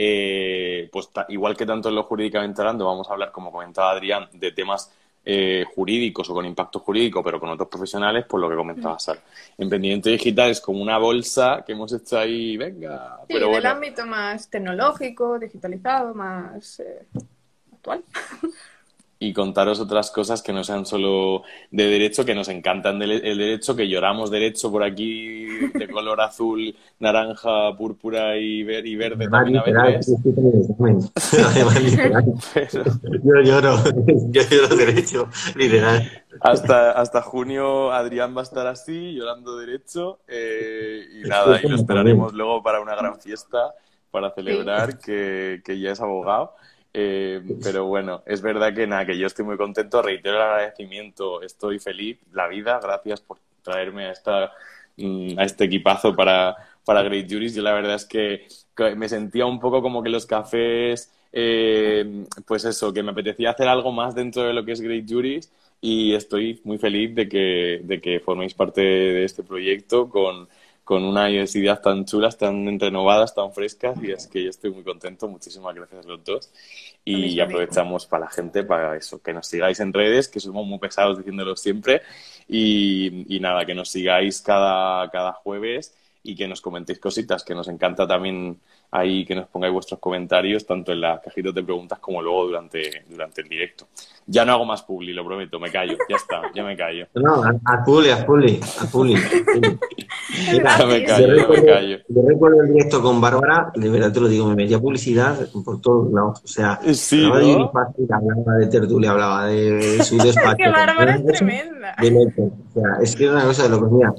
eh, 0.00 0.88
pues 0.92 1.10
igual 1.28 1.56
que 1.56 1.66
tanto 1.66 1.88
en 1.88 1.96
lo 1.96 2.04
jurídicamente 2.04 2.60
hablando, 2.60 2.84
vamos 2.84 3.08
a 3.08 3.14
hablar, 3.14 3.32
como 3.32 3.50
comentaba 3.50 3.90
Adrián, 3.90 4.28
de 4.32 4.52
temas 4.52 4.92
eh, 5.30 5.66
jurídicos 5.74 6.30
o 6.30 6.32
con 6.32 6.46
impacto 6.46 6.78
jurídico, 6.78 7.22
pero 7.22 7.38
con 7.38 7.50
otros 7.50 7.68
profesionales, 7.68 8.24
por 8.24 8.40
lo 8.40 8.48
que 8.48 8.56
comentaba 8.56 8.94
mm. 8.94 8.98
Sara. 8.98 9.20
Emprendimiento 9.58 10.08
digital 10.08 10.52
es 10.52 10.58
como 10.58 10.80
una 10.80 10.96
bolsa 10.96 11.62
que 11.66 11.72
hemos 11.72 11.92
hecho 11.92 12.18
ahí, 12.18 12.56
venga. 12.56 13.18
Sí, 13.26 13.34
pero 13.34 13.50
bueno. 13.50 13.68
ámbito 13.68 14.06
más 14.06 14.48
tecnológico, 14.48 15.38
digitalizado, 15.38 16.14
más 16.14 16.80
eh, 16.80 17.04
actual. 17.74 18.02
Y 19.20 19.32
contaros 19.32 19.80
otras 19.80 20.12
cosas 20.12 20.42
que 20.42 20.52
no 20.52 20.62
sean 20.62 20.86
solo 20.86 21.42
de 21.70 21.84
derecho, 21.86 22.24
que 22.24 22.36
nos 22.36 22.48
encantan 22.48 23.02
el 23.02 23.38
derecho, 23.38 23.74
que 23.74 23.88
lloramos 23.88 24.30
derecho 24.30 24.70
por 24.70 24.84
aquí 24.84 25.46
de 25.74 25.88
color 25.88 26.20
azul, 26.20 26.76
naranja, 27.00 27.76
púrpura 27.76 28.36
y, 28.38 28.62
verde 28.62 29.28
también 29.28 29.76
a 29.76 29.84
veces. 29.84 30.16
Yo 33.24 33.40
lloro, 33.42 33.76
yo 34.30 34.42
lloro 34.50 34.76
derecho, 34.76 35.28
literal. 35.56 36.10
Hasta, 36.40 36.92
hasta 36.92 37.22
junio 37.22 37.92
Adrián 37.92 38.36
va 38.36 38.40
a 38.40 38.44
estar 38.44 38.66
así, 38.66 39.14
llorando 39.14 39.56
derecho, 39.58 40.20
eh, 40.28 41.04
y 41.20 41.28
nada, 41.28 41.60
y 41.62 41.68
lo 41.68 41.76
esperaremos 41.76 42.32
luego 42.32 42.62
para 42.62 42.80
una 42.80 42.94
gran 42.94 43.20
fiesta 43.20 43.74
para 44.10 44.30
celebrar 44.30 44.98
que, 44.98 45.60
que 45.64 45.78
ya 45.80 45.92
es 45.92 46.00
abogado. 46.00 46.54
Eh, 46.92 47.42
pero 47.62 47.84
bueno, 47.84 48.22
es 48.26 48.40
verdad 48.40 48.74
que 48.74 48.86
nada, 48.86 49.04
que 49.04 49.18
yo 49.18 49.26
estoy 49.26 49.44
muy 49.44 49.56
contento, 49.56 50.02
reitero 50.02 50.36
el 50.36 50.42
agradecimiento, 50.42 51.42
estoy 51.42 51.78
feliz, 51.78 52.18
la 52.32 52.48
vida, 52.48 52.80
gracias 52.82 53.20
por 53.20 53.38
traerme 53.62 54.06
a, 54.06 54.12
esta, 54.12 54.52
mm, 54.96 55.38
a 55.38 55.44
este 55.44 55.64
equipazo 55.64 56.14
para, 56.14 56.56
para 56.84 57.02
Great 57.02 57.30
Juries. 57.30 57.54
Yo 57.54 57.62
la 57.62 57.74
verdad 57.74 57.94
es 57.94 58.06
que 58.06 58.46
me 58.96 59.08
sentía 59.08 59.46
un 59.46 59.60
poco 59.60 59.82
como 59.82 60.02
que 60.02 60.08
los 60.08 60.26
cafés, 60.26 61.12
eh, 61.32 62.24
pues 62.46 62.64
eso, 62.64 62.92
que 62.92 63.02
me 63.02 63.10
apetecía 63.10 63.50
hacer 63.50 63.68
algo 63.68 63.92
más 63.92 64.14
dentro 64.14 64.44
de 64.44 64.54
lo 64.54 64.64
que 64.64 64.72
es 64.72 64.80
Great 64.80 65.04
Juries 65.08 65.52
y 65.80 66.14
estoy 66.14 66.60
muy 66.64 66.78
feliz 66.78 67.14
de 67.14 67.28
que, 67.28 67.80
de 67.84 68.00
que 68.00 68.20
forméis 68.20 68.54
parte 68.54 68.80
de 68.80 69.24
este 69.24 69.42
proyecto 69.42 70.08
con, 70.08 70.48
con 70.88 71.04
unas 71.04 71.54
ideas 71.54 71.82
tan 71.82 72.06
chulas, 72.06 72.38
tan 72.38 72.80
renovadas, 72.80 73.34
tan 73.34 73.52
frescas, 73.52 74.02
y 74.02 74.10
es 74.10 74.26
que 74.26 74.42
yo 74.42 74.48
estoy 74.48 74.70
muy 74.70 74.82
contento. 74.82 75.28
Muchísimas 75.28 75.74
gracias 75.74 76.02
a 76.02 76.08
los 76.08 76.24
dos. 76.24 76.50
Y 77.04 77.38
aprovechamos 77.40 78.06
para 78.06 78.24
la 78.24 78.30
gente, 78.30 78.64
para 78.64 78.96
eso, 78.96 79.20
que 79.20 79.34
nos 79.34 79.46
sigáis 79.46 79.80
en 79.80 79.92
redes, 79.92 80.28
que 80.28 80.40
somos 80.40 80.66
muy 80.66 80.78
pesados 80.78 81.18
diciéndolo 81.18 81.56
siempre, 81.56 82.00
y, 82.48 83.36
y 83.36 83.38
nada, 83.38 83.66
que 83.66 83.74
nos 83.74 83.90
sigáis 83.90 84.40
cada, 84.40 85.10
cada 85.10 85.34
jueves 85.34 85.94
y 86.28 86.34
que 86.34 86.46
nos 86.46 86.60
comentéis 86.60 86.98
cositas, 86.98 87.42
que 87.42 87.54
nos 87.54 87.68
encanta 87.68 88.06
también 88.06 88.58
ahí 88.90 89.24
que 89.24 89.34
nos 89.34 89.48
pongáis 89.48 89.72
vuestros 89.72 89.98
comentarios, 89.98 90.66
tanto 90.66 90.92
en 90.92 91.00
las 91.00 91.20
cajitas 91.20 91.54
de 91.54 91.62
preguntas 91.62 91.98
como 91.98 92.20
luego 92.20 92.46
durante, 92.46 93.04
durante 93.08 93.40
el 93.40 93.48
directo. 93.48 93.86
Ya 94.26 94.44
no 94.44 94.52
hago 94.52 94.66
más 94.66 94.82
publi, 94.82 95.14
lo 95.14 95.24
prometo, 95.24 95.58
me 95.58 95.70
callo, 95.70 95.96
ya 96.06 96.16
está, 96.16 96.42
ya 96.54 96.62
me 96.62 96.76
callo. 96.76 97.06
No, 97.14 97.42
a, 97.42 97.84
publi, 97.84 98.10
a 98.10 98.24
publi, 98.26 98.60
a 98.80 98.86
publi. 98.90 99.14
ya 100.52 100.86
me 100.86 101.04
callo, 101.04 101.34
ya 101.34 101.48
me 101.48 101.64
callo. 101.64 101.98
Yo 102.08 102.22
recuerdo 102.26 102.62
el 102.62 102.74
directo 102.74 103.02
con 103.02 103.20
Bárbara, 103.20 103.72
de 103.74 103.88
verdad 103.88 104.12
te 104.12 104.20
lo 104.20 104.28
digo, 104.28 104.46
me 104.48 104.54
metía 104.54 104.78
publicidad 104.78 105.48
por 105.64 105.80
todos 105.80 106.12
lados. 106.12 106.40
O 106.44 106.46
sea, 106.46 106.78
sí, 106.92 107.24
hablaba 107.24 107.92
de 107.96 108.14
hablaba 108.14 108.54
de 108.58 108.66
tertulia, 108.66 109.10
hablaba 109.12 109.46
de 109.46 110.02
su 110.04 110.18
despacho. 110.22 110.56
que 110.58 110.68
Bárbara 110.68 111.16
es 111.16 111.24
tremenda. 111.24 111.96
o 111.98 112.72
sea, 112.74 112.98
es 113.02 113.16
que 113.16 113.24
era 113.24 113.32
una 113.32 113.44
cosa 113.44 113.62
de 113.62 113.68
lo 113.70 113.80
que 113.80 113.94
mira, 113.94 114.14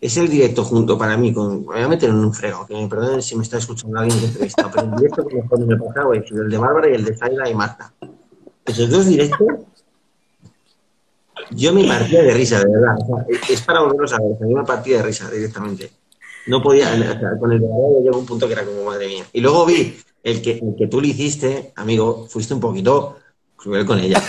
es 0.00 0.16
el 0.16 0.28
directo 0.28 0.64
junto 0.64 0.96
para 0.96 1.16
mí 1.16 1.32
con. 1.32 1.64
Voy 1.64 1.80
a 1.80 1.88
meter 1.88 2.08
en 2.08 2.16
un 2.16 2.32
frego, 2.32 2.66
que 2.66 2.74
me 2.74 2.88
perdonen 2.88 3.20
si 3.20 3.36
me 3.36 3.42
está 3.42 3.58
escuchando 3.58 3.98
alguien 3.98 4.18
que 4.18 4.26
entrevista, 4.26 4.70
pero 4.70 4.86
el 4.86 4.96
directo 4.96 5.26
que 5.26 5.36
mejor 5.36 5.66
me 5.66 5.76
pasaba 5.76 6.16
es 6.16 6.30
el 6.30 6.50
de 6.50 6.58
Bárbara 6.58 6.90
y 6.90 6.94
el 6.94 7.04
de 7.04 7.16
Zaira 7.16 7.48
y 7.48 7.54
Marta. 7.54 7.92
Esos 8.64 8.88
dos 8.88 9.06
directos, 9.06 9.46
yo 11.50 11.74
me 11.74 11.86
partía 11.86 12.22
de 12.22 12.32
risa, 12.32 12.60
de 12.60 12.70
verdad. 12.72 12.96
es 13.48 13.60
para 13.62 13.80
volverlos 13.80 14.12
a 14.14 14.18
ver, 14.18 14.36
a 14.40 14.44
mí 14.44 14.54
me 14.54 14.96
de 14.96 15.02
risa 15.02 15.30
directamente. 15.30 15.90
No 16.46 16.62
podía, 16.62 16.90
con 17.38 17.52
el 17.52 17.60
de 17.60 17.66
Bárbara 17.66 18.00
llegó 18.02 18.18
un 18.18 18.26
punto 18.26 18.46
que 18.46 18.54
era 18.54 18.64
como 18.64 18.84
madre 18.84 19.06
mía. 19.06 19.24
Y 19.32 19.40
luego 19.40 19.66
vi 19.66 19.98
el 20.22 20.40
que, 20.40 20.52
el 20.52 20.74
que 20.78 20.86
tú 20.86 21.00
le 21.00 21.08
hiciste, 21.08 21.72
amigo, 21.76 22.26
fuiste 22.26 22.54
un 22.54 22.60
poquito 22.60 23.18
cruel 23.56 23.84
con 23.84 23.98
ella. 23.98 24.22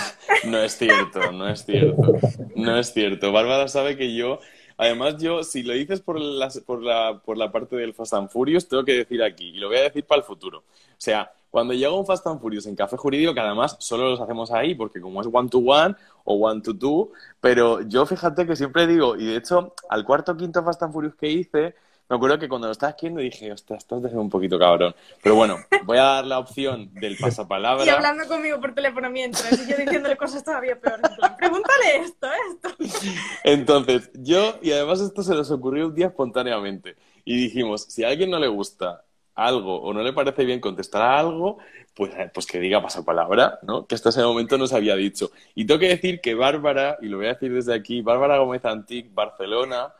No 0.44 0.58
es 0.58 0.76
cierto, 0.76 1.30
no 1.30 1.48
es 1.48 1.64
cierto. 1.64 2.18
No 2.56 2.76
es 2.76 2.92
cierto. 2.92 3.30
Bárbara 3.30 3.68
sabe 3.68 3.96
que 3.96 4.12
yo 4.12 4.40
Además, 4.82 5.16
yo, 5.18 5.44
si 5.44 5.62
lo 5.62 5.74
dices 5.74 6.00
por 6.00 6.20
la, 6.20 6.50
por, 6.66 6.82
la, 6.82 7.20
por 7.24 7.38
la 7.38 7.52
parte 7.52 7.76
del 7.76 7.94
Fast 7.94 8.14
and 8.14 8.28
Furious, 8.28 8.66
tengo 8.66 8.84
que 8.84 8.96
decir 8.96 9.22
aquí, 9.22 9.50
y 9.50 9.58
lo 9.58 9.68
voy 9.68 9.76
a 9.76 9.82
decir 9.82 10.04
para 10.04 10.18
el 10.18 10.24
futuro. 10.24 10.58
O 10.58 10.64
sea, 10.98 11.32
cuando 11.50 11.72
llega 11.72 11.92
un 11.92 12.04
Fast 12.04 12.26
and 12.26 12.40
Furious 12.40 12.66
en 12.66 12.74
Café 12.74 12.96
Jurídico, 12.96 13.32
que 13.32 13.38
además 13.38 13.76
solo 13.78 14.10
los 14.10 14.20
hacemos 14.20 14.50
ahí, 14.50 14.74
porque 14.74 15.00
como 15.00 15.20
es 15.20 15.28
one 15.32 15.48
to 15.48 15.58
one 15.58 15.94
o 16.24 16.34
one 16.34 16.60
to 16.62 16.76
two, 16.76 17.12
pero 17.40 17.80
yo 17.82 18.04
fíjate 18.06 18.44
que 18.44 18.56
siempre 18.56 18.88
digo, 18.88 19.14
y 19.14 19.26
de 19.26 19.36
hecho, 19.36 19.72
al 19.88 20.04
cuarto 20.04 20.32
o 20.32 20.36
quinto 20.36 20.64
Fast 20.64 20.82
and 20.82 20.92
Furious 20.92 21.14
que 21.14 21.30
hice, 21.30 21.76
me 22.08 22.16
acuerdo 22.16 22.38
que 22.38 22.48
cuando 22.48 22.66
lo 22.66 22.72
estaba 22.72 22.90
escribiendo 22.90 23.20
dije, 23.22 23.50
ostras, 23.52 23.78
estás 23.78 24.02
de 24.02 24.08
un 24.16 24.28
poquito 24.28 24.58
cabrón. 24.58 24.94
Pero 25.22 25.34
bueno, 25.34 25.58
voy 25.84 25.98
a 25.98 26.02
dar 26.02 26.26
la 26.26 26.38
opción 26.38 26.92
del 26.94 27.16
pasapalabra. 27.16 27.86
Y 27.86 27.88
hablando 27.88 28.26
conmigo 28.28 28.60
por 28.60 28.74
teléfono 28.74 29.08
mientras, 29.08 29.52
y 29.52 29.70
yo 29.70 29.76
diciéndole 29.76 30.16
cosas 30.16 30.44
todavía 30.44 30.78
peores. 30.78 31.10
pregúntale 31.38 31.96
esto, 32.00 32.28
esto. 32.50 32.68
Entonces, 33.44 34.10
yo, 34.14 34.58
y 34.60 34.72
además 34.72 35.00
esto 35.00 35.22
se 35.22 35.34
nos 35.34 35.50
ocurrió 35.50 35.86
un 35.86 35.94
día 35.94 36.08
espontáneamente. 36.08 36.96
Y 37.24 37.36
dijimos, 37.36 37.84
si 37.84 38.04
a 38.04 38.08
alguien 38.08 38.30
no 38.30 38.38
le 38.38 38.48
gusta 38.48 39.04
algo 39.34 39.80
o 39.80 39.94
no 39.94 40.02
le 40.02 40.12
parece 40.12 40.44
bien 40.44 40.60
contestar 40.60 41.02
a 41.02 41.18
algo, 41.18 41.58
pues, 41.94 42.12
eh, 42.14 42.30
pues 42.32 42.46
que 42.46 42.60
diga 42.60 42.82
pasapalabra, 42.82 43.58
¿no? 43.62 43.86
Que 43.86 43.94
hasta 43.94 44.10
ese 44.10 44.22
momento 44.22 44.58
no 44.58 44.66
se 44.66 44.76
había 44.76 44.96
dicho. 44.96 45.30
Y 45.54 45.64
tengo 45.64 45.80
que 45.80 45.88
decir 45.88 46.20
que 46.20 46.34
Bárbara, 46.34 46.98
y 47.00 47.06
lo 47.06 47.18
voy 47.18 47.26
a 47.26 47.34
decir 47.34 47.52
desde 47.52 47.74
aquí, 47.74 48.02
Bárbara 48.02 48.38
Gómez 48.38 48.64
Antic, 48.64 49.12
Barcelona, 49.14 49.94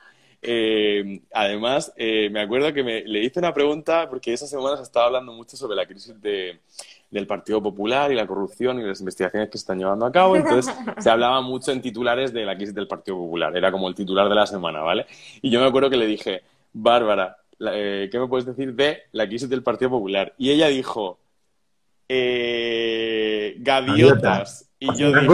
eh, 0.44 1.20
además, 1.32 1.92
eh, 1.96 2.28
me 2.30 2.40
acuerdo 2.40 2.72
que 2.72 2.82
me, 2.82 3.02
le 3.02 3.22
hice 3.22 3.38
una 3.38 3.54
pregunta 3.54 4.08
porque 4.10 4.32
esa 4.32 4.48
semana 4.48 4.76
se 4.76 4.82
estaba 4.82 5.06
hablando 5.06 5.32
mucho 5.32 5.56
sobre 5.56 5.76
la 5.76 5.86
crisis 5.86 6.20
del 6.20 7.26
Partido 7.28 7.62
Popular 7.62 8.10
y 8.10 8.16
la 8.16 8.26
corrupción 8.26 8.80
y 8.80 8.82
las 8.82 8.98
investigaciones 8.98 9.48
que 9.48 9.58
se 9.58 9.62
están 9.62 9.78
llevando 9.78 10.04
a 10.04 10.10
cabo. 10.10 10.34
Entonces, 10.34 10.74
se 10.98 11.10
hablaba 11.10 11.40
mucho 11.42 11.70
en 11.70 11.80
titulares 11.80 12.32
de 12.32 12.44
la 12.44 12.56
crisis 12.56 12.74
del 12.74 12.88
Partido 12.88 13.18
Popular. 13.18 13.56
Era 13.56 13.70
como 13.70 13.88
el 13.88 13.94
titular 13.94 14.28
de 14.28 14.34
la 14.34 14.46
semana, 14.46 14.80
¿vale? 14.80 15.06
Y 15.40 15.48
yo 15.48 15.60
me 15.60 15.66
acuerdo 15.66 15.88
que 15.88 15.96
le 15.96 16.06
dije, 16.06 16.42
Bárbara, 16.72 17.36
eh, 17.60 18.08
¿qué 18.10 18.18
me 18.18 18.26
puedes 18.26 18.44
decir 18.44 18.74
de 18.74 19.02
la 19.12 19.28
crisis 19.28 19.48
del 19.48 19.62
Partido 19.62 19.92
Popular? 19.92 20.34
Y 20.38 20.50
ella 20.50 20.66
dijo, 20.66 21.20
gaviotas. 23.58 24.68
Y 24.80 24.86
yo 24.96 25.12
dije, 25.12 25.26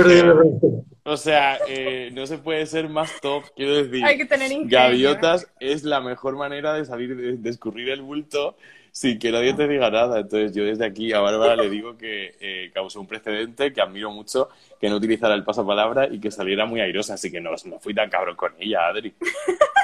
o 1.08 1.16
sea, 1.16 1.58
eh, 1.66 2.10
no 2.12 2.26
se 2.26 2.36
puede 2.36 2.66
ser 2.66 2.90
más 2.90 3.10
top, 3.22 3.44
quiero 3.56 3.76
decir. 3.76 4.04
Hay 4.04 4.18
que 4.18 4.26
tener 4.26 4.52
Gaviotas 4.66 5.46
es 5.58 5.82
la 5.82 6.00
mejor 6.00 6.36
manera 6.36 6.74
de 6.74 6.84
salir, 6.84 7.38
de, 7.38 7.50
escurrir 7.50 7.88
el 7.88 8.02
bulto 8.02 8.56
sin 8.92 9.18
que 9.18 9.32
nadie 9.32 9.54
te 9.54 9.66
diga 9.66 9.90
nada. 9.90 10.20
Entonces, 10.20 10.54
yo 10.54 10.64
desde 10.64 10.84
aquí 10.84 11.14
a 11.14 11.20
Bárbara 11.20 11.56
le 11.56 11.70
digo 11.70 11.96
que 11.96 12.36
eh, 12.40 12.70
causó 12.74 13.00
un 13.00 13.06
precedente, 13.06 13.72
que 13.72 13.80
admiro 13.80 14.10
mucho, 14.10 14.50
que 14.78 14.90
no 14.90 14.96
utilizara 14.96 15.34
el 15.34 15.44
pasapalabra 15.44 16.08
y 16.12 16.20
que 16.20 16.30
saliera 16.30 16.66
muy 16.66 16.82
airosa. 16.82 17.14
Así 17.14 17.30
que 17.30 17.40
no, 17.40 17.52
no 17.64 17.80
fui 17.80 17.94
tan 17.94 18.10
cabrón 18.10 18.36
con 18.36 18.52
ella, 18.58 18.88
Adri. 18.88 19.14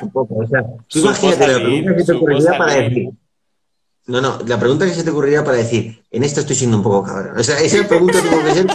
Un 0.03 0.13
poco, 0.13 0.35
o 0.37 0.47
sea, 0.47 0.63
tú 0.89 0.99
imagínate 0.99 1.49
la 1.49 1.59
pregunta 1.59 1.97
que 1.97 2.05
te 2.05 2.13
ocurriría 2.13 2.59
para 2.59 2.75
decir. 2.75 3.09
No, 4.07 4.21
no, 4.21 4.39
la 4.47 4.61
pregunta 4.61 4.85
que 4.85 4.93
se 4.93 5.05
te 5.05 5.11
ocurriría 5.11 5.43
para 5.43 5.57
decir, 5.57 6.03
en 6.11 6.23
esto 6.23 6.41
estoy 6.41 6.57
siendo 6.57 6.77
un 6.77 6.83
poco 6.83 7.05
cabrón. 7.05 7.39
O 7.39 7.43
sea, 7.43 7.59
esa 7.61 7.89
pregunta 7.89 8.19
tuvo 8.21 8.45
que 8.45 8.51
ser. 8.53 8.67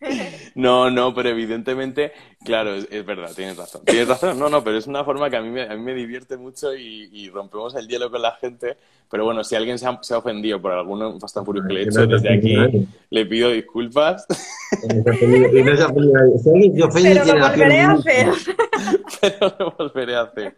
No, 0.58 0.90
no, 0.90 1.14
pero 1.14 1.28
evidentemente, 1.28 2.10
claro, 2.44 2.74
es, 2.74 3.06
verdad, 3.06 3.30
tienes 3.32 3.56
razón. 3.56 3.82
Tienes 3.84 4.08
razón, 4.08 4.36
no, 4.40 4.48
no, 4.48 4.64
pero 4.64 4.76
es 4.76 4.88
una 4.88 5.04
forma 5.04 5.30
que 5.30 5.36
a 5.36 5.40
mí 5.40 5.50
me, 5.50 5.62
a 5.62 5.76
mí 5.76 5.80
me 5.80 5.94
divierte 5.94 6.36
mucho 6.36 6.74
y, 6.74 7.30
rompemos 7.32 7.76
el 7.76 7.86
hielo 7.86 8.10
con 8.10 8.22
la 8.22 8.32
gente. 8.32 8.76
Pero 9.08 9.24
bueno, 9.24 9.44
si 9.44 9.54
alguien 9.54 9.78
se 9.78 9.86
ha, 9.86 9.96
se 10.02 10.14
ha 10.14 10.18
ofendido 10.18 10.60
por 10.60 10.72
algún 10.72 11.20
Fast 11.20 11.36
and 11.36 11.46
Furious 11.46 11.64
que 11.64 11.74
le 11.74 11.80
he 11.80 11.84
hecho 11.84 12.08
desde 12.08 12.34
aquí, 12.34 12.56
le 13.08 13.26
pido 13.26 13.50
disculpas. 13.50 14.26
Pero 15.04 15.12
lo 17.24 17.38
volveré 17.38 17.80
a 17.80 17.92
hacer. 17.92 18.28
Pero 19.20 19.54
lo 19.60 19.70
volveré 19.78 20.16
a 20.16 20.22
hacer. 20.22 20.56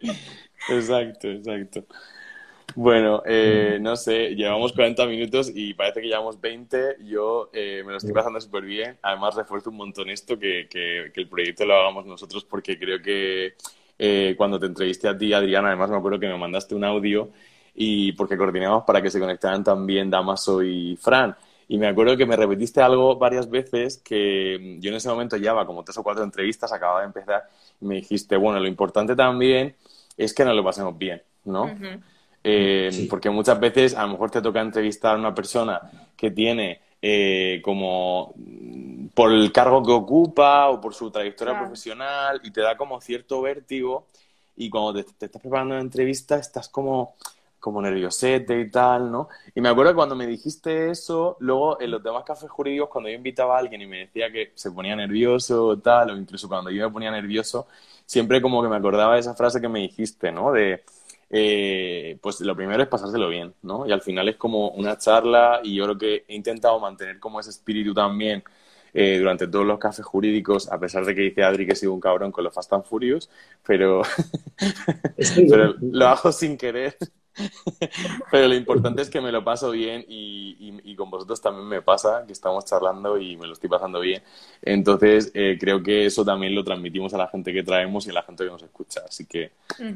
Exacto, 0.67 1.27
exacto. 1.27 1.85
Bueno, 2.75 3.21
eh, 3.25 3.77
no 3.81 3.95
sé, 3.95 4.35
llevamos 4.35 4.73
40 4.73 5.05
minutos 5.05 5.51
y 5.53 5.73
parece 5.73 6.01
que 6.01 6.07
llevamos 6.07 6.39
20. 6.39 6.97
Yo 7.05 7.49
eh, 7.53 7.83
me 7.85 7.91
lo 7.91 7.97
estoy 7.97 8.13
pasando 8.13 8.39
súper 8.39 8.63
bien. 8.63 8.97
Además, 9.01 9.35
refuerzo 9.35 9.69
un 9.69 9.77
montón 9.77 10.09
esto, 10.09 10.37
que, 10.37 10.67
que, 10.69 11.11
el 11.13 11.27
proyecto 11.27 11.65
lo 11.65 11.75
hagamos 11.75 12.05
nosotros, 12.05 12.45
porque 12.45 12.77
creo 12.77 13.01
que 13.01 13.55
eh, 13.97 14.35
cuando 14.37 14.59
te 14.59 14.67
entrevisté 14.67 15.07
a 15.07 15.17
ti, 15.17 15.33
Adriana, 15.33 15.69
además 15.69 15.89
me 15.89 15.97
acuerdo 15.97 16.19
que 16.19 16.27
me 16.27 16.37
mandaste 16.37 16.75
un 16.75 16.83
audio 16.83 17.29
y 17.73 18.11
porque 18.13 18.37
coordinamos 18.37 18.83
para 18.83 19.01
que 19.01 19.09
se 19.09 19.19
conectaran 19.19 19.63
también 19.63 20.09
Damaso 20.09 20.63
y 20.63 20.95
Fran. 20.97 21.35
Y 21.67 21.77
me 21.77 21.87
acuerdo 21.87 22.17
que 22.17 22.25
me 22.25 22.35
repetiste 22.35 22.81
algo 22.81 23.15
varias 23.15 23.49
veces 23.49 23.97
que 23.97 24.77
yo 24.81 24.89
en 24.89 24.95
ese 24.97 25.07
momento 25.07 25.37
llevaba 25.37 25.65
como 25.65 25.83
tres 25.83 25.97
o 25.97 26.03
cuatro 26.03 26.23
entrevistas, 26.23 26.73
acababa 26.73 26.99
de 26.99 27.05
empezar, 27.05 27.43
y 27.79 27.85
me 27.85 27.95
dijiste, 27.95 28.35
bueno, 28.35 28.59
lo 28.59 28.67
importante 28.67 29.15
también 29.15 29.75
es 30.17 30.33
que 30.33 30.43
nos 30.43 30.53
lo 30.53 30.63
pasemos 30.65 30.97
bien, 30.97 31.21
¿no? 31.45 31.71
Eh, 32.43 33.07
porque 33.09 33.29
muchas 33.29 33.59
veces 33.59 33.95
a 33.95 34.03
lo 34.03 34.13
mejor 34.13 34.31
te 34.31 34.41
toca 34.41 34.61
entrevistar 34.61 35.15
a 35.15 35.19
una 35.19 35.33
persona 35.35 35.79
que 36.17 36.31
tiene 36.31 36.81
eh, 37.01 37.61
como 37.63 38.33
por 39.13 39.31
el 39.31 39.51
cargo 39.51 39.83
que 39.83 39.91
ocupa 39.91 40.69
o 40.69 40.81
por 40.81 40.93
su 40.93 41.11
trayectoria 41.11 41.57
profesional 41.59 42.41
y 42.43 42.51
te 42.51 42.61
da 42.61 42.77
como 42.77 42.99
cierto 43.01 43.41
vértigo 43.41 44.07
y 44.55 44.69
cuando 44.69 44.93
te, 45.03 45.25
estás 45.25 45.41
preparando 45.41 45.75
una 45.75 45.81
entrevista 45.81 46.37
estás 46.37 46.69
como 46.69 47.15
como 47.59 47.79
nerviosete 47.79 48.59
y 48.59 48.71
tal, 48.71 49.11
¿no? 49.11 49.29
Y 49.53 49.61
me 49.61 49.69
acuerdo 49.69 49.91
que 49.91 49.95
cuando 49.95 50.15
me 50.15 50.25
dijiste 50.25 50.89
eso, 50.89 51.37
luego 51.41 51.79
en 51.79 51.91
los 51.91 52.01
demás 52.01 52.23
cafés 52.23 52.49
jurídicos, 52.49 52.89
cuando 52.89 53.07
yo 53.07 53.15
invitaba 53.15 53.55
a 53.55 53.59
alguien 53.59 53.83
y 53.83 53.85
me 53.85 53.99
decía 53.99 54.31
que 54.31 54.51
se 54.55 54.71
ponía 54.71 54.95
nervioso 54.95 55.67
o 55.67 55.77
tal, 55.77 56.09
o 56.09 56.17
incluso 56.17 56.47
cuando 56.49 56.71
yo 56.71 56.87
me 56.87 56.91
ponía 56.91 57.11
nervioso, 57.11 57.67
siempre 58.03 58.41
como 58.41 58.63
que 58.63 58.67
me 58.67 58.77
acordaba 58.77 59.13
de 59.13 59.19
esa 59.19 59.35
frase 59.35 59.61
que 59.61 59.69
me 59.69 59.79
dijiste, 59.79 60.31
¿no? 60.31 60.51
De, 60.51 60.83
eh, 61.31 62.17
pues 62.21 62.41
lo 62.41 62.55
primero 62.55 62.83
es 62.83 62.89
pasárselo 62.89 63.29
bien, 63.29 63.53
¿no? 63.63 63.87
Y 63.87 63.91
al 63.93 64.01
final 64.01 64.29
es 64.29 64.35
como 64.37 64.69
una 64.71 64.97
charla 64.97 65.61
y 65.63 65.75
yo 65.75 65.85
creo 65.85 65.97
que 65.97 66.25
he 66.27 66.35
intentado 66.35 66.79
mantener 66.79 67.19
como 67.19 67.39
ese 67.39 67.51
espíritu 67.51 67.93
también 67.93 68.43
eh, 68.93 69.17
durante 69.19 69.47
todos 69.47 69.65
los 69.65 69.79
cafés 69.79 70.05
jurídicos, 70.05 70.69
a 70.71 70.79
pesar 70.79 71.05
de 71.05 71.15
que 71.15 71.21
dice 71.21 71.43
Adri 71.43 71.65
que 71.65 71.75
sido 71.75 71.93
un 71.93 72.01
cabrón 72.01 72.31
con 72.31 72.43
los 72.43 72.53
Fast 72.53 72.73
and 72.73 72.83
Furious, 72.83 73.29
pero, 73.65 74.01
pero 75.49 75.75
lo 75.81 76.07
hago 76.07 76.31
sin 76.31 76.57
querer. 76.57 76.97
Pero 78.31 78.47
lo 78.47 78.55
importante 78.55 79.01
es 79.01 79.09
que 79.09 79.21
me 79.21 79.31
lo 79.31 79.43
paso 79.43 79.71
bien 79.71 80.05
y, 80.07 80.95
con 80.95 81.09
vosotros 81.09 81.41
también 81.41 81.67
me 81.67 81.81
pasa, 81.81 82.23
que 82.27 82.33
estamos 82.33 82.65
charlando 82.65 83.17
y 83.17 83.37
me 83.37 83.47
lo 83.47 83.53
estoy 83.53 83.69
pasando 83.69 83.99
bien. 83.99 84.21
Entonces, 84.61 85.31
eh, 85.33 85.57
creo 85.59 85.81
que 85.81 86.05
eso 86.05 86.23
también 86.23 86.53
lo 86.53 86.63
transmitimos 86.63 87.13
a 87.13 87.17
la 87.17 87.27
gente 87.27 87.53
que 87.53 87.63
traemos 87.63 88.05
y 88.05 88.11
a 88.11 88.13
la 88.13 88.23
gente 88.23 88.43
que 88.43 88.51
nos 88.51 88.61
escucha. 88.61 89.01
Así 89.07 89.25
que, 89.25 89.51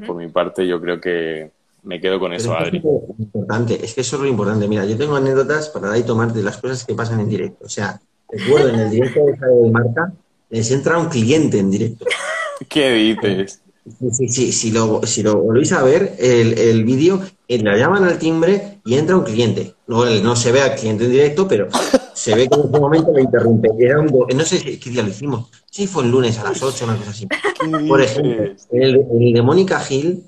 por 0.05 0.15
mi 0.15 0.27
parte, 0.29 0.65
yo 0.65 0.81
creo 0.81 0.99
que 0.99 1.51
me 1.83 2.01
quedo 2.01 2.19
con 2.19 2.33
eso, 2.33 2.53
Adri. 2.55 2.77
Es 2.79 3.19
importante, 3.19 3.86
es 3.86 3.93
que 3.93 4.01
eso 4.01 4.15
es 4.15 4.21
lo 4.23 4.27
importante. 4.27 4.67
Mira, 4.67 4.86
yo 4.86 4.97
tengo 4.97 5.15
anécdotas 5.15 5.69
para 5.69 5.89
dar 5.89 5.97
y 5.97 6.03
tomar 6.03 6.33
de 6.33 6.41
las 6.41 6.57
cosas 6.57 6.83
que 6.83 6.95
pasan 6.95 7.19
en 7.19 7.29
directo. 7.29 7.65
O 7.65 7.69
sea, 7.69 8.01
recuerdo 8.29 8.69
en 8.69 8.79
el 8.79 8.89
directo 8.89 9.19
de 9.25 9.71
Marta, 9.71 10.13
les 10.49 10.71
entra 10.71 10.97
un 10.97 11.09
cliente 11.09 11.59
en 11.59 11.69
directo. 11.69 12.05
¿Qué 12.69 12.91
dices? 12.91 13.61
Sí, 13.88 14.09
sí, 14.11 14.27
sí, 14.29 14.51
si 14.51 14.71
lo, 14.71 15.01
si 15.05 15.21
lo 15.21 15.36
volvéis 15.41 15.71
a 15.73 15.83
ver, 15.83 16.15
el, 16.17 16.57
el 16.57 16.83
vídeo, 16.83 17.21
la 17.47 17.77
llaman 17.77 18.03
al 18.03 18.17
timbre 18.17 18.79
y 18.83 18.95
entra 18.95 19.15
un 19.15 19.23
cliente. 19.23 19.75
No, 19.88 20.03
no 20.05 20.36
se 20.36 20.51
ve 20.51 20.61
al 20.61 20.75
cliente 20.75 21.05
en 21.05 21.11
directo, 21.11 21.47
pero 21.47 21.67
se 22.15 22.33
ve 22.33 22.49
que 22.49 22.55
en 22.55 22.61
ese 22.67 22.79
momento 22.79 23.11
lo 23.11 23.19
interrumpe. 23.19 23.69
Era 23.77 23.99
un, 23.99 24.07
no 24.36 24.43
sé 24.43 24.57
si- 24.57 24.79
qué 24.79 24.89
día 24.89 25.03
lo 25.03 25.09
hicimos. 25.09 25.49
Sí, 25.69 25.86
fue 25.86 26.03
el 26.03 26.09
lunes 26.09 26.39
a 26.39 26.45
las 26.45 26.63
8, 26.63 26.86
una 26.86 26.97
cosa 26.97 27.11
así. 27.11 27.27
Por 27.88 28.01
ejemplo, 28.01 28.43
el, 28.71 29.05
el 29.21 29.33
de 29.33 29.41
Mónica 29.43 29.79
Gil, 29.79 30.23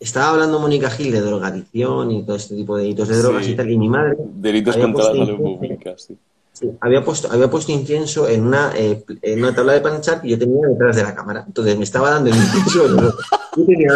estaba 0.00 0.30
hablando 0.30 0.58
Mónica 0.58 0.88
Gil 0.88 1.12
de 1.12 1.20
drogadicción 1.20 2.10
y 2.10 2.22
todo 2.24 2.36
este 2.36 2.54
tipo 2.54 2.74
de 2.76 2.84
delitos 2.84 3.08
de 3.08 3.18
drogas 3.18 3.44
Sí. 3.44 3.52
y 3.52 3.54
tal, 3.56 3.70
y 3.70 3.76
mi 3.76 3.88
madre 3.90 4.16
Delitos 4.18 4.76
contra 4.78 5.12
la 5.12 5.26
salud 5.26 5.36
pública, 5.36 5.94
sí. 5.98 6.16
Sí, 6.58 6.70
había 6.80 7.04
puesto, 7.04 7.30
había 7.30 7.50
puesto 7.50 7.72
incienso 7.72 8.28
en 8.28 8.46
una, 8.46 8.72
eh, 8.76 9.04
en 9.22 9.38
una 9.40 9.54
tabla 9.54 9.74
de 9.74 9.80
planchar 9.80 10.20
que 10.20 10.28
yo 10.30 10.38
tenía 10.38 10.66
detrás 10.68 10.96
de 10.96 11.02
la 11.02 11.14
cámara. 11.14 11.44
Entonces 11.46 11.76
me 11.76 11.84
estaba 11.84 12.10
dando 12.10 12.30
el 12.30 12.36
incienso. 12.36 12.88
yo 12.88 12.96
los 12.96 13.14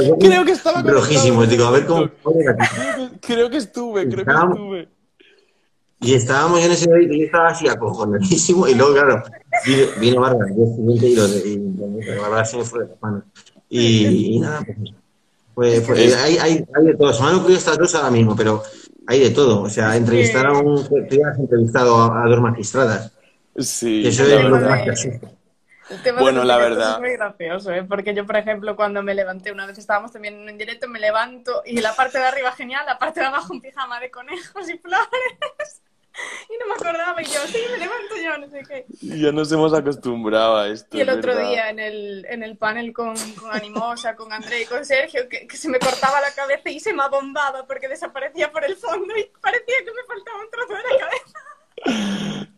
ojos 0.09 0.19
Creo 0.21 0.45
que 0.45 0.53
estaba 0.53 0.83
conectado 0.83 1.47
Digo, 1.47 1.65
a 1.65 1.71
ver 1.71 1.87
cómo. 1.87 2.09
Creo 3.21 3.51
que- 3.51 3.57
estuve, 3.59 4.09
creo 4.09 4.25
que 4.25 4.33
estuve. 4.33 4.89
Y 6.01 6.15
estábamos 6.15 6.61
en 6.61 6.73
ese 6.73 6.89
momento 6.89 7.15
y 7.15 7.21
yo 7.21 7.25
estaba 7.27 7.49
así 7.49 7.69
acojonadísimo. 7.69 8.67
Y 8.67 8.75
luego, 8.75 8.93
claro, 8.95 9.23
vino, 9.65 9.87
vino 10.01 10.21
Bárbara 10.21 10.51
y, 10.51 11.15
lo 11.15 11.29
y 11.29 12.19
Bárbara 12.21 12.45
se 12.45 12.57
me 12.57 12.65
fue 12.65 12.81
de 12.81 12.89
las 12.89 13.01
manos. 13.01 13.23
Y, 13.69 14.35
y 14.35 14.41
nada, 14.41 14.63
pues. 14.67 14.79
pues, 15.55 15.81
pues, 15.87 15.99
Es- 16.01 16.17
hay, 16.17 16.39
hay, 16.39 16.65
hay 16.75 16.85
de 16.87 16.95
todo. 16.95 17.13
Se 17.13 17.23
me 17.23 17.29
han 17.29 17.37
ocurrido 17.37 17.59
estas 17.59 17.79
dos 17.79 17.95
ahora 17.95 18.11
mismo, 18.11 18.35
pero 18.35 18.65
hay 19.07 19.21
de 19.21 19.31
todo. 19.31 19.63
O 19.63 19.69
sea, 19.69 19.97
entrevistar 19.97 20.47
a 20.47 20.53
un. 20.53 20.87
Tú 20.87 21.05
ya 21.11 21.29
has 21.29 21.39
entrevistado 21.39 21.97
a, 21.97 22.25
a 22.25 22.29
dos 22.29 22.41
magistradas. 22.41 23.13
Sí, 23.57 24.03
Que 24.03 24.09
eso 24.09 24.25
es 24.25 24.45
lo 24.45 24.61
más. 24.61 25.05
El 25.91 26.03
tema 26.03 26.21
Bueno, 26.21 26.45
la 26.45 26.57
verdad. 26.57 26.95
Es 26.95 27.01
muy 27.01 27.13
gracioso, 27.13 27.73
¿eh? 27.73 27.85
Porque 27.85 28.15
yo, 28.15 28.25
por 28.27 28.37
ejemplo, 28.37 28.77
cuando 28.77 29.03
me 29.03 29.15
levanté, 29.15 29.53
una 29.53 29.67
vez 29.67 29.77
estábamos 29.79 30.13
también 30.13 30.35
en 30.35 30.49
un 30.49 30.59
directo, 30.59 30.89
me 30.89 31.01
levanto 31.01 31.63
y 31.67 31.81
la 31.81 31.95
parte 31.95 32.19
de 32.19 32.25
arriba 32.25 32.53
genial, 32.53 32.85
la 32.87 32.99
parte 32.99 33.21
de 33.21 33.27
abajo 33.27 33.53
un 33.53 33.61
pijama 33.61 34.01
de 34.01 34.11
conejos 34.11 34.69
y 34.71 34.79
flores. 34.79 35.83
Y 36.49 36.59
no 36.59 36.67
me 36.67 36.75
acordaba 36.75 37.23
y 37.23 37.25
yo, 37.25 37.41
sí, 37.47 37.59
me 37.71 37.79
levanto 37.79 38.17
yo, 38.23 38.39
no 38.39 38.51
sé 38.51 38.63
qué. 38.69 38.87
Ya 39.01 39.33
nos 39.33 39.51
hemos 39.51 39.73
acostumbrado 39.73 40.57
a 40.59 40.69
esto. 40.69 40.97
Y 40.97 41.01
el 41.01 41.09
otro 41.09 41.35
verdad. 41.35 41.49
día 41.51 41.71
en 41.71 41.79
el, 41.79 42.27
en 42.29 42.43
el 42.43 42.57
panel 42.57 42.93
con, 42.93 43.15
con 43.35 43.51
Animosa, 43.51 44.15
con 44.15 44.33
André 44.33 44.63
y 44.63 44.67
con 44.67 44.85
Sergio, 44.85 45.29
que, 45.29 45.47
que 45.47 45.57
se 45.57 45.69
me 45.69 45.79
cortaba 45.79 46.21
la 46.21 46.33
cabeza 46.33 46.71
y 46.71 46.81
se 46.81 46.93
me 46.93 47.03
abombaba 47.03 47.67
porque 47.67 47.89
desaparecía 47.89 48.53
por 48.53 48.65
el 48.65 48.77
fondo 48.77 49.17
y 49.17 49.25
parecía 49.41 49.77
que 49.85 49.93
me 49.93 50.05
faltaba 50.07 50.41
un 50.41 50.51
trozo 50.51 50.75
de 50.75 50.83
la 50.83 50.99
cabeza. 50.99 51.39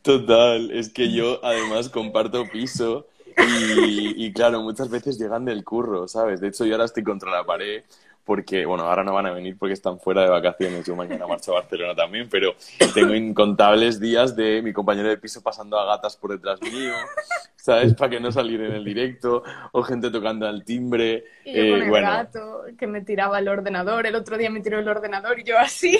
Total, 0.02 0.70
es 0.72 0.92
que 0.92 1.12
yo 1.12 1.40
además 1.44 1.88
comparto 1.88 2.46
piso 2.50 3.06
y, 3.36 4.26
y 4.26 4.32
claro, 4.32 4.60
muchas 4.62 4.90
veces 4.90 5.18
llegan 5.18 5.44
del 5.44 5.64
curro, 5.64 6.08
¿sabes? 6.08 6.40
De 6.40 6.48
hecho, 6.48 6.64
yo 6.64 6.74
ahora 6.74 6.84
estoy 6.84 7.02
contra 7.02 7.30
la 7.30 7.44
pared 7.44 7.84
porque, 8.24 8.64
bueno, 8.64 8.84
ahora 8.84 9.04
no 9.04 9.12
van 9.12 9.26
a 9.26 9.32
venir 9.32 9.56
porque 9.58 9.74
están 9.74 9.98
fuera 9.98 10.22
de 10.22 10.30
vacaciones, 10.30 10.86
yo 10.86 10.96
mañana 10.96 11.26
marcho 11.26 11.52
a 11.52 11.60
Barcelona 11.60 11.94
también, 11.94 12.28
pero 12.30 12.54
tengo 12.94 13.14
incontables 13.14 14.00
días 14.00 14.34
de 14.34 14.62
mi 14.62 14.72
compañero 14.72 15.08
de 15.08 15.18
piso 15.18 15.42
pasando 15.42 15.78
a 15.78 15.84
gatas 15.84 16.16
por 16.16 16.30
detrás 16.30 16.60
mío, 16.62 16.92
¿sabes? 17.56 17.94
Para 17.94 18.10
que 18.10 18.20
no 18.20 18.32
salir 18.32 18.60
en 18.62 18.72
el 18.72 18.84
directo, 18.84 19.42
o 19.72 19.82
gente 19.82 20.10
tocando 20.10 20.46
al 20.46 20.64
timbre, 20.64 21.24
Y 21.44 21.54
yo 21.54 21.62
eh, 21.62 21.70
con 21.70 21.82
el 21.82 21.90
bueno, 21.90 22.08
gato 22.08 22.62
que 22.78 22.86
me 22.86 23.02
tiraba 23.02 23.38
el 23.38 23.48
ordenador, 23.48 24.06
el 24.06 24.14
otro 24.14 24.38
día 24.38 24.50
me 24.50 24.60
tiró 24.60 24.78
el 24.78 24.88
ordenador 24.88 25.38
y 25.40 25.44
yo 25.44 25.58
así. 25.58 25.98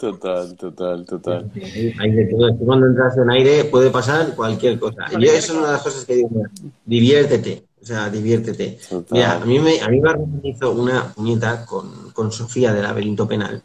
total, 0.00 0.56
total, 0.56 1.04
total. 1.04 1.50
Hay 1.98 2.10
de 2.12 2.26
todo. 2.26 2.56
Cuando 2.58 2.86
entras 2.86 3.16
en 3.18 3.30
aire 3.30 3.64
puede 3.64 3.90
pasar 3.90 4.34
cualquier 4.34 4.78
cosa. 4.78 5.06
Yo, 5.12 5.18
eso 5.18 5.36
es 5.36 5.50
una 5.50 5.66
de 5.66 5.72
las 5.72 5.82
cosas 5.82 6.04
que 6.04 6.14
digo. 6.14 6.30
Diviértete. 6.84 7.64
O 7.86 7.88
sea, 7.88 8.10
diviértete. 8.10 8.80
Total. 8.90 9.06
Mira, 9.12 9.32
a 9.34 9.44
mí 9.44 9.60
me, 9.60 9.80
a 9.80 9.86
mí 9.86 10.00
Bárbara 10.00 10.26
me 10.42 10.48
hizo 10.48 10.72
una 10.72 11.12
puñeta 11.14 11.64
con, 11.64 12.10
con 12.10 12.32
Sofía 12.32 12.72
del 12.72 12.82
laberinto 12.82 13.28
penal. 13.28 13.62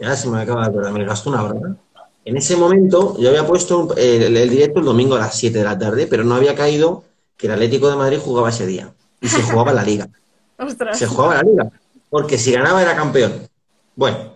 Ya 0.00 0.16
se 0.16 0.28
me 0.28 0.42
acaba 0.42 0.62
de 0.62 0.70
acordar, 0.70 0.92
me 0.92 1.04
gastó 1.04 1.30
una 1.30 1.44
broma. 1.44 1.76
En 2.24 2.36
ese 2.36 2.56
momento 2.56 3.16
yo 3.20 3.28
había 3.28 3.46
puesto 3.46 3.94
el, 3.96 4.36
el 4.36 4.50
directo 4.50 4.80
el 4.80 4.86
domingo 4.86 5.14
a 5.14 5.20
las 5.20 5.36
7 5.36 5.56
de 5.56 5.64
la 5.64 5.78
tarde, 5.78 6.08
pero 6.08 6.24
no 6.24 6.34
había 6.34 6.56
caído 6.56 7.04
que 7.36 7.46
el 7.46 7.52
Atlético 7.52 7.88
de 7.88 7.94
Madrid 7.94 8.18
jugaba 8.18 8.48
ese 8.48 8.66
día. 8.66 8.92
Y 9.20 9.28
se 9.28 9.40
jugaba 9.40 9.72
la 9.72 9.84
liga. 9.84 10.08
Ostras. 10.58 10.98
Se 10.98 11.06
jugaba 11.06 11.36
la 11.36 11.42
liga. 11.42 11.70
Porque 12.08 12.38
si 12.38 12.50
ganaba 12.50 12.82
era 12.82 12.96
campeón. 12.96 13.48
Bueno, 13.94 14.34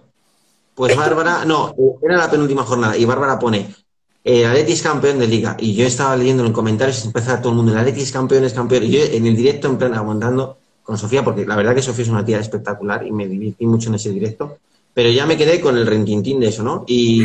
pues 0.76 0.96
Bárbara, 0.96 1.44
no, 1.44 1.74
era 2.00 2.18
la 2.18 2.30
penúltima 2.30 2.62
jornada 2.62 2.96
y 2.96 3.04
Bárbara 3.04 3.36
pone, 3.40 3.74
el 4.24 4.46
Atleti 4.46 4.72
es 4.72 4.82
campeón 4.82 5.18
de 5.18 5.28
liga. 5.28 5.56
Y 5.60 5.74
yo 5.74 5.86
estaba 5.86 6.16
leyendo 6.16 6.44
en 6.44 6.52
comentarios 6.52 7.04
y 7.04 7.08
empezaba 7.08 7.40
todo 7.40 7.50
el 7.52 7.56
mundo, 7.56 7.72
el 7.72 7.78
Atleti 7.78 8.00
es 8.00 8.10
campeón, 8.10 8.44
es 8.44 8.54
campeón. 8.54 8.84
Y 8.84 8.90
yo 8.90 9.00
en 9.04 9.26
el 9.26 9.36
directo, 9.36 9.68
en 9.68 9.76
plan, 9.76 9.94
aguantando 9.94 10.56
con 10.82 10.96
Sofía, 10.98 11.22
porque 11.22 11.46
la 11.46 11.56
verdad 11.56 11.74
que 11.74 11.82
Sofía 11.82 12.04
es 12.04 12.10
una 12.10 12.24
tía 12.24 12.40
espectacular 12.40 13.06
y 13.06 13.12
me 13.12 13.28
divertí 13.28 13.66
mucho 13.66 13.90
en 13.90 13.96
ese 13.96 14.10
directo. 14.10 14.56
Pero 14.94 15.10
ya 15.10 15.26
me 15.26 15.36
quedé 15.36 15.60
con 15.60 15.76
el 15.76 15.86
rentintín 15.86 16.40
de 16.40 16.48
eso, 16.48 16.62
¿no? 16.62 16.84
Y, 16.86 17.24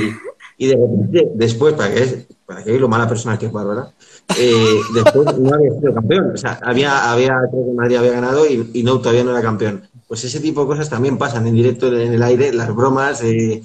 y 0.58 0.68
de 0.68 0.76
repente, 0.76 1.30
después, 1.36 1.74
para 1.74 1.93
que, 1.93 2.26
para 2.45 2.64
que 2.64 2.78
lo 2.78 2.88
mala 2.89 3.08
persona 3.08 3.38
que 3.38 3.45
es 3.45 3.52
Bárbara, 3.52 3.91
eh, 4.38 4.80
después 4.93 5.38
no 5.38 5.54
había 5.54 5.72
sido 5.80 5.93
campeón. 5.93 6.32
O 6.34 6.38
sea, 6.38 6.60
había, 6.64 7.12
había, 7.12 7.38
creo 7.50 7.66
que 7.66 7.74
Madrid 7.74 7.95
había 7.97 8.12
ganado 8.12 8.45
y, 8.45 8.72
y 8.74 8.84
no, 8.84 9.00
todavía 9.00 9.24
no 9.24 9.32
era 9.32 9.41
campeón. 9.41 9.84
Pues 10.08 10.24
ese 10.24 10.39
tipo 10.39 10.62
de 10.62 10.68
cosas 10.68 10.89
también 10.89 11.18
pasan 11.18 11.45
en 11.47 11.54
directo, 11.56 11.88
en 11.95 12.14
el 12.14 12.24
aire, 12.24 12.52
las 12.54 12.76
bromas. 12.76 13.22
eh, 13.24 13.62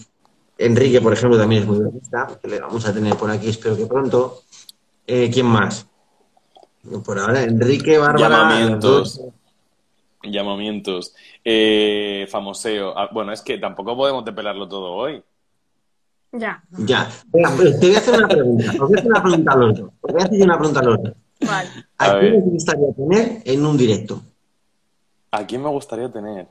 Enrique, 0.58 1.00
por 1.00 1.12
ejemplo, 1.12 1.38
también 1.38 1.62
es 1.62 1.68
muy 1.68 1.78
bromista, 1.78 2.38
que 2.40 2.48
le 2.48 2.60
vamos 2.60 2.86
a 2.86 2.94
tener 2.94 3.16
por 3.16 3.30
aquí, 3.30 3.48
espero 3.48 3.76
que 3.76 3.86
pronto. 3.86 4.42
Eh, 5.06 5.30
¿Quién 5.32 5.46
más? 5.46 5.86
Por 7.04 7.18
ahora, 7.18 7.42
Enrique, 7.42 7.98
Bárbara. 7.98 8.28
Llamamientos. 8.28 9.20
Llamamientos. 10.22 11.14
Eh, 11.44 12.26
famoseo. 12.30 12.96
Ah, 12.96 13.08
bueno, 13.12 13.32
es 13.32 13.42
que 13.42 13.58
tampoco 13.58 13.96
podemos 13.96 14.24
depelarlo 14.24 14.68
todo 14.68 14.92
hoy. 14.92 15.22
Ya, 16.32 16.62
Ya. 16.78 17.08
Venga, 17.28 17.50
pues, 17.56 17.78
te 17.78 17.86
voy 17.86 17.94
a 17.94 17.98
hacer 17.98 18.14
una 18.18 18.28
pregunta. 18.28 18.70
Os 18.72 18.78
voy 18.88 18.96
a 18.96 18.98
hacer 18.98 19.10
una 19.10 19.22
pregunta 19.22 19.52
a 19.52 19.56
los 19.56 19.78
dos. 19.78 19.90
Os 20.00 20.12
voy 20.12 20.22
a 20.22 20.24
hacer 20.24 20.42
una 20.42 20.58
pregunta 20.58 20.80
a 20.80 20.84
los 20.84 21.02
dos. 21.02 21.12
vale. 21.46 21.68
A 21.98 22.04
¿A 22.10 22.20
quién 22.20 22.36
os 22.36 22.44
gustaría 22.44 22.92
tener 22.94 23.42
en 23.44 23.66
un 23.66 23.76
directo? 23.76 24.22
¿A 25.30 25.46
quién 25.46 25.62
me 25.62 25.68
gustaría 25.68 26.10
tener? 26.10 26.48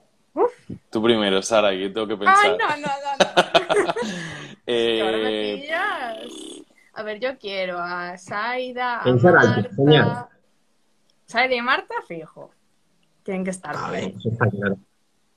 Tú 0.89 1.01
primero, 1.03 1.41
Sara, 1.41 1.71
que 1.71 1.81
yo 1.81 1.93
tengo 1.93 2.07
que 2.07 2.17
pensar. 2.17 2.37
Ay, 2.43 2.57
no, 2.57 2.67
no, 2.67 2.87
no, 2.87 3.85
no. 3.85 3.93
Eh, 4.65 5.65
Que. 5.67 6.63
A 6.95 7.03
ver, 7.03 7.19
yo 7.19 7.37
quiero 7.37 7.79
a 7.79 8.17
Saida, 8.17 8.99
a 9.01 9.03
Pensar 9.03 9.35
alto, 9.37 9.69
genial. 9.75 10.05
Marta. 10.05 10.29
Saida 11.25 11.55
y 11.55 11.61
Marta, 11.61 11.95
fijo. 12.07 12.51
Tienen 13.23 13.43
que 13.43 13.49
estar. 13.49 13.75
A 13.75 13.89
ver, 13.91 14.13
eso 14.17 14.29
está 14.29 14.49
claro. 14.49 14.77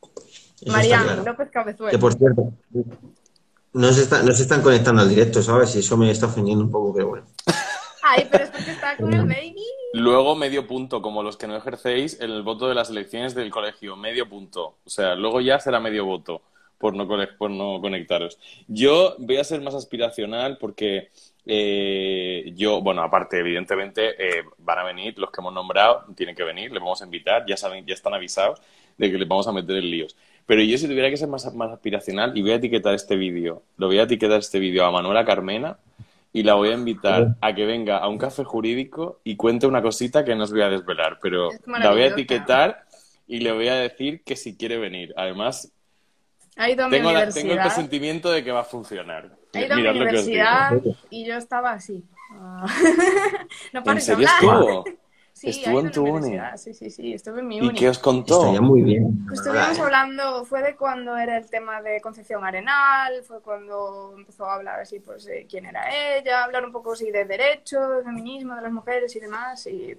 Eso 0.03 0.12
está 0.61 0.72
Mariano, 0.72 1.05
claro. 1.07 1.24
López 1.24 1.47
Que 1.49 1.53
Cabezuela. 1.53 1.99
por 1.99 2.14
cierto, 2.14 2.53
no 3.72 3.93
se, 3.93 4.03
está- 4.03 4.22
no 4.22 4.33
se 4.33 4.43
están 4.43 4.62
conectando 4.62 5.03
al 5.03 5.09
directo, 5.09 5.43
¿sabes? 5.43 5.74
Y 5.77 5.81
eso 5.81 5.97
me 5.97 6.11
está 6.11 6.27
ofendiendo 6.27 6.62
un 6.64 6.70
poco, 6.70 6.95
pero 6.95 7.09
bueno. 7.09 7.27
Ay, 8.09 8.28
pero 8.30 8.44
es 8.44 8.50
porque 8.50 8.70
está 8.70 8.96
con 8.96 9.12
el 9.12 9.26
baby. 9.26 9.64
Luego 9.92 10.36
medio 10.36 10.66
punto, 10.66 11.02
como 11.02 11.24
los 11.24 11.36
que 11.36 11.48
no 11.48 11.57
ejercéis 11.57 12.20
el 12.20 12.42
voto 12.42 12.68
de 12.68 12.74
las 12.74 12.88
elecciones 12.90 13.34
del 13.34 13.50
colegio, 13.50 13.96
medio 13.96 14.28
punto. 14.28 14.76
O 14.84 14.90
sea, 14.90 15.16
luego 15.16 15.40
ya 15.40 15.59
será 15.59 15.80
medio 15.80 16.04
voto 16.04 16.42
por 16.78 16.94
no, 16.94 17.09
por 17.36 17.50
no 17.50 17.80
conectaros. 17.80 18.38
Yo 18.68 19.16
voy 19.18 19.38
a 19.38 19.44
ser 19.44 19.61
más 19.61 19.74
aspiracional 19.74 20.57
porque 20.59 21.11
eh, 21.46 22.52
yo, 22.54 22.80
bueno, 22.80 23.02
aparte, 23.02 23.40
evidentemente, 23.40 24.11
eh, 24.18 24.44
van 24.59 24.78
a 24.78 24.84
venir 24.84 25.18
los 25.18 25.32
que 25.32 25.40
hemos 25.40 25.52
nombrado, 25.52 26.04
tienen 26.14 26.36
que 26.36 26.44
venir, 26.44 26.70
les 26.70 26.80
vamos 26.80 27.02
a 27.02 27.07
invitar, 27.07 27.44
ya 27.46 27.57
saben, 27.57 27.84
ya 27.86 27.94
están 27.94 28.14
avisados 28.14 28.61
de 28.98 29.11
que 29.11 29.18
les 29.18 29.26
vamos 29.26 29.48
a 29.48 29.52
meter 29.52 29.76
en 29.76 29.90
líos. 29.90 30.16
Pero 30.46 30.62
yo 30.62 30.78
si 30.78 30.86
tuviera 30.86 31.11
que 31.11 31.16
ser 31.16 31.28
más, 31.28 31.52
más 31.57 31.72
aspiracional 31.72 32.38
y 32.38 32.42
voy 32.42 32.52
a 32.52 32.57
etiquetar 32.57 32.94
este 32.94 33.16
vídeo, 33.16 33.64
lo 33.78 33.88
voy 33.88 33.98
a 33.98 34.04
etiquetar 34.04 34.38
este 34.38 34.61
vídeo 34.61 34.84
a 34.84 34.92
Manuela 34.92 35.24
Carmena 35.24 35.78
y 36.37 36.43
la 36.43 36.53
voy 36.53 36.68
a 36.68 36.72
invitar 36.74 37.37
a 37.41 37.55
que 37.55 37.64
venga 37.64 37.97
a 37.97 38.09
un 38.09 38.18
café 38.18 38.45
jurídico 38.45 39.20
y 39.24 39.37
cuente 39.37 39.66
una 39.66 39.80
cosita 39.80 40.22
que 40.22 40.34
no 40.34 40.45
os 40.45 40.51
voy 40.53 40.61
a 40.61 40.68
desvelar, 40.68 41.18
pero 41.22 41.49
la 41.66 41.91
voy 41.93 42.03
a 42.03 42.07
etiquetar 42.09 42.84
y 43.26 43.41
le 43.41 43.53
voy 43.53 43.68
a 43.68 43.76
decir 43.76 44.22
que 44.22 44.37
si 44.37 44.55
quiere 44.55 44.76
venir. 44.76 45.14
Además, 45.16 45.72
Ha 46.57 46.68
ido 46.68 46.84
a 46.84 46.89
mi 46.89 46.97
tengo, 46.99 47.11
la- 47.11 47.30
tengo 47.30 47.53
el 47.55 47.59
presentimiento 47.61 48.30
de 48.30 48.45
que 48.45 48.53
va 48.53 48.61
a 48.61 48.64
funcionar. 48.64 49.30
Ha 49.55 49.61
ido 49.62 49.72
a 49.72 49.76
mi 49.76 49.82
Mirad 49.82 49.95
lo 49.95 50.05
que 50.11 50.16
os 50.18 50.26
digo. 50.26 50.43
universidad 50.43 50.97
y 51.09 51.26
yo 51.26 51.37
estaba 51.37 51.70
así. 51.72 52.05
Ah. 52.32 52.66
no 53.72 53.78
¿En 53.80 53.84
pares 53.84 54.07
de 54.07 54.14
serio 54.14 54.28
hablar. 54.28 54.61
estuvo? 54.61 54.84
Sí, 55.37 55.51
Estuvo 55.51 55.80
en 55.80 55.91
tu 55.91 56.03
uni. 56.03 56.39
Sí, 56.57 56.72
sí, 56.72 56.89
sí, 56.89 57.12
estuve 57.12 57.41
en 57.41 57.49
mi 57.49 57.59
¿Y 57.59 57.61
uni. 57.61 57.74
qué 57.78 57.91
os 57.91 57.99
contó? 57.99 58.39
Estaría 58.41 58.62
muy 58.62 58.80
bien. 58.80 59.26
Estuvimos 59.30 59.68
¿verdad? 59.68 59.84
hablando, 59.84 60.45
fue 60.47 60.62
de 60.62 60.76
cuando 60.76 61.14
era 61.14 61.37
el 61.37 61.51
tema 61.51 61.82
de 61.82 62.01
Concepción 62.01 62.43
Arenal, 62.43 63.22
fue 63.22 63.43
cuando 63.43 64.14
empezó 64.16 64.47
a 64.47 64.55
hablar 64.55 64.80
así, 64.80 64.99
pues, 64.99 65.26
de 65.26 65.47
quién 65.47 65.66
era 65.66 65.91
ella, 66.16 66.43
hablar 66.43 66.64
un 66.64 66.72
poco 66.72 66.93
así 66.95 67.11
de 67.11 67.26
derecho, 67.26 67.87
de 67.87 68.03
feminismo, 68.03 68.55
de 68.57 68.62
las 68.62 68.72
mujeres 68.72 69.14
y 69.14 69.20
demás, 69.20 69.66
y 69.66 69.95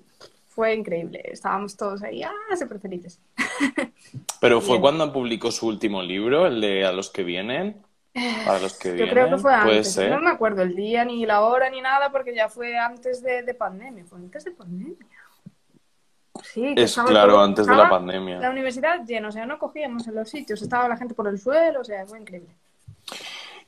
fue 0.48 0.74
increíble. 0.74 1.22
Estábamos 1.26 1.78
todos 1.78 2.02
ahí, 2.02 2.24
ah, 2.24 2.32
súper 2.58 2.80
felices. 2.80 3.20
Pero 4.42 4.60
fue 4.60 4.72
Bien. 4.72 4.82
cuando 4.82 5.14
publicó 5.14 5.52
su 5.52 5.68
último 5.68 6.02
libro, 6.02 6.48
el 6.48 6.60
de 6.62 6.84
A 6.84 6.92
los 6.92 7.12
que 7.12 7.22
vienen. 7.24 7.84
A 8.48 8.58
los 8.58 8.74
que 8.80 8.98
Yo 8.98 9.06
vienen. 9.06 9.14
creo 9.14 9.30
que 9.30 9.38
fue 9.38 9.54
antes, 9.54 9.94
ser. 9.94 10.10
no 10.10 10.20
me 10.20 10.32
acuerdo 10.32 10.64
el 10.64 10.76
día, 10.76 11.06
ni 11.06 11.28
la 11.28 11.42
hora, 11.42 11.70
ni 11.70 11.82
nada, 11.82 12.12
porque 12.12 12.34
ya 12.34 12.50
fue 12.50 12.76
antes 12.76 13.22
de, 13.22 13.44
de 13.44 13.54
pandemia, 13.54 14.04
fue 14.06 14.18
antes 14.18 14.44
de 14.46 14.52
pandemia. 14.52 14.96
Sí, 16.54 16.74
que 16.76 16.84
Es 16.84 16.94
claro, 16.96 17.34
todo- 17.34 17.44
antes 17.44 17.68
de 17.68 17.76
la 17.76 17.90
pandemia. 17.90 18.40
La 18.40 18.50
universidad 18.50 19.06
llena, 19.06 19.28
o 19.30 19.32
sea, 19.32 19.46
no 19.46 19.58
cogíamos 19.60 20.08
en 20.08 20.16
los 20.16 20.30
sitios, 20.30 20.62
estaba 20.62 20.88
la 20.88 20.98
gente 20.98 21.14
por 21.14 21.28
el 21.28 21.38
suelo, 21.40 21.82
o 21.82 21.84
sea, 21.84 22.06
fue 22.06 22.20
increíble. 22.20 22.50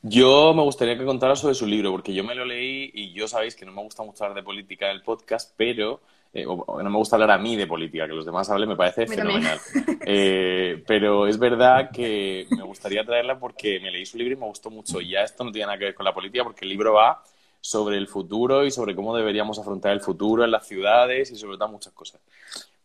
Yo 0.02 0.54
me 0.54 0.62
gustaría 0.64 0.98
que 0.98 1.04
contara 1.06 1.36
sobre 1.36 1.56
su 1.56 1.66
libro, 1.66 1.92
porque 1.92 2.14
yo 2.14 2.24
me 2.24 2.34
lo 2.34 2.46
leí 2.46 2.90
y 2.94 3.12
yo 3.14 3.28
sabéis 3.28 3.56
que 3.56 3.66
no 3.66 3.74
me 3.74 3.82
gusta 3.82 4.02
mucho 4.04 4.24
hablar 4.24 4.36
de 4.38 4.44
política 4.44 4.86
en 4.90 4.94
el 4.96 5.02
podcast, 5.02 5.54
pero 5.58 6.00
eh, 6.34 6.46
o- 6.48 6.82
no 6.82 6.90
me 6.90 6.98
gusta 6.98 7.16
hablar 7.18 7.32
a 7.32 7.38
mí 7.38 7.56
de 7.58 7.68
política, 7.68 8.08
que 8.08 8.14
los 8.14 8.26
demás 8.26 8.50
hablen 8.50 8.70
me 8.70 8.76
parece 8.76 9.08
fenomenal. 9.08 9.60
Eh, 10.12 10.84
pero 10.88 11.28
es 11.28 11.38
verdad 11.38 11.92
que 11.92 12.48
me 12.52 12.64
gustaría 12.64 13.04
traerla 13.04 13.38
porque 13.38 13.80
me 13.80 13.92
leí 13.92 14.06
su 14.08 14.18
libro 14.18 14.34
y 14.34 14.38
me 14.38 14.46
gustó 14.48 14.72
mucho. 14.72 15.02
Y 15.02 15.10
ya 15.10 15.22
esto 15.22 15.44
no 15.44 15.52
tiene 15.52 15.68
nada 15.68 15.78
que 15.78 15.86
ver 15.86 15.94
con 15.96 16.04
la 16.06 16.14
política, 16.14 16.44
porque 16.44 16.66
el 16.66 16.70
libro 16.70 16.94
va 16.94 17.22
sobre 17.62 17.98
el 17.98 18.08
futuro 18.08 18.66
y 18.66 18.72
sobre 18.72 18.96
cómo 18.96 19.16
deberíamos 19.16 19.60
afrontar 19.60 19.92
el 19.92 20.00
futuro 20.02 20.44
en 20.46 20.50
las 20.52 20.66
ciudades 20.66 21.30
y 21.32 21.36
sobre 21.36 21.58
todo 21.58 21.68
muchas 21.68 21.94
cosas. 21.94 22.22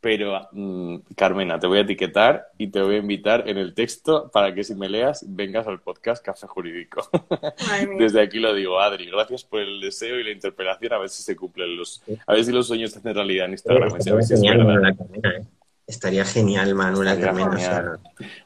Pero, 0.04 0.38
mm, 0.52 0.96
Carmena, 1.16 1.58
te 1.58 1.66
voy 1.66 1.78
a 1.78 1.80
etiquetar 1.80 2.48
y 2.58 2.66
te 2.66 2.82
voy 2.82 2.96
a 2.96 2.98
invitar 2.98 3.48
en 3.48 3.56
el 3.56 3.72
texto 3.72 4.30
para 4.30 4.54
que 4.54 4.62
si 4.62 4.74
me 4.74 4.90
leas 4.90 5.24
vengas 5.26 5.66
al 5.66 5.80
podcast 5.80 6.22
Café 6.22 6.46
Jurídico. 6.46 7.08
Desde 7.98 8.20
aquí 8.20 8.38
lo 8.38 8.52
digo, 8.52 8.78
Adri, 8.78 9.06
gracias 9.10 9.44
por 9.44 9.60
el 9.60 9.80
deseo 9.80 10.20
y 10.20 10.24
la 10.24 10.30
interpelación, 10.30 10.92
a 10.92 10.98
ver 10.98 11.08
si 11.08 11.22
se 11.22 11.34
cumplen 11.34 11.74
los, 11.78 12.02
a 12.26 12.34
ver 12.34 12.44
si 12.44 12.52
los 12.52 12.66
sueños 12.66 12.90
se 12.90 12.98
hacen 12.98 13.14
realidad 13.14 13.46
en 13.46 13.52
Instagram, 13.52 13.88
y 13.88 13.94
a 13.94 13.96
Estaría 13.96 14.14
ver 14.14 14.24
si 14.24 14.34
es 14.34 14.40
genial, 14.40 14.58
verdad. 14.58 14.74
Manuela 14.74 14.94
Carmena, 14.94 15.28
¿eh? 15.38 15.46
Estaría 15.86 16.24
genial, 16.26 16.74
Manuela 16.74 17.12
Estaría 17.14 17.32
Carmena. 17.32 17.56
o 17.56 17.58
sea, 17.58 17.76
genial. 17.76 18.00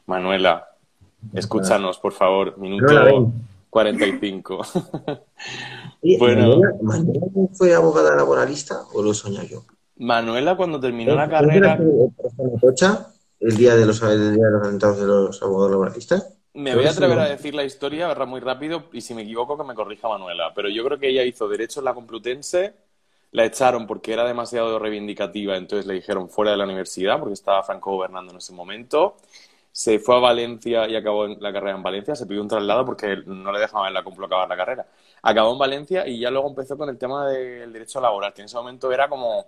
Manuela, 0.05 0.67
escúchanos, 1.33 1.99
por 1.99 2.13
favor, 2.13 2.57
minuto 2.57 2.85
Manuela, 2.93 3.19
ven. 3.19 3.33
45. 3.69 4.61
Oye, 6.03 6.17
Bueno. 6.17 6.61
¿Manuela, 6.81 7.19
fue 7.51 7.75
abogada 7.75 8.15
laboralista 8.15 8.83
o 8.93 9.03
lo 9.03 9.13
soña 9.13 9.43
yo? 9.43 9.65
Manuela, 9.99 10.57
cuando 10.57 10.79
terminó 10.79 11.13
la 11.15 11.27
¿No 11.27 11.31
carrera, 11.31 11.79
Atocha, 12.57 13.07
el 13.39 13.55
día 13.55 13.75
de 13.75 13.85
los, 13.85 14.01
el 14.01 14.35
día 14.35 14.45
de 14.45 14.51
los 14.51 14.61
atentados 14.61 14.99
de 14.99 15.05
los 15.05 15.41
abogados 15.41 15.71
laboralistas? 15.71 16.39
me 16.53 16.75
voy 16.75 16.85
a 16.85 16.89
atrever 16.91 17.19
a 17.19 17.29
decir 17.29 17.53
la 17.53 17.63
historia 17.63 18.07
ahora 18.07 18.25
muy 18.25 18.39
rápido 18.39 18.85
y 18.91 19.01
si 19.01 19.13
me 19.13 19.21
equivoco 19.21 19.57
que 19.57 19.63
me 19.63 19.75
corrija 19.75 20.07
Manuela, 20.07 20.51
pero 20.53 20.69
yo 20.69 20.83
creo 20.83 20.99
que 20.99 21.09
ella 21.09 21.23
hizo 21.23 21.47
Derecho 21.47 21.79
en 21.79 21.85
la 21.85 21.93
Complutense, 21.93 22.73
la 23.31 23.45
echaron 23.45 23.85
porque 23.85 24.13
era 24.13 24.25
demasiado 24.25 24.79
reivindicativa, 24.79 25.55
entonces 25.55 25.85
le 25.85 25.93
dijeron 25.95 26.29
fuera 26.29 26.51
de 26.51 26.57
la 26.57 26.65
universidad 26.65 27.19
porque 27.19 27.33
estaba 27.33 27.63
Franco 27.63 27.91
gobernando 27.91 28.31
en 28.31 28.39
ese 28.39 28.53
momento. 28.53 29.17
Se 29.71 29.99
fue 29.99 30.15
a 30.17 30.19
Valencia 30.19 30.87
y 30.89 30.95
acabó 30.95 31.27
la 31.27 31.53
carrera 31.53 31.77
en 31.77 31.83
Valencia, 31.83 32.15
se 32.15 32.25
pidió 32.25 32.41
un 32.41 32.47
traslado 32.47 32.85
porque 32.85 33.17
no 33.25 33.51
le 33.51 33.59
dejaban 33.59 33.87
en 33.87 33.93
la 33.93 34.03
Complu 34.03 34.25
acabar 34.25 34.49
la 34.49 34.57
carrera. 34.57 34.87
Acabó 35.21 35.53
en 35.53 35.59
Valencia 35.59 36.07
y 36.07 36.19
ya 36.19 36.31
luego 36.31 36.49
empezó 36.49 36.77
con 36.77 36.89
el 36.89 36.97
tema 36.97 37.27
del 37.29 37.71
derecho 37.71 38.01
laboral, 38.01 38.33
que 38.33 38.41
en 38.41 38.45
ese 38.45 38.57
momento 38.57 38.91
era 38.91 39.07
como 39.07 39.45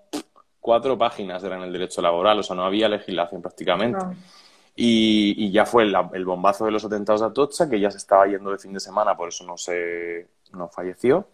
cuatro 0.62 0.98
páginas 0.98 1.44
eran 1.44 1.62
el 1.64 1.74
derecho 1.74 2.02
laboral, 2.02 2.40
o 2.40 2.44
sea, 2.44 2.56
no 2.56 2.64
había 2.64 2.88
legislación 2.88 3.42
prácticamente. 3.42 3.98
No. 3.98 4.16
Y, 4.76 5.36
y 5.46 5.52
ya 5.52 5.66
fue 5.66 5.86
la- 5.86 6.10
el 6.14 6.24
bombazo 6.24 6.64
de 6.66 6.72
los 6.72 6.86
atentados 6.86 7.20
de 7.22 7.28
Atocha, 7.28 7.70
que 7.70 7.80
ya 7.80 7.92
se 7.92 7.98
estaba 7.98 8.26
yendo 8.28 8.52
de 8.52 8.58
fin 8.58 8.72
de 8.72 8.80
semana, 8.80 9.18
por 9.18 9.28
eso 9.28 9.44
no 9.44 9.58
se 9.58 10.28
no 10.54 10.70
falleció. 10.70 11.28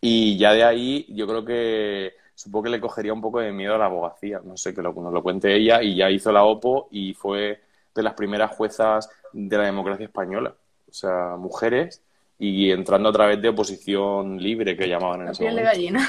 Y 0.00 0.38
ya 0.38 0.52
de 0.54 0.64
ahí 0.64 1.06
yo 1.10 1.26
creo 1.26 1.44
que 1.44 2.14
supongo 2.34 2.64
que 2.64 2.70
le 2.70 2.80
cogería 2.80 3.12
un 3.12 3.20
poco 3.20 3.40
de 3.40 3.52
miedo 3.52 3.74
a 3.74 3.78
la 3.78 3.84
abogacía, 3.86 4.40
no 4.42 4.56
sé, 4.56 4.74
que 4.74 4.80
lo, 4.80 4.94
nos 4.94 5.12
lo 5.12 5.22
cuente 5.22 5.54
ella, 5.54 5.82
y 5.82 5.94
ya 5.96 6.08
hizo 6.10 6.32
la 6.32 6.44
OPO 6.44 6.88
y 6.90 7.12
fue 7.12 7.60
de 7.94 8.02
las 8.02 8.14
primeras 8.14 8.52
juezas 8.56 9.10
de 9.32 9.58
la 9.58 9.64
democracia 9.64 10.06
española, 10.06 10.54
o 10.88 10.92
sea, 10.92 11.36
mujeres, 11.36 12.02
y 12.38 12.70
entrando 12.70 13.10
a 13.10 13.12
través 13.12 13.42
de 13.42 13.50
oposición 13.50 14.38
libre, 14.42 14.74
que 14.74 14.88
llamaban 14.88 15.20
en 15.20 15.26
La 15.26 15.32
ese 15.32 15.42
piel 15.44 15.56
de 15.56 15.62
momento. 15.62 15.76
gallina. 15.76 16.08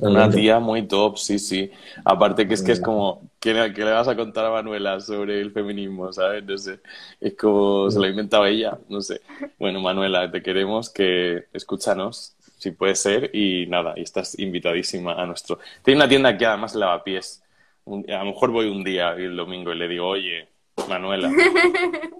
Una 0.00 0.30
tía 0.30 0.58
muy 0.58 0.86
top, 0.86 1.18
sí, 1.18 1.38
sí. 1.38 1.70
Aparte 2.04 2.46
que 2.46 2.54
es 2.54 2.62
que 2.62 2.72
es 2.72 2.80
como, 2.80 3.22
¿qué 3.40 3.52
le, 3.54 3.72
qué 3.72 3.84
le 3.84 3.92
vas 3.92 4.08
a 4.08 4.16
contar 4.16 4.46
a 4.46 4.50
Manuela 4.50 5.00
sobre 5.00 5.40
el 5.40 5.52
feminismo, 5.52 6.12
sabes? 6.12 6.44
No 6.44 6.56
sé, 6.58 6.80
es 7.20 7.34
como 7.36 7.90
se 7.90 7.98
lo 7.98 8.04
ha 8.04 8.08
inventado 8.08 8.46
ella, 8.46 8.78
no 8.88 9.00
sé. 9.00 9.20
Bueno, 9.58 9.80
Manuela, 9.80 10.30
te 10.30 10.42
queremos 10.42 10.90
que 10.90 11.46
escúchanos, 11.52 12.36
si 12.58 12.70
puede 12.70 12.94
ser, 12.94 13.34
y 13.34 13.66
nada, 13.66 13.94
y 13.96 14.02
estás 14.02 14.38
invitadísima 14.38 15.14
a 15.14 15.26
nuestro... 15.26 15.58
Tiene 15.82 15.98
una 15.98 16.08
tienda 16.08 16.30
aquí 16.30 16.44
además 16.44 16.74
Lavapiés. 16.74 17.42
A 17.86 17.90
lo 17.90 18.24
mejor 18.26 18.50
voy 18.52 18.68
un 18.68 18.84
día 18.84 19.12
el 19.12 19.34
domingo 19.36 19.72
y 19.72 19.78
le 19.78 19.88
digo, 19.88 20.06
oye, 20.06 20.48
Manuela, 20.88 21.30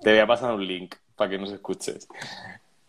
te 0.03 0.11
voy 0.11 0.19
a 0.19 0.27
pasar 0.27 0.53
un 0.55 0.67
link 0.67 0.97
para 1.15 1.31
que 1.31 1.39
nos 1.39 1.53
escuches. 1.53 2.09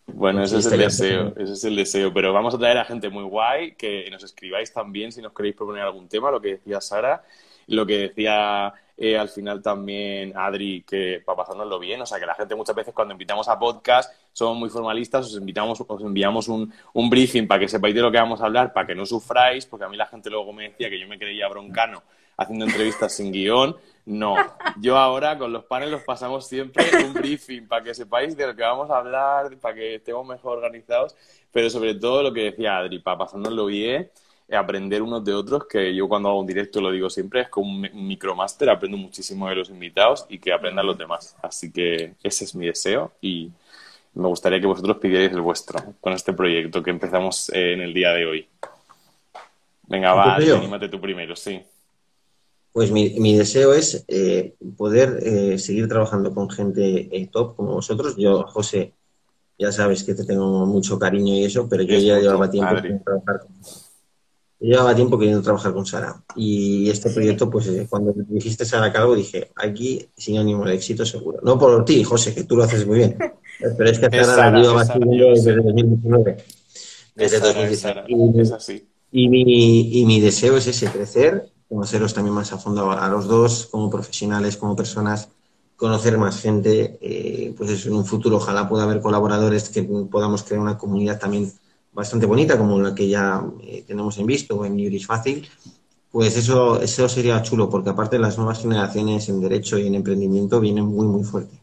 Bueno, 0.06 0.43
ese 0.43 0.58
es 0.58 0.66
el 0.66 0.80
deseo, 0.80 1.34
ese 1.38 1.54
es 1.54 1.64
el 1.64 1.76
deseo. 1.76 2.14
Pero 2.14 2.34
vamos 2.34 2.54
a 2.54 2.58
traer 2.58 2.78
a 2.78 2.86
gente 2.86 3.10
muy 3.10 3.24
guay, 3.24 3.76
que 3.76 4.10
nos 4.12 4.24
escribáis 4.24 4.74
también 4.74 5.12
si 5.12 5.22
nos 5.22 5.34
queréis 5.34 5.56
proponer 5.56 5.84
algún 5.84 6.08
tema, 6.08 6.32
lo 6.32 6.41
que 6.41 6.49
decía 6.49 6.82
Sara, 6.82 7.24
lo 7.68 7.86
que 7.86 7.97
decía 7.99 8.74
eh, 8.97 9.18
al 9.18 9.30
final 9.30 9.62
también 9.62 10.34
Adri, 10.36 10.84
que 10.84 11.22
para 11.26 11.38
pasárnoslo 11.38 11.80
bien, 11.80 12.01
o 12.01 12.06
sea, 12.06 12.20
que 12.20 12.26
la 12.26 12.36
gente 12.36 12.54
muchas 12.56 12.76
veces 12.76 12.93
cuando 12.93 13.14
invitamos 13.14 13.47
a 13.47 13.58
podcast 13.58 14.14
somos 14.34 14.58
muy 14.58 14.70
formalistas, 14.70 15.26
os 15.28 15.38
invitamos, 15.38 15.84
os 15.88 16.01
enviamos 16.01 16.47
un, 16.47 16.72
un 16.93 17.10
briefing 17.10 17.47
para 17.47 17.62
que 17.62 17.68
sepáis 17.68 17.95
de 17.95 18.01
lo 18.01 18.12
que 18.12 18.18
vamos 18.18 18.41
a 18.41 18.45
hablar, 18.45 18.74
para 18.74 18.86
que 18.88 18.95
no 18.95 19.06
sufráis, 19.06 19.66
porque 19.66 19.86
a 19.86 19.89
mí 19.89 19.97
la 19.97 20.06
gente 20.06 20.30
luego 20.30 20.54
me 20.54 20.70
decía 20.70 20.89
que 20.89 20.99
yo 20.99 21.08
me 21.08 21.18
creía 21.18 21.47
broncano 21.47 22.04
haciendo 22.38 22.66
entrevistas 22.66 23.16
sin 23.16 23.32
guion. 23.32 23.76
No, 24.06 24.48
yo 24.76 24.98
ahora 24.98 25.38
con 25.38 25.54
los 25.54 25.64
paneles 25.66 25.92
los 25.94 26.04
pasamos 26.04 26.48
siempre 26.48 26.98
un 26.98 27.16
briefing 27.16 27.68
para 27.68 27.84
que 27.84 27.94
sepáis 27.94 28.36
de 28.36 28.48
lo 28.48 28.56
que 28.56 28.64
vamos 28.64 28.90
a 28.90 28.98
hablar, 28.98 29.58
para 29.58 29.76
que 29.76 29.96
estemos 29.96 30.26
mejor 30.28 30.58
organizados, 30.58 31.16
pero 31.52 31.70
sobre 31.70 31.96
todo 31.96 32.24
lo 32.24 32.34
que 32.34 32.42
decía 32.52 32.78
Adri, 32.78 33.00
para 33.00 33.18
pasárnoslo 33.20 33.66
bien, 33.68 34.10
eh, 34.48 34.56
aprender 34.56 35.02
unos 35.02 35.24
de 35.24 35.34
otros, 35.34 35.66
que 35.68 35.96
yo 35.96 36.08
cuando 36.10 36.30
hago 36.30 36.40
un 36.40 36.48
directo 36.48 36.82
lo 36.82 36.92
digo 36.92 37.10
siempre, 37.10 37.42
es 37.42 37.50
como 37.50 37.70
un, 37.72 37.82
mi- 37.82 37.90
un 37.94 38.08
micromáster, 38.08 38.70
aprendo 38.70 38.98
muchísimo 38.98 39.48
de 39.48 39.56
los 39.56 39.70
invitados 39.70 40.26
y 40.30 40.40
que 40.40 40.52
aprendan 40.52 40.86
los 40.86 40.98
demás. 40.98 41.36
Así 41.42 41.72
que 41.72 42.16
ese 42.24 42.44
es 42.46 42.56
mi 42.56 42.66
deseo 42.68 43.14
y 43.22 43.52
me 44.16 44.28
gustaría 44.28 44.60
que 44.60 44.68
vosotros 44.68 44.98
pidierais 44.98 45.32
el 45.32 45.42
vuestro 45.42 45.80
con 46.02 46.14
este 46.14 46.34
proyecto 46.34 46.84
que 46.84 46.92
empezamos 46.92 47.50
eh, 47.50 47.74
en 47.74 47.82
el 47.82 47.94
día 47.94 48.12
de 48.14 48.26
hoy. 48.26 48.48
Venga, 49.88 50.14
va, 50.14 50.36
anímate 50.36 50.90
tú 50.90 51.00
primero, 51.00 51.36
sí. 51.36 51.62
Pues 52.74 52.92
mi, 52.92 53.12
mi 53.20 53.38
deseo 53.38 53.72
es 53.74 54.04
eh, 54.08 54.56
poder 54.76 55.20
eh, 55.22 55.60
seguir 55.60 55.88
trabajando 55.88 56.34
con 56.34 56.50
gente 56.50 57.08
eh, 57.16 57.30
top 57.32 57.56
como 57.56 57.74
vosotros. 57.76 58.16
Yo, 58.18 58.44
José, 58.48 58.94
ya 59.60 59.72
sabes 59.72 60.04
que 60.04 60.16
te 60.16 60.26
tengo 60.26 60.66
mucho 60.66 60.98
cariño 60.98 61.36
y 61.36 61.46
eso, 61.46 61.70
pero 61.70 61.84
yo 61.84 61.96
Es 61.96 62.04
ya 62.04 62.20
llevaba 62.20 62.50
tiempo 62.50 62.76
queriendo 62.76 63.04
trabajar 63.04 63.40
con, 63.42 63.50
yo 64.60 64.70
llevaba 64.70 64.96
tiempo 64.96 65.20
queriendo 65.20 65.44
trabajar 65.44 65.72
con 65.74 65.86
Sara. 65.86 66.24
Y 66.36 66.90
este 66.90 67.12
proyecto, 67.12 67.48
pues 67.50 67.68
eh, 67.68 67.86
cuando 67.88 68.12
me 68.16 68.24
dijiste 68.28 68.66
Sara 68.66 68.92
Calvo, 68.92 69.14
dije, 69.16 69.52
aquí 69.56 70.08
sinónimo 70.18 70.66
de 70.66 70.74
éxito 70.74 71.06
seguro. 71.06 71.40
No 71.44 71.60
por 71.60 71.86
ti, 71.86 72.04
José, 72.04 72.34
que 72.34 72.46
tú 72.46 72.56
lo 72.58 72.64
haces 72.64 72.88
muy 72.88 72.98
bien. 72.98 73.18
Pero 73.78 73.90
es 73.90 74.00
que 74.00 74.08
Es 74.12 74.26
Sara 74.26 74.50
la 74.50 74.60
llevaba 74.60 74.84
desde 74.84 75.36
sé. 75.36 75.56
2019. 75.58 76.38
Desde 77.16 77.36
Es 77.38 77.42
Sara, 77.44 77.70
es 77.70 77.70
2019. 77.70 77.78
Sara, 77.78 78.06
Y- 78.08 78.42
es 78.42 78.52
así. 78.52 78.88
y 79.12 79.30
mi, 79.30 80.00
y 80.00 80.06
mi 80.06 80.20
deseo 80.22 80.58
es 80.58 80.66
ese, 80.66 80.88
crecer, 80.88 81.53
conoceros 81.68 82.14
también 82.14 82.36
más 82.36 82.51
a 82.53 82.57
fondo 82.57 82.91
a 82.91 83.07
los 83.09 83.28
dos, 83.28 83.68
como 83.72 83.89
profesionales, 83.89 84.57
como 84.57 84.76
personas, 84.76 85.30
conocer 85.76 86.18
más 86.18 86.39
gente, 86.39 86.97
eh, 87.01 87.53
pues 87.57 87.70
eso, 87.72 87.89
en 87.89 87.95
un 87.95 88.05
futuro 88.05 88.38
ojalá 88.38 88.70
pueda 88.70 88.84
haber 88.84 89.01
colaboradores 89.01 89.70
que 89.70 89.84
podamos 89.84 90.43
crear 90.43 90.61
una 90.61 90.78
comunidad 90.78 91.20
también 91.20 91.51
bastante 91.91 92.26
bonita, 92.26 92.57
como 92.57 92.80
la 92.80 92.95
que 92.95 93.07
ya 93.07 93.45
eh, 93.61 93.84
tenemos 93.86 94.18
en 94.18 94.26
visto 94.26 94.64
en 94.66 94.74
Juris 94.74 95.05
Fácil. 95.05 95.47
Pues 96.11 96.38
eso, 96.38 96.80
eso 96.80 97.09
sería 97.09 97.41
chulo, 97.41 97.70
porque 97.70 97.89
aparte 97.89 98.20
las 98.20 98.38
nuevas 98.38 98.61
generaciones 98.61 99.28
en 99.30 99.41
derecho 99.41 99.80
y 99.80 99.88
en 99.88 99.95
emprendimiento 99.95 100.59
vienen 100.59 100.86
muy, 100.86 101.07
muy 101.07 101.24
fuerte. 101.24 101.59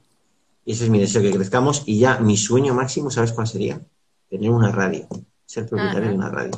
Y 0.65 0.73
ese 0.73 0.85
es 0.85 0.91
mi 0.91 0.99
deseo, 0.99 1.23
que 1.23 1.31
crezcamos. 1.31 1.85
Y 1.87 2.01
ya 2.01 2.19
mi 2.19 2.37
sueño 2.37 2.75
máximo, 2.75 3.11
¿sabes 3.11 3.33
cuál 3.33 3.47
sería? 3.47 3.81
Tener 4.29 4.51
una 4.51 4.73
radio, 4.73 5.07
ser 5.47 5.67
propietario 5.67 6.09
Ajá. 6.09 6.11
de 6.11 6.17
una 6.17 6.29
radio. 6.29 6.51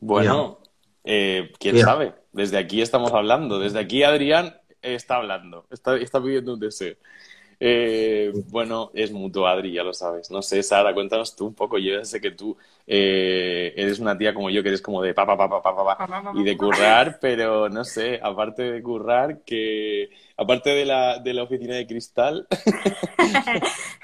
Bueno, 0.00 0.58
eh, 1.04 1.52
quién 1.58 1.76
Mira. 1.76 1.86
sabe. 1.86 2.12
Desde 2.32 2.58
aquí 2.58 2.82
estamos 2.82 3.12
hablando. 3.12 3.58
Desde 3.58 3.78
aquí 3.78 4.02
Adrián 4.02 4.56
está 4.82 5.16
hablando. 5.16 5.66
Está, 5.70 5.96
está 5.96 6.22
pidiendo 6.22 6.54
un 6.54 6.60
deseo. 6.60 6.96
Eh, 7.60 8.32
bueno, 8.48 8.90
es 8.94 9.12
mutuo, 9.12 9.46
Adri, 9.46 9.72
ya 9.72 9.84
lo 9.84 9.94
sabes. 9.94 10.30
No 10.30 10.42
sé, 10.42 10.62
Sara, 10.62 10.92
cuéntanos 10.92 11.36
tú 11.36 11.46
un 11.46 11.54
poco. 11.54 11.78
Yo 11.78 11.98
ya 11.98 12.04
sé 12.04 12.20
que 12.20 12.32
tú 12.32 12.56
eh, 12.86 13.72
eres 13.76 14.00
una 14.00 14.18
tía 14.18 14.34
como 14.34 14.50
yo, 14.50 14.62
que 14.62 14.70
eres 14.70 14.82
como 14.82 15.00
de 15.00 15.14
pa, 15.14 15.24
pa, 15.24 15.36
pa, 15.36 15.48
pa, 15.48 15.62
pa, 15.62 15.74
pa, 15.74 15.96
pa, 15.96 16.32
y 16.34 16.42
de 16.42 16.56
currar, 16.56 17.18
pero 17.20 17.68
no 17.68 17.84
sé, 17.84 18.18
aparte 18.22 18.64
de 18.70 18.82
currar, 18.82 19.42
que 19.44 20.10
aparte 20.36 20.70
de 20.70 20.84
la, 20.84 21.18
de 21.20 21.32
la 21.32 21.44
oficina 21.44 21.76
de 21.76 21.86
cristal, 21.86 22.46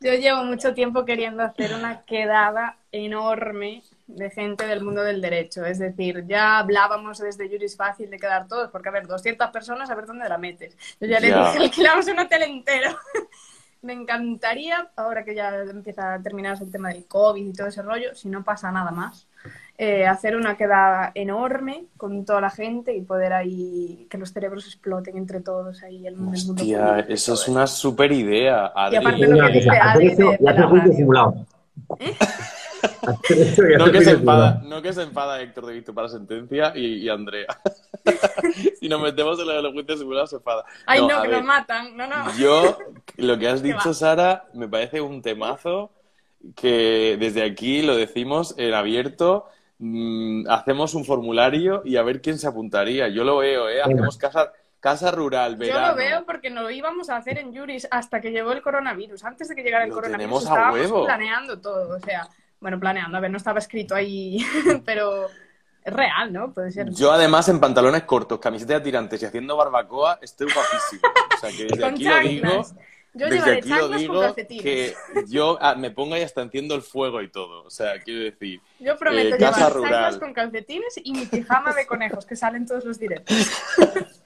Yo 0.00 0.12
llevo 0.12 0.44
mucho 0.44 0.74
tiempo 0.74 1.06
queriendo 1.06 1.42
hacer 1.42 1.72
una 1.74 2.04
quedada 2.04 2.76
enorme 2.92 3.82
de 4.06 4.30
gente 4.30 4.66
del 4.66 4.82
mundo 4.82 5.02
del 5.02 5.20
derecho. 5.20 5.64
Es 5.64 5.78
decir, 5.78 6.24
ya 6.26 6.58
hablábamos 6.58 7.18
desde 7.18 7.48
Juris 7.48 7.76
Fácil 7.76 8.10
de 8.10 8.18
quedar 8.18 8.46
todos, 8.46 8.70
porque 8.70 8.88
a 8.88 8.92
ver, 8.92 9.06
200 9.06 9.50
personas, 9.50 9.90
a 9.90 9.94
ver 9.94 10.06
dónde 10.06 10.28
la 10.28 10.38
metes. 10.38 10.76
Yo 11.00 11.06
ya 11.06 11.20
le 11.20 11.28
dije, 11.28 11.58
alquilamos 11.60 12.06
un 12.08 12.18
hotel 12.18 12.42
entero. 12.42 12.96
me 13.82 13.92
encantaría, 13.92 14.88
ahora 14.96 15.24
que 15.24 15.34
ya 15.34 15.54
empieza 15.56 16.14
a 16.14 16.22
terminarse 16.22 16.64
el 16.64 16.72
tema 16.72 16.88
del 16.88 17.04
COVID 17.04 17.46
y 17.46 17.52
todo 17.52 17.66
ese 17.66 17.82
rollo, 17.82 18.14
si 18.14 18.28
no 18.28 18.42
pasa 18.42 18.72
nada 18.72 18.90
más, 18.90 19.26
eh, 19.76 20.06
hacer 20.06 20.36
una 20.36 20.56
quedada 20.56 21.12
enorme 21.14 21.84
con 21.96 22.24
toda 22.24 22.40
la 22.40 22.50
gente 22.50 22.96
y 22.96 23.02
poder 23.02 23.34
ahí 23.34 24.06
que 24.08 24.16
los 24.16 24.32
cerebros 24.32 24.66
exploten 24.66 25.18
entre 25.18 25.40
todos 25.40 25.82
ahí 25.82 26.06
el, 26.06 26.16
mundo. 26.16 26.54
Hostia, 26.54 27.00
eso 27.00 27.34
es 27.34 27.48
una 27.48 27.66
super 27.66 28.10
idea. 28.10 28.72
Y 28.90 28.96
aparte 28.96 29.26
lo 29.26 29.46
que 29.46 29.52
dice 29.52 29.70
Adri 29.70 30.14
de, 30.14 30.24
de 30.24 30.38
la 30.40 30.52
radio. 30.52 31.46
¿Eh? 31.98 32.16
no, 33.78 33.92
que 33.92 34.04
se 34.04 34.10
enfada, 34.12 34.62
no 34.64 34.82
que 34.82 34.92
se 34.92 35.02
enfada 35.02 35.40
Héctor 35.40 35.66
de 35.66 35.74
Víctor 35.74 35.94
para 35.94 36.08
sentencia 36.08 36.72
y, 36.74 36.96
y 36.96 37.08
Andrea. 37.08 37.46
si 38.80 38.88
nos 38.88 39.00
metemos 39.00 39.38
en 39.40 39.62
los 39.62 39.72
juicios 39.72 39.98
simulados 39.98 40.30
se 40.30 40.36
enfada. 40.36 40.64
Ay, 40.86 41.06
no, 41.06 41.22
que 41.22 41.28
nos 41.28 41.44
matan. 41.44 41.96
No, 41.96 42.06
no. 42.06 42.36
Yo, 42.36 42.78
lo 43.16 43.38
que 43.38 43.48
has 43.48 43.62
dicho, 43.62 43.94
Sara, 43.94 44.46
me 44.54 44.68
parece 44.68 45.00
un 45.00 45.22
temazo 45.22 45.90
que 46.54 47.16
desde 47.18 47.42
aquí 47.42 47.82
lo 47.82 47.96
decimos 47.96 48.54
en 48.58 48.74
abierto. 48.74 49.48
Mmm, 49.78 50.48
hacemos 50.48 50.94
un 50.94 51.04
formulario 51.04 51.82
y 51.84 51.96
a 51.96 52.02
ver 52.02 52.20
quién 52.20 52.38
se 52.38 52.46
apuntaría. 52.46 53.08
Yo 53.08 53.24
lo 53.24 53.38
veo, 53.38 53.68
¿eh? 53.68 53.82
Hacemos 53.82 54.16
casa, 54.16 54.52
casa 54.78 55.10
rural, 55.10 55.56
verano. 55.56 55.80
Yo 55.80 55.88
lo 55.88 55.96
veo 55.96 56.26
porque 56.26 56.50
no 56.50 56.62
lo 56.62 56.70
íbamos 56.70 57.10
a 57.10 57.16
hacer 57.16 57.38
en 57.38 57.54
Juris 57.54 57.88
hasta 57.90 58.20
que 58.20 58.30
llegó 58.30 58.52
el 58.52 58.62
coronavirus. 58.62 59.24
Antes 59.24 59.48
de 59.48 59.54
que 59.54 59.62
llegara 59.62 59.84
el 59.84 59.90
Lo 59.90 59.96
coronavirus 59.96 60.20
tenemos 60.22 60.46
a 60.46 60.48
estábamos 60.48 60.78
huevo. 60.78 61.04
planeando 61.06 61.60
todo. 61.60 61.96
O 61.96 62.00
sea, 62.00 62.28
bueno, 62.64 62.80
planeando, 62.80 63.18
a 63.18 63.20
ver, 63.20 63.30
no 63.30 63.36
estaba 63.36 63.58
escrito 63.58 63.94
ahí, 63.94 64.38
pero 64.86 65.26
es 65.84 65.92
real, 65.92 66.32
¿no? 66.32 66.50
Puede 66.50 66.72
ser. 66.72 66.90
Yo, 66.94 67.12
además, 67.12 67.46
en 67.50 67.60
pantalones 67.60 68.04
cortos, 68.04 68.38
camiseta 68.38 68.72
de 68.72 68.80
tirantes 68.80 69.20
y 69.20 69.26
haciendo 69.26 69.54
barbacoa, 69.54 70.18
estoy 70.22 70.46
guapísimo. 70.50 71.02
O 71.34 71.38
sea, 71.38 71.50
que 71.50 71.64
desde 71.64 71.84
aquí 71.84 72.04
lo 72.04 72.18
digo. 72.20 72.66
Yo 73.16 73.26
Desde 73.26 73.36
llevaré 73.36 73.58
aquí 73.58 73.68
lo 73.68 73.88
con 73.88 73.98
digo 73.98 74.34
que 74.34 74.94
yo 75.28 75.58
ah, 75.60 75.74
me 75.76 75.90
ponga 75.90 76.18
y 76.18 76.22
hasta 76.22 76.40
enciendo 76.40 76.74
el 76.74 76.80
fuego 76.80 77.20
y 77.20 77.30
todo. 77.30 77.64
O 77.64 77.70
sea, 77.70 78.00
quiero 78.02 78.24
decir, 78.24 78.60
Yo 78.80 78.96
prometo 78.96 79.36
eh, 79.36 79.38
casa 79.38 79.68
llevar 79.68 79.72
rural. 79.74 80.18
con 80.18 80.32
calcetines 80.32 80.98
y 81.04 81.12
mi 81.12 81.26
pijama 81.26 81.74
de 81.74 81.86
conejos 81.86 82.24
que 82.24 82.34
salen 82.34 82.66
todos 82.66 82.86
los 82.86 82.98
directos. 82.98 83.36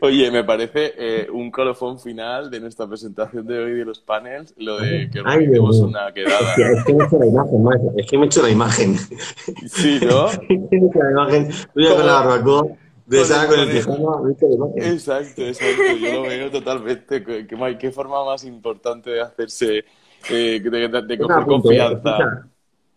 oye, 0.00 0.30
me 0.30 0.44
parece 0.44 0.94
eh, 0.96 1.28
un 1.30 1.50
colofón 1.50 1.98
final 1.98 2.50
de 2.50 2.60
nuestra 2.60 2.86
presentación 2.86 3.46
de 3.46 3.58
hoy 3.58 3.74
de 3.74 3.84
los 3.84 4.00
panels, 4.00 4.54
lo 4.56 4.78
de 4.78 5.08
que 5.10 5.22
mío. 5.22 5.62
una 5.82 6.12
quedada. 6.12 6.58
Hostia, 6.58 6.66
es 6.72 6.84
que 6.84 6.94
me 6.94 7.02
he 7.02 7.06
hecho 7.06 7.18
la 7.18 7.26
imagen, 7.26 7.62
más. 7.62 7.76
Es 7.96 8.06
que 8.10 8.18
me 8.18 8.24
he 8.24 8.26
hecho 8.26 8.42
la 8.42 8.50
imagen. 8.50 8.96
Sí, 9.66 10.00
¿no? 10.04 10.30
Es 10.30 10.38
que 10.48 10.78
me 10.78 10.86
he 10.86 10.88
hecho 10.88 10.98
la 11.02 11.10
imagen 11.10 11.48
tuya 11.74 11.96
con 11.96 12.06
la 12.06 12.12
barbacoa, 12.20 12.66
de 13.06 13.24
Sara 13.24 13.48
con 13.48 13.58
el 13.60 13.70
pijama, 13.70 14.22
me 14.22 14.30
he 14.30 14.32
hecho 14.34 14.46
la 14.48 14.54
imagen. 14.54 14.82
Exacto, 14.94 15.42
exacto. 15.46 15.96
Yo 15.96 16.10
lo 16.10 16.26
veo 16.26 16.50
totalmente. 16.50 17.24
Qué, 17.24 17.46
qué 17.46 17.56
ma- 17.56 17.76
qué 17.78 17.90
forma 17.90 18.24
más 18.24 18.44
importante 18.44 19.10
de 19.10 19.20
hacerse, 19.22 19.84
eh, 20.28 20.60
de, 20.62 20.88
de- 20.88 21.02
de 21.02 21.18
Venga, 21.18 21.34
coger 21.34 21.46
confianza. 21.46 21.94
escucha, 21.94 22.48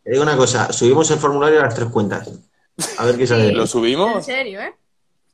Te 0.03 0.11
digo 0.11 0.23
una 0.23 0.37
cosa, 0.37 0.71
subimos 0.73 1.09
el 1.11 1.19
formulario 1.19 1.59
a 1.61 1.63
las 1.65 1.75
tres 1.75 1.89
cuentas. 1.89 2.29
A 2.99 3.05
ver 3.05 3.17
qué 3.17 3.27
sale. 3.27 3.51
¿Lo 3.53 3.61
En 3.63 3.67
subimos? 3.67 4.25
serio, 4.25 4.61
¿eh? 4.61 4.73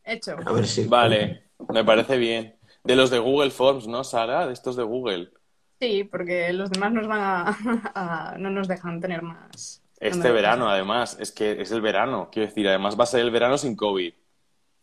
Hecho. 0.06 0.36
A 0.45 0.51
ver 0.51 0.68
si. 0.68 0.86
Vale, 0.86 1.43
me 1.74 1.84
parece 1.84 2.18
bien. 2.18 2.56
De 2.84 2.95
los 2.95 3.10
de 3.10 3.20
Google 3.20 3.51
Forms, 3.51 3.88
¿no, 3.88 4.03
Sara? 4.03 4.45
De 4.47 4.53
estos 4.53 4.76
de 4.76 4.84
Google. 4.84 5.32
Sí, 5.80 6.03
porque 6.03 6.53
los 6.53 6.70
demás 6.72 6.91
nos 6.93 7.08
van 7.08 7.20
a, 7.22 7.58
a- 8.34 8.38
no 8.38 8.49
nos 8.49 8.68
dejan 8.68 9.01
tener 9.01 9.22
más. 9.22 9.82
Este 9.99 10.32
verano, 10.32 10.70
además, 10.70 11.18
es 11.20 11.32
que 11.32 11.60
es 11.62 11.72
el 11.72 11.82
verano, 11.82 12.30
quiero 12.32 12.47
decir, 12.49 12.68
además 12.68 12.99
va 12.99 13.03
a 13.06 13.08
ser 13.08 13.22
el 13.22 13.32
verano 13.32 13.58
sin 13.58 13.76
COVID. 13.76 14.14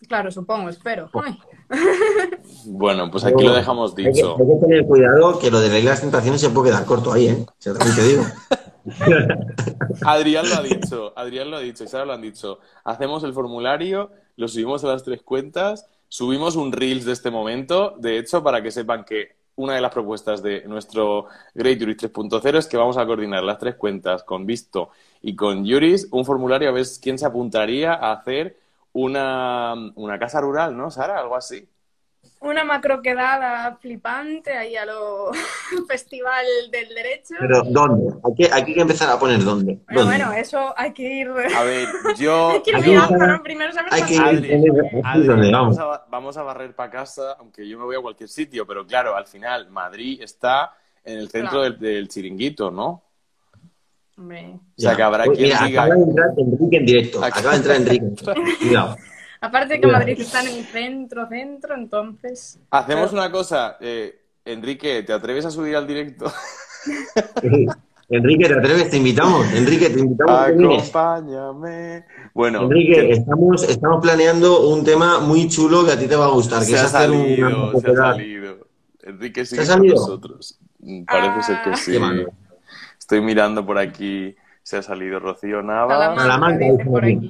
Claro, 0.09 0.31
supongo, 0.33 0.69
espero. 0.69 1.09
Ay, 1.15 1.39
Bueno, 2.67 3.11
pues 3.11 3.25
aquí 3.25 3.45
lo 3.45 3.53
dejamos 3.55 3.95
Hay 3.97 4.05
que, 4.05 4.11
dicho. 4.11 4.37
hay 4.39 4.47
que 4.47 4.67
tener 4.67 4.87
cuidado 4.87 5.39
que 5.39 5.51
lo 5.51 5.61
de 5.61 5.69
la 5.69 5.75
de 5.75 5.83
las 5.83 6.01
tentaciones 6.01 6.41
se 6.41 6.51
puede 6.51 6.71
quedar 6.71 6.85
corto 6.85 7.13
ahí, 7.13 7.29
¿eh? 7.29 7.47
O 7.49 7.55
sea, 7.59 7.73
también 7.75 7.95
te 7.97 8.03
digo. 8.03 8.25
Adrián 10.07 10.49
lo 10.49 10.57
ha 10.57 10.63
dicho, 10.63 11.13
Adrián 11.17 11.51
lo 11.51 11.57
ha 11.57 11.61
dicho 11.61 11.85
y 11.85 11.89
Sara 11.89 12.05
lo 12.05 12.13
han 12.13 12.23
dicho. 12.23 12.59
Hacemos 12.85 13.25
el 13.25 13.33
formulario, 13.33 14.11
lo 14.37 14.49
subimos 14.49 14.85
a 14.85 14.89
las 14.89 15.03
tres 15.03 15.23
cuentas, 15.23 15.89
subimos 16.09 16.57
un 16.57 16.73
Reels 16.73 17.05
de 17.05 17.13
este 17.13 17.31
momento, 17.31 17.95
de 17.99 18.19
hecho, 18.19 18.43
para 18.43 18.63
que 18.63 18.71
sepan 18.71 19.05
que 19.05 19.37
una 19.57 19.75
de 19.75 19.81
las 19.81 19.93
propuestas 19.93 20.43
de 20.43 20.63
nuestro 20.67 21.27
Great 21.55 21.79
Juris 21.79 21.99
3.0 21.99 22.59
es 22.59 22.67
que 22.67 22.77
vamos 22.77 22.97
a 22.97 23.07
coordinar 23.07 23.43
las 23.43 23.59
tres 23.59 23.75
cuentas 23.77 24.25
con 24.25 24.47
Visto 24.47 24.91
y 25.21 25.37
con 25.37 25.67
Juris, 25.69 26.09
un 26.11 26.25
formulario 26.25 26.69
a 26.71 26.73
ver 26.73 26.87
quién 27.01 27.19
se 27.19 27.27
apuntaría 27.27 27.93
a 27.95 28.13
hacer 28.13 28.59
una, 28.93 29.75
una 29.95 30.19
casa 30.19 30.41
rural, 30.41 30.77
¿no, 30.77 30.91
Sara? 30.91 31.19
Algo 31.19 31.37
así. 31.37 31.69
Una 32.43 32.65
macro 32.65 33.01
quedada 33.03 33.77
flipante 33.81 34.53
ahí 34.57 34.75
a 34.77 34.85
lo 34.85 35.31
Festival 35.89 36.45
del 36.71 36.89
Derecho. 36.95 37.35
Pero 37.39 37.63
¿dónde? 37.63 38.15
Hay 38.25 38.35
que, 38.35 38.53
hay 38.53 38.65
que 38.65 38.81
empezar 38.81 39.09
a 39.11 39.19
poner 39.19 39.45
dónde. 39.45 39.79
Bueno, 39.87 40.01
¿Dónde? 40.03 40.17
bueno, 40.25 40.33
eso 40.33 40.75
hay 40.77 40.93
que 40.93 41.03
ir. 41.03 41.29
A 41.29 41.63
ver, 41.63 41.89
yo... 42.19 42.49
Hay 42.53 42.63
que 42.63 42.71
ir 42.73 42.79
mirando, 42.81 43.27
¿no? 43.27 43.43
Primero 43.43 43.73
saber 43.73 43.95
hay 43.95 44.03
que 44.03 44.15
ir- 44.15 44.21
Adri, 44.21 45.29
Adri, 45.29 45.53
vamos, 45.53 45.79
a, 45.79 45.85
ba- 45.85 46.07
vamos 46.11 46.37
a 46.37 46.43
barrer 46.43 46.75
para 46.75 46.91
casa, 46.91 47.37
aunque 47.39 47.67
yo 47.69 47.79
me 47.79 47.85
voy 47.85 47.97
a 47.97 48.01
cualquier 48.01 48.29
sitio, 48.29 48.67
pero 48.67 48.85
claro, 48.87 49.15
al 49.17 49.27
final 49.27 49.71
Madrid 49.71 50.21
está 50.21 50.73
en 51.05 51.19
el 51.19 51.29
centro 51.31 51.61
Claro. 51.61 51.63
del, 51.75 51.79
del 51.79 52.09
chiringuito, 52.09 52.71
¿no? 52.71 53.03
Hombre. 54.19 54.55
O 54.77 54.81
sea, 54.81 54.91
Ya. 54.91 54.97
que 54.97 55.03
habrá 55.03 55.25
Uy, 55.29 55.37
quien 55.37 55.49
mira, 55.49 55.65
diga... 55.67 55.83
Acaba 55.85 55.95
de 55.97 56.03
entrar 56.03 56.29
Enrique 56.37 56.77
en 56.77 56.87
directo. 56.87 57.19
Acaba- 57.25 57.39
Acaba 57.39 57.51
de 57.53 57.57
entrar 57.59 57.77
Enrique. 57.77 58.57
Cuidado. 58.61 58.97
Aparte 59.43 59.81
que. 59.81 59.87
Madrid 59.87 60.19
está 60.21 60.41
en 60.43 60.49
el 60.59 60.65
centro, 60.65 61.29
centro, 61.29 61.75
entonces. 61.75 62.59
Hacemos 62.71 63.11
Pero- 63.11 63.23
una 63.23 63.31
cosa, 63.31 63.77
eh, 63.81 64.21
Enrique, 64.45 65.03
¿te 65.03 65.13
atreves 65.13 65.45
a 65.45 65.51
subir 65.51 65.77
al 65.77 65.87
directo? 65.87 66.33
Enrique, 68.09 68.47
¿te 68.47 68.55
atreves? 68.55 68.91
Te 68.91 68.97
invitamos. 68.99 69.47
Enrique, 69.55 69.89
te 69.91 70.01
invitamos. 70.01 70.35
Acompáñame. 70.93 72.05
Bueno, 72.35 72.63
Enrique, 72.63 72.95
que 73.09 73.13
estamos, 73.13 73.63
estamos 73.69 74.03
planeando 74.03 74.69
un 74.69 74.85
tema 74.85 75.21
muy 75.21 75.49
chulo 75.49 75.85
que 75.85 75.93
a 75.93 75.99
ti 75.99 76.07
te 76.07 76.17
va 76.17 76.27
a 76.27 76.31
gustar, 76.31 76.61
que 76.61 76.67
se 76.67 76.79
ha 76.79 76.85
hacer 76.85 77.01
salido, 77.11 77.81
se 77.81 77.91
ha 77.91 77.95
salido. 77.97 78.67
Enrique 79.05 79.45
sigue 79.47 79.63
ha 79.63 79.67
con 79.67 79.75
salido? 79.75 79.95
nosotros. 79.97 80.59
Mm, 80.81 81.05
Parece 81.05 81.43
ser 81.43 81.63
que 81.63 81.71
Ah. 81.71 81.77
sí. 81.77 81.99
Estoy 82.99 83.21
mirando 83.21 83.65
por 83.65 83.79
aquí, 83.79 84.35
se 84.63 84.77
ha 84.77 84.83
salido 84.83 85.19
Rocío 85.19 85.63
Nava. 85.63 85.95
Salamanca, 86.17 86.23
Salamanca. 86.85 87.27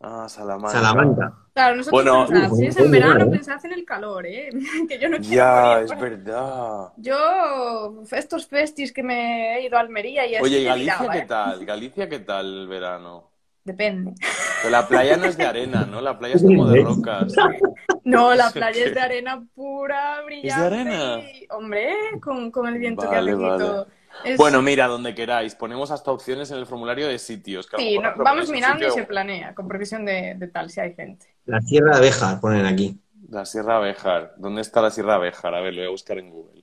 Ah, 0.00 0.26
Salamanca. 0.28 0.72
Salamanca. 0.80 1.34
Claro, 1.54 1.76
nosotros 1.76 2.06
Bueno, 2.06 2.26
si 2.56 2.66
es 2.66 2.76
en 2.76 2.90
verano, 2.90 3.28
bueno, 3.28 3.30
¿eh? 3.34 3.40
pensad 3.40 3.64
en 3.66 3.72
el 3.72 3.84
calor, 3.84 4.26
¿eh? 4.26 4.50
que 4.88 4.98
yo 4.98 5.08
no 5.08 5.18
quiero 5.20 5.46
Ya, 5.46 5.46
morir 5.46 5.82
es 5.82 5.96
verdad. 5.96 6.92
Yo, 6.96 8.02
estos 8.12 8.46
festis 8.48 8.92
que 8.92 9.02
me 9.02 9.56
he 9.56 9.62
ido 9.66 9.76
a 9.76 9.80
Almería 9.80 10.26
y 10.26 10.34
así 10.36 10.54
Oye, 10.54 10.62
¿y 10.62 10.64
Galicia 10.64 11.08
miraba, 11.08 11.10
qué 11.10 11.22
¿eh? 11.22 11.22
tal? 11.22 11.64
¿Galicia 11.64 12.08
qué 12.08 12.18
tal 12.20 12.46
el 12.62 12.66
verano? 12.68 13.30
Depende. 13.64 14.14
Pero 14.60 14.70
la 14.72 14.88
playa 14.88 15.16
no 15.16 15.26
es 15.26 15.36
de 15.36 15.44
arena, 15.46 15.86
¿no? 15.86 16.00
La 16.00 16.18
playa 16.18 16.34
es 16.36 16.44
como 16.44 16.66
de 16.66 16.76
rocas. 16.76 17.46
No, 18.04 18.34
la 18.34 18.52
¿Eso 18.54 18.56
playa 18.56 18.84
es 18.86 18.94
de 18.94 19.00
arena 19.00 19.44
pura, 19.54 20.22
brillante. 20.22 20.90
arena? 20.90 21.32
y- 21.42 21.46
hombre, 21.50 21.94
con, 22.20 22.50
con 22.50 22.66
el 22.68 22.78
viento 22.78 23.08
que 23.08 23.16
hace 23.16 23.34
vale. 23.36 23.52
todo. 23.52 23.88
Es- 24.24 24.36
Bueno, 24.36 24.60
mira, 24.62 24.86
donde 24.86 25.14
queráis. 25.14 25.54
Ponemos 25.54 25.90
hasta 25.90 26.10
opciones 26.10 26.50
en 26.50 26.58
el 26.58 26.66
formulario 26.66 27.08
de 27.08 27.18
sitios. 27.18 27.66
que 27.66 27.76
sí, 27.78 27.98
no, 27.98 28.12
vamos 28.16 28.50
mirando 28.50 28.86
y 28.86 28.90
se 28.90 29.04
planea, 29.04 29.54
con 29.54 29.66
previsión 29.68 30.04
de, 30.04 30.34
de 30.36 30.48
tal, 30.48 30.68
si 30.70 30.80
hay 30.80 30.94
gente. 30.94 31.26
La 31.46 31.60
Sierra 31.60 31.92
de 31.92 31.96
Abejas 31.98 32.40
ponen 32.40 32.66
aquí. 32.66 32.96
La 33.30 33.44
Sierra 33.46 33.78
Béjar. 33.78 34.34
¿Dónde 34.38 34.60
está 34.60 34.80
la 34.82 34.90
Sierra 34.90 35.16
Béjar? 35.18 35.54
A 35.54 35.60
ver, 35.60 35.72
lo 35.74 35.80
voy 35.80 35.86
a 35.88 35.90
buscar 35.90 36.18
en 36.18 36.30
Google. 36.30 36.62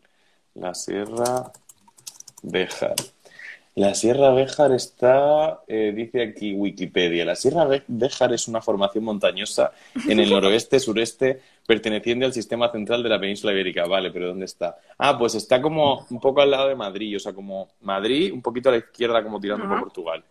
La 0.53 0.73
Sierra 0.73 1.51
Béjar. 2.43 2.95
La 3.75 3.93
Sierra 3.93 4.31
Béjar 4.31 4.71
está, 4.71 5.59
eh, 5.67 5.93
dice 5.95 6.23
aquí 6.23 6.53
Wikipedia, 6.53 7.23
la 7.25 7.35
Sierra 7.35 7.63
Bé- 7.65 7.83
Béjar 7.87 8.33
es 8.33 8.47
una 8.47 8.59
formación 8.61 9.03
montañosa 9.03 9.71
en 10.07 10.19
el 10.19 10.31
noroeste, 10.31 10.79
sureste, 10.79 11.41
perteneciente 11.67 12.25
al 12.25 12.33
sistema 12.33 12.71
central 12.71 13.03
de 13.03 13.09
la 13.09 13.19
península 13.19 13.51
ibérica. 13.53 13.85
Vale, 13.85 14.09
pero 14.09 14.27
¿dónde 14.29 14.45
está? 14.45 14.77
Ah, 14.97 15.15
pues 15.17 15.35
está 15.35 15.61
como 15.61 16.07
un 16.09 16.19
poco 16.19 16.41
al 16.41 16.49
lado 16.49 16.69
de 16.69 16.75
Madrid, 16.75 17.17
o 17.17 17.19
sea, 17.19 17.33
como 17.33 17.67
Madrid, 17.81 18.33
un 18.33 18.41
poquito 18.41 18.69
a 18.69 18.71
la 18.71 18.77
izquierda, 18.79 19.21
como 19.21 19.39
tirando 19.39 19.67
por. 19.67 19.79
Portugal. 19.81 20.23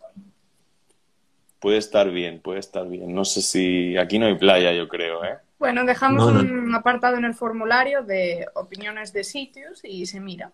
Puede 1.59 1.77
estar 1.77 2.09
bien, 2.11 2.39
puede 2.39 2.59
estar 2.59 2.87
bien. 2.87 3.13
No 3.15 3.23
sé 3.25 3.41
si... 3.41 3.97
Aquí 3.97 4.19
no 4.19 4.25
hay 4.27 4.35
playa, 4.35 4.73
yo 4.73 4.87
creo, 4.87 5.23
¿eh? 5.23 5.37
Bueno, 5.57 5.85
dejamos 5.85 6.33
No, 6.33 6.43
no. 6.43 6.53
un 6.63 6.75
apartado 6.75 7.17
en 7.17 7.25
el 7.25 7.33
formulario 7.33 8.03
de 8.03 8.45
opiniones 8.53 9.11
de 9.13 9.23
sitios 9.23 9.83
y 9.83 10.05
se 10.05 10.19
mira. 10.19 10.51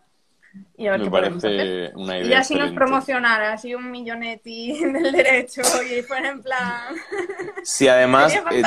Y 0.77 0.87
a 0.87 0.91
ver 0.91 0.99
Me 0.99 1.05
qué 1.05 1.11
podemos 1.11 1.37
hacer. 1.37 1.57
parece 1.57 1.91
una 1.95 2.17
Y 2.17 2.21
idea 2.21 2.37
ya 2.39 2.43
si 2.43 2.55
nos 2.55 2.71
promocionara 2.71 3.53
así 3.53 3.73
un 3.75 3.89
millonetti 3.91 4.73
del 4.93 5.11
derecho 5.11 5.61
y 5.83 6.01
fuera 6.03 6.29
en 6.29 6.41
plan... 6.41 6.95
Si 7.63 7.87
además 7.87 8.33
eh, 8.51 8.61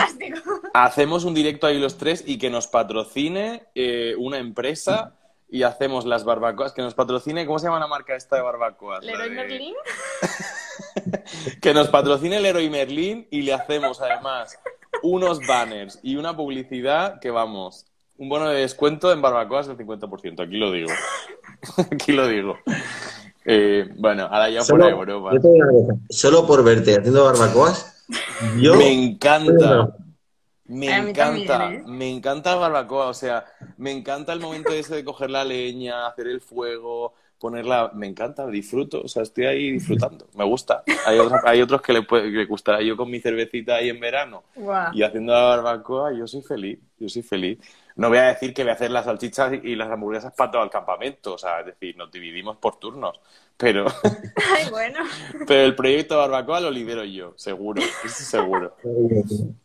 hacemos 0.72 1.24
un 1.24 1.34
directo 1.34 1.66
ahí 1.66 1.78
los 1.78 1.99
tres 1.99 2.24
y 2.26 2.39
que 2.39 2.49
nos 2.49 2.66
patrocine 2.66 3.64
eh, 3.74 4.14
una 4.18 4.39
empresa 4.39 5.14
y 5.51 5.62
hacemos 5.64 6.07
las 6.07 6.24
barbacoas, 6.24 6.72
que 6.72 6.80
nos 6.82 6.95
patrocine, 6.95 7.45
¿cómo 7.47 7.59
se 7.59 7.66
llama 7.66 7.78
la 7.78 7.87
marca 7.87 8.16
esta 8.16 8.37
de 8.37 8.43
barbacoas? 8.43 9.05
Leroy 9.05 9.28
de- 9.28 9.34
Merlin. 9.34 9.74
Que 11.61 11.74
nos 11.74 11.89
patrocine 11.89 12.37
el 12.39 12.47
Héroe 12.47 12.68
Merlin 12.70 13.26
y 13.30 13.43
le 13.43 13.53
hacemos 13.55 14.01
además 14.01 14.59
unos 15.03 15.45
banners 15.47 15.99
y 16.03 16.16
una 16.16 16.37
publicidad 16.37 17.20
que 17.20 17.30
vamos, 17.30 17.87
un 18.18 18.28
bono 18.28 18.48
de 18.48 18.60
descuento 18.60 19.12
en 19.12 19.22
barbacoas 19.22 19.66
del 19.66 19.76
50%, 19.76 20.44
aquí 20.44 20.56
lo 20.56 20.70
digo. 20.70 20.90
aquí 21.92 22.12
lo 22.12 22.26
digo. 22.26 22.58
Eh, 23.44 23.88
bueno, 23.96 24.24
ahora 24.24 24.50
ya 24.50 24.62
digo 24.62 24.74
una 24.74 25.20
cosa, 25.20 25.40
Solo 26.10 26.46
por 26.46 26.64
verte 26.64 26.96
haciendo 26.98 27.24
barbacoas, 27.24 28.04
yo... 28.58 28.74
Me 28.76 28.92
encanta. 28.92 29.96
Me 30.68 30.96
encanta, 30.96 31.58
también, 31.58 31.82
¿eh? 31.82 31.84
me 31.86 32.10
encanta 32.10 32.50
la 32.50 32.56
barbacoa, 32.56 33.06
o 33.06 33.14
sea, 33.14 33.44
me 33.76 33.92
encanta 33.92 34.32
el 34.32 34.40
momento 34.40 34.72
ese 34.72 34.96
de 34.96 35.04
coger 35.04 35.30
la 35.30 35.44
leña, 35.44 36.08
hacer 36.08 36.26
el 36.26 36.40
fuego, 36.40 37.14
ponerla, 37.39 37.91
me 37.95 38.07
encanta, 38.07 38.47
disfruto, 38.47 39.03
o 39.03 39.09
sea, 39.09 39.22
estoy 39.22 39.47
ahí 39.47 39.72
disfrutando, 39.72 40.26
me 40.34 40.45
gusta. 40.45 40.82
Hay 41.07 41.18
otros, 41.18 41.41
hay 41.45 41.61
otros 41.61 41.82
que 41.82 41.93
le, 41.93 42.03
puede, 42.03 42.30
que 42.30 42.39
le 42.39 42.47
gustará 42.47 42.80
yo 42.82 42.97
con 42.97 43.11
mi 43.11 43.20
cervecita 43.20 43.76
ahí 43.76 43.91
en 43.91 44.01
verano 44.01 44.45
y 44.93 45.03
haciendo 45.03 45.32
la 45.32 45.43
barbacoa, 45.43 46.12
yo 46.12 46.26
soy 46.26 46.43
feliz, 46.43 46.78
yo 46.99 47.09
soy 47.09 47.22
feliz. 47.22 47.59
No 47.97 48.09
voy 48.09 48.18
a 48.18 48.24
decir 48.24 48.53
que 48.53 48.62
voy 48.62 48.70
a 48.70 48.74
hacer 48.74 48.91
las 48.91 49.07
salchichas 49.07 49.55
y 49.62 49.74
las 49.74 49.91
hamburguesas 49.91 50.32
para 50.34 50.51
todo 50.51 50.62
el 50.62 50.70
campamento, 50.70 51.34
o 51.34 51.39
sea, 51.39 51.61
es 51.61 51.66
decir, 51.66 51.97
nos 51.97 52.11
dividimos 52.11 52.57
por 52.59 52.78
turnos, 52.78 53.20
pero, 53.57 53.87
Ay, 54.55 54.70
bueno. 54.70 55.01
pero 55.47 55.62
el 55.62 55.74
proyecto 55.74 56.18
barbacoa 56.18 56.61
lo 56.61 56.70
lidero 56.70 57.05
yo, 57.05 57.32
seguro, 57.37 57.82
seguro. 58.07 58.76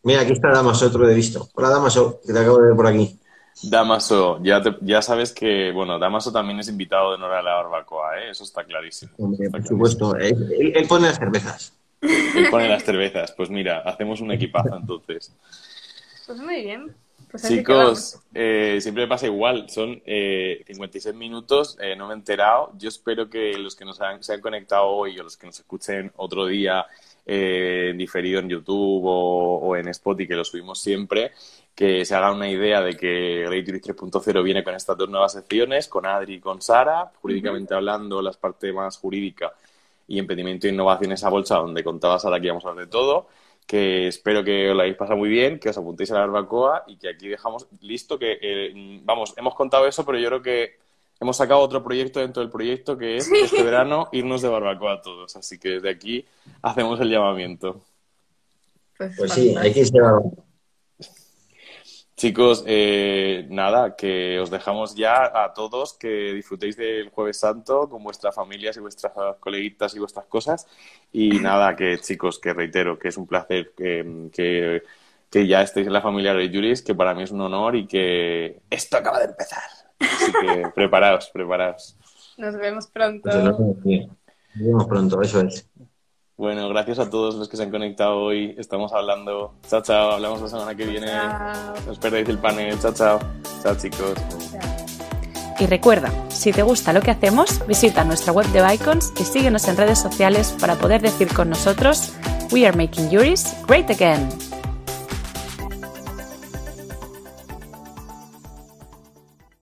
Mira, 0.02 0.22
aquí 0.22 0.32
está 0.32 0.50
Damaso, 0.50 0.86
otro 0.86 1.06
de 1.06 1.14
visto. 1.14 1.48
Hola, 1.54 1.68
Damaso, 1.68 2.20
que 2.26 2.32
te 2.32 2.38
acabo 2.38 2.58
de 2.58 2.68
ver 2.68 2.76
por 2.76 2.86
aquí. 2.86 3.18
Damaso, 3.62 4.40
ya, 4.42 4.60
te- 4.62 4.76
ya 4.80 5.02
sabes 5.02 5.32
que, 5.32 5.70
bueno, 5.72 5.98
Damaso 5.98 6.32
también 6.32 6.58
es 6.60 6.68
invitado 6.68 7.10
de 7.10 7.14
honor 7.16 7.32
a 7.32 7.42
la 7.42 7.54
barbacoa, 7.54 8.18
¿eh? 8.20 8.30
Eso 8.30 8.44
está 8.44 8.64
clarísimo. 8.64 9.12
Hombre, 9.18 9.46
Está 9.46 9.58
por 9.58 9.66
clarísimo. 9.66 10.10
supuesto. 10.10 10.16
Él, 10.16 10.86
pone 10.88 11.06
las 11.08 11.18
cervezas. 11.18 11.78
Él 12.00 12.46
pone 12.50 12.68
las 12.68 12.82
cervezas. 12.82 13.32
Pues 13.32 13.50
mira, 13.50 13.80
hacemos 13.80 14.20
un 14.20 14.32
equipazo 14.32 14.76
entonces. 14.76 15.32
Pues 16.26 16.38
muy 16.38 16.62
bien. 16.62 16.94
Pues 17.30 17.48
Chicos, 17.48 18.18
eh, 18.34 18.78
siempre 18.82 19.06
pasa 19.06 19.26
igual. 19.26 19.68
Son 19.70 20.02
eh, 20.04 20.62
56 20.66 21.14
minutos, 21.14 21.78
eh, 21.80 21.94
no 21.96 22.06
me 22.06 22.12
he 22.14 22.16
enterado. 22.16 22.72
Yo 22.78 22.88
espero 22.88 23.30
que 23.30 23.56
los 23.56 23.74
que 23.76 23.84
nos 23.86 24.00
han, 24.02 24.22
se 24.22 24.34
han 24.34 24.40
conectado 24.40 24.86
hoy 24.88 25.18
o 25.18 25.22
los 25.22 25.36
que 25.38 25.46
nos 25.46 25.58
escuchen 25.58 26.12
otro 26.16 26.44
día 26.46 26.84
eh, 27.24 27.88
en 27.90 27.98
diferido 27.98 28.38
en 28.40 28.48
YouTube 28.50 29.04
o, 29.06 29.56
o 29.60 29.76
en 29.76 29.88
Spotify, 29.88 30.28
que 30.28 30.34
lo 30.34 30.44
subimos 30.44 30.82
siempre, 30.82 31.30
que 31.74 32.04
se 32.04 32.14
hagan 32.14 32.34
una 32.34 32.48
idea 32.48 32.80
de 32.82 32.96
que 32.96 33.44
Great 33.46 33.64
Tourist 33.64 33.86
3.0 33.88 34.42
viene 34.42 34.62
con 34.62 34.74
estas 34.74 34.96
dos 34.96 35.08
nuevas 35.08 35.32
secciones, 35.32 35.88
con 35.88 36.06
Adri 36.06 36.34
y 36.34 36.40
con 36.40 36.60
Sara, 36.60 37.10
jurídicamente 37.20 37.74
hablando, 37.74 38.20
las 38.20 38.36
partes 38.36 38.72
más 38.74 38.98
jurídica 38.98 39.52
y 40.06 40.18
emprendimiento 40.18 40.66
e 40.66 40.70
innovación, 40.70 41.12
esa 41.12 41.30
bolsa 41.30 41.56
donde 41.56 41.82
contaba 41.82 42.18
Sara 42.18 42.38
que 42.38 42.46
íbamos 42.46 42.64
a 42.64 42.68
hablar 42.68 42.86
de 42.86 42.90
todo 42.90 43.28
que 43.66 44.08
espero 44.08 44.44
que 44.44 44.70
os 44.70 44.76
la 44.76 44.82
hayáis 44.82 44.98
pasado 44.98 45.16
muy 45.16 45.28
bien, 45.28 45.58
que 45.58 45.70
os 45.70 45.78
apuntéis 45.78 46.10
a 46.10 46.14
la 46.14 46.20
barbacoa 46.20 46.84
y 46.86 46.96
que 46.96 47.08
aquí 47.08 47.28
dejamos 47.28 47.66
listo 47.80 48.18
que, 48.18 48.38
eh, 48.40 49.00
vamos, 49.04 49.34
hemos 49.36 49.54
contado 49.54 49.86
eso, 49.86 50.04
pero 50.04 50.18
yo 50.18 50.28
creo 50.28 50.42
que 50.42 50.76
hemos 51.20 51.36
sacado 51.36 51.60
otro 51.60 51.82
proyecto 51.82 52.20
dentro 52.20 52.42
del 52.42 52.50
proyecto 52.50 52.98
que 52.98 53.16
es 53.16 53.30
este 53.30 53.62
verano 53.62 54.08
irnos 54.12 54.42
de 54.42 54.48
barbacoa 54.48 55.00
todos. 55.00 55.36
Así 55.36 55.58
que 55.58 55.70
desde 55.70 55.90
aquí 55.90 56.24
hacemos 56.60 57.00
el 57.00 57.10
llamamiento. 57.10 57.80
Pues, 58.96 59.14
Pues 59.16 59.32
sí, 59.32 59.54
hay 59.56 59.72
que 59.72 59.80
irse 59.80 59.98
a 59.98 60.20
Chicos, 62.22 62.62
eh, 62.68 63.48
nada, 63.50 63.96
que 63.96 64.38
os 64.38 64.48
dejamos 64.48 64.94
ya 64.94 65.24
a 65.24 65.52
todos 65.54 65.94
que 65.94 66.32
disfrutéis 66.32 66.76
del 66.76 67.08
Jueves 67.08 67.40
Santo 67.40 67.88
con 67.88 68.04
vuestras 68.04 68.32
familias 68.32 68.76
y 68.76 68.80
vuestras 68.80 69.12
coleguitas 69.40 69.96
y 69.96 69.98
vuestras 69.98 70.26
cosas. 70.26 70.68
Y 71.10 71.30
nada, 71.40 71.74
que 71.74 71.98
chicos, 71.98 72.38
que 72.38 72.52
reitero 72.52 72.96
que 72.96 73.08
es 73.08 73.16
un 73.16 73.26
placer 73.26 73.72
que, 73.76 74.28
que, 74.32 74.84
que 75.28 75.46
ya 75.48 75.62
estéis 75.62 75.88
en 75.88 75.92
la 75.92 76.00
familia 76.00 76.32
de 76.32 76.48
Juris, 76.48 76.82
que 76.82 76.94
para 76.94 77.12
mí 77.12 77.24
es 77.24 77.32
un 77.32 77.40
honor 77.40 77.74
y 77.74 77.88
que 77.88 78.60
esto 78.70 78.98
acaba 78.98 79.18
de 79.18 79.24
empezar. 79.24 79.64
Así 79.98 80.30
que 80.30 80.70
preparaos, 80.76 81.28
preparaos. 81.28 81.98
Nos 82.36 82.54
vemos 82.54 82.86
pronto. 82.86 83.30
Nos 83.36 83.58
vemos 84.54 84.86
pronto, 84.86 85.20
eso 85.22 85.40
es. 85.40 85.68
Bueno, 86.42 86.68
gracias 86.68 86.98
a 86.98 87.08
todos 87.08 87.36
los 87.36 87.48
que 87.48 87.56
se 87.56 87.62
han 87.62 87.70
conectado 87.70 88.16
hoy. 88.16 88.52
Estamos 88.58 88.92
hablando. 88.92 89.54
Chao, 89.70 89.80
chao. 89.80 90.10
Hablamos 90.10 90.42
la 90.42 90.48
semana 90.48 90.74
que 90.74 90.84
viene. 90.86 91.06
Chao. 91.06 91.74
No 91.86 91.92
os 91.92 92.00
perdáis 92.00 92.28
el 92.28 92.38
panel. 92.38 92.76
Chao, 92.80 92.92
chao. 92.92 93.20
Chao, 93.62 93.76
chicos. 93.76 94.14
Y 95.60 95.66
recuerda, 95.66 96.10
si 96.30 96.50
te 96.50 96.64
gusta 96.64 96.92
lo 96.92 97.00
que 97.00 97.12
hacemos, 97.12 97.64
visita 97.68 98.02
nuestra 98.02 98.32
web 98.32 98.46
de 98.46 98.74
Icons 98.74 99.12
y 99.20 99.22
síguenos 99.22 99.68
en 99.68 99.76
redes 99.76 100.00
sociales 100.00 100.52
para 100.60 100.74
poder 100.74 101.00
decir 101.00 101.32
con 101.32 101.48
nosotros 101.48 102.12
We 102.50 102.66
are 102.66 102.76
making 102.76 103.08
Yuris 103.08 103.54
great 103.68 103.88
again. 103.88 104.28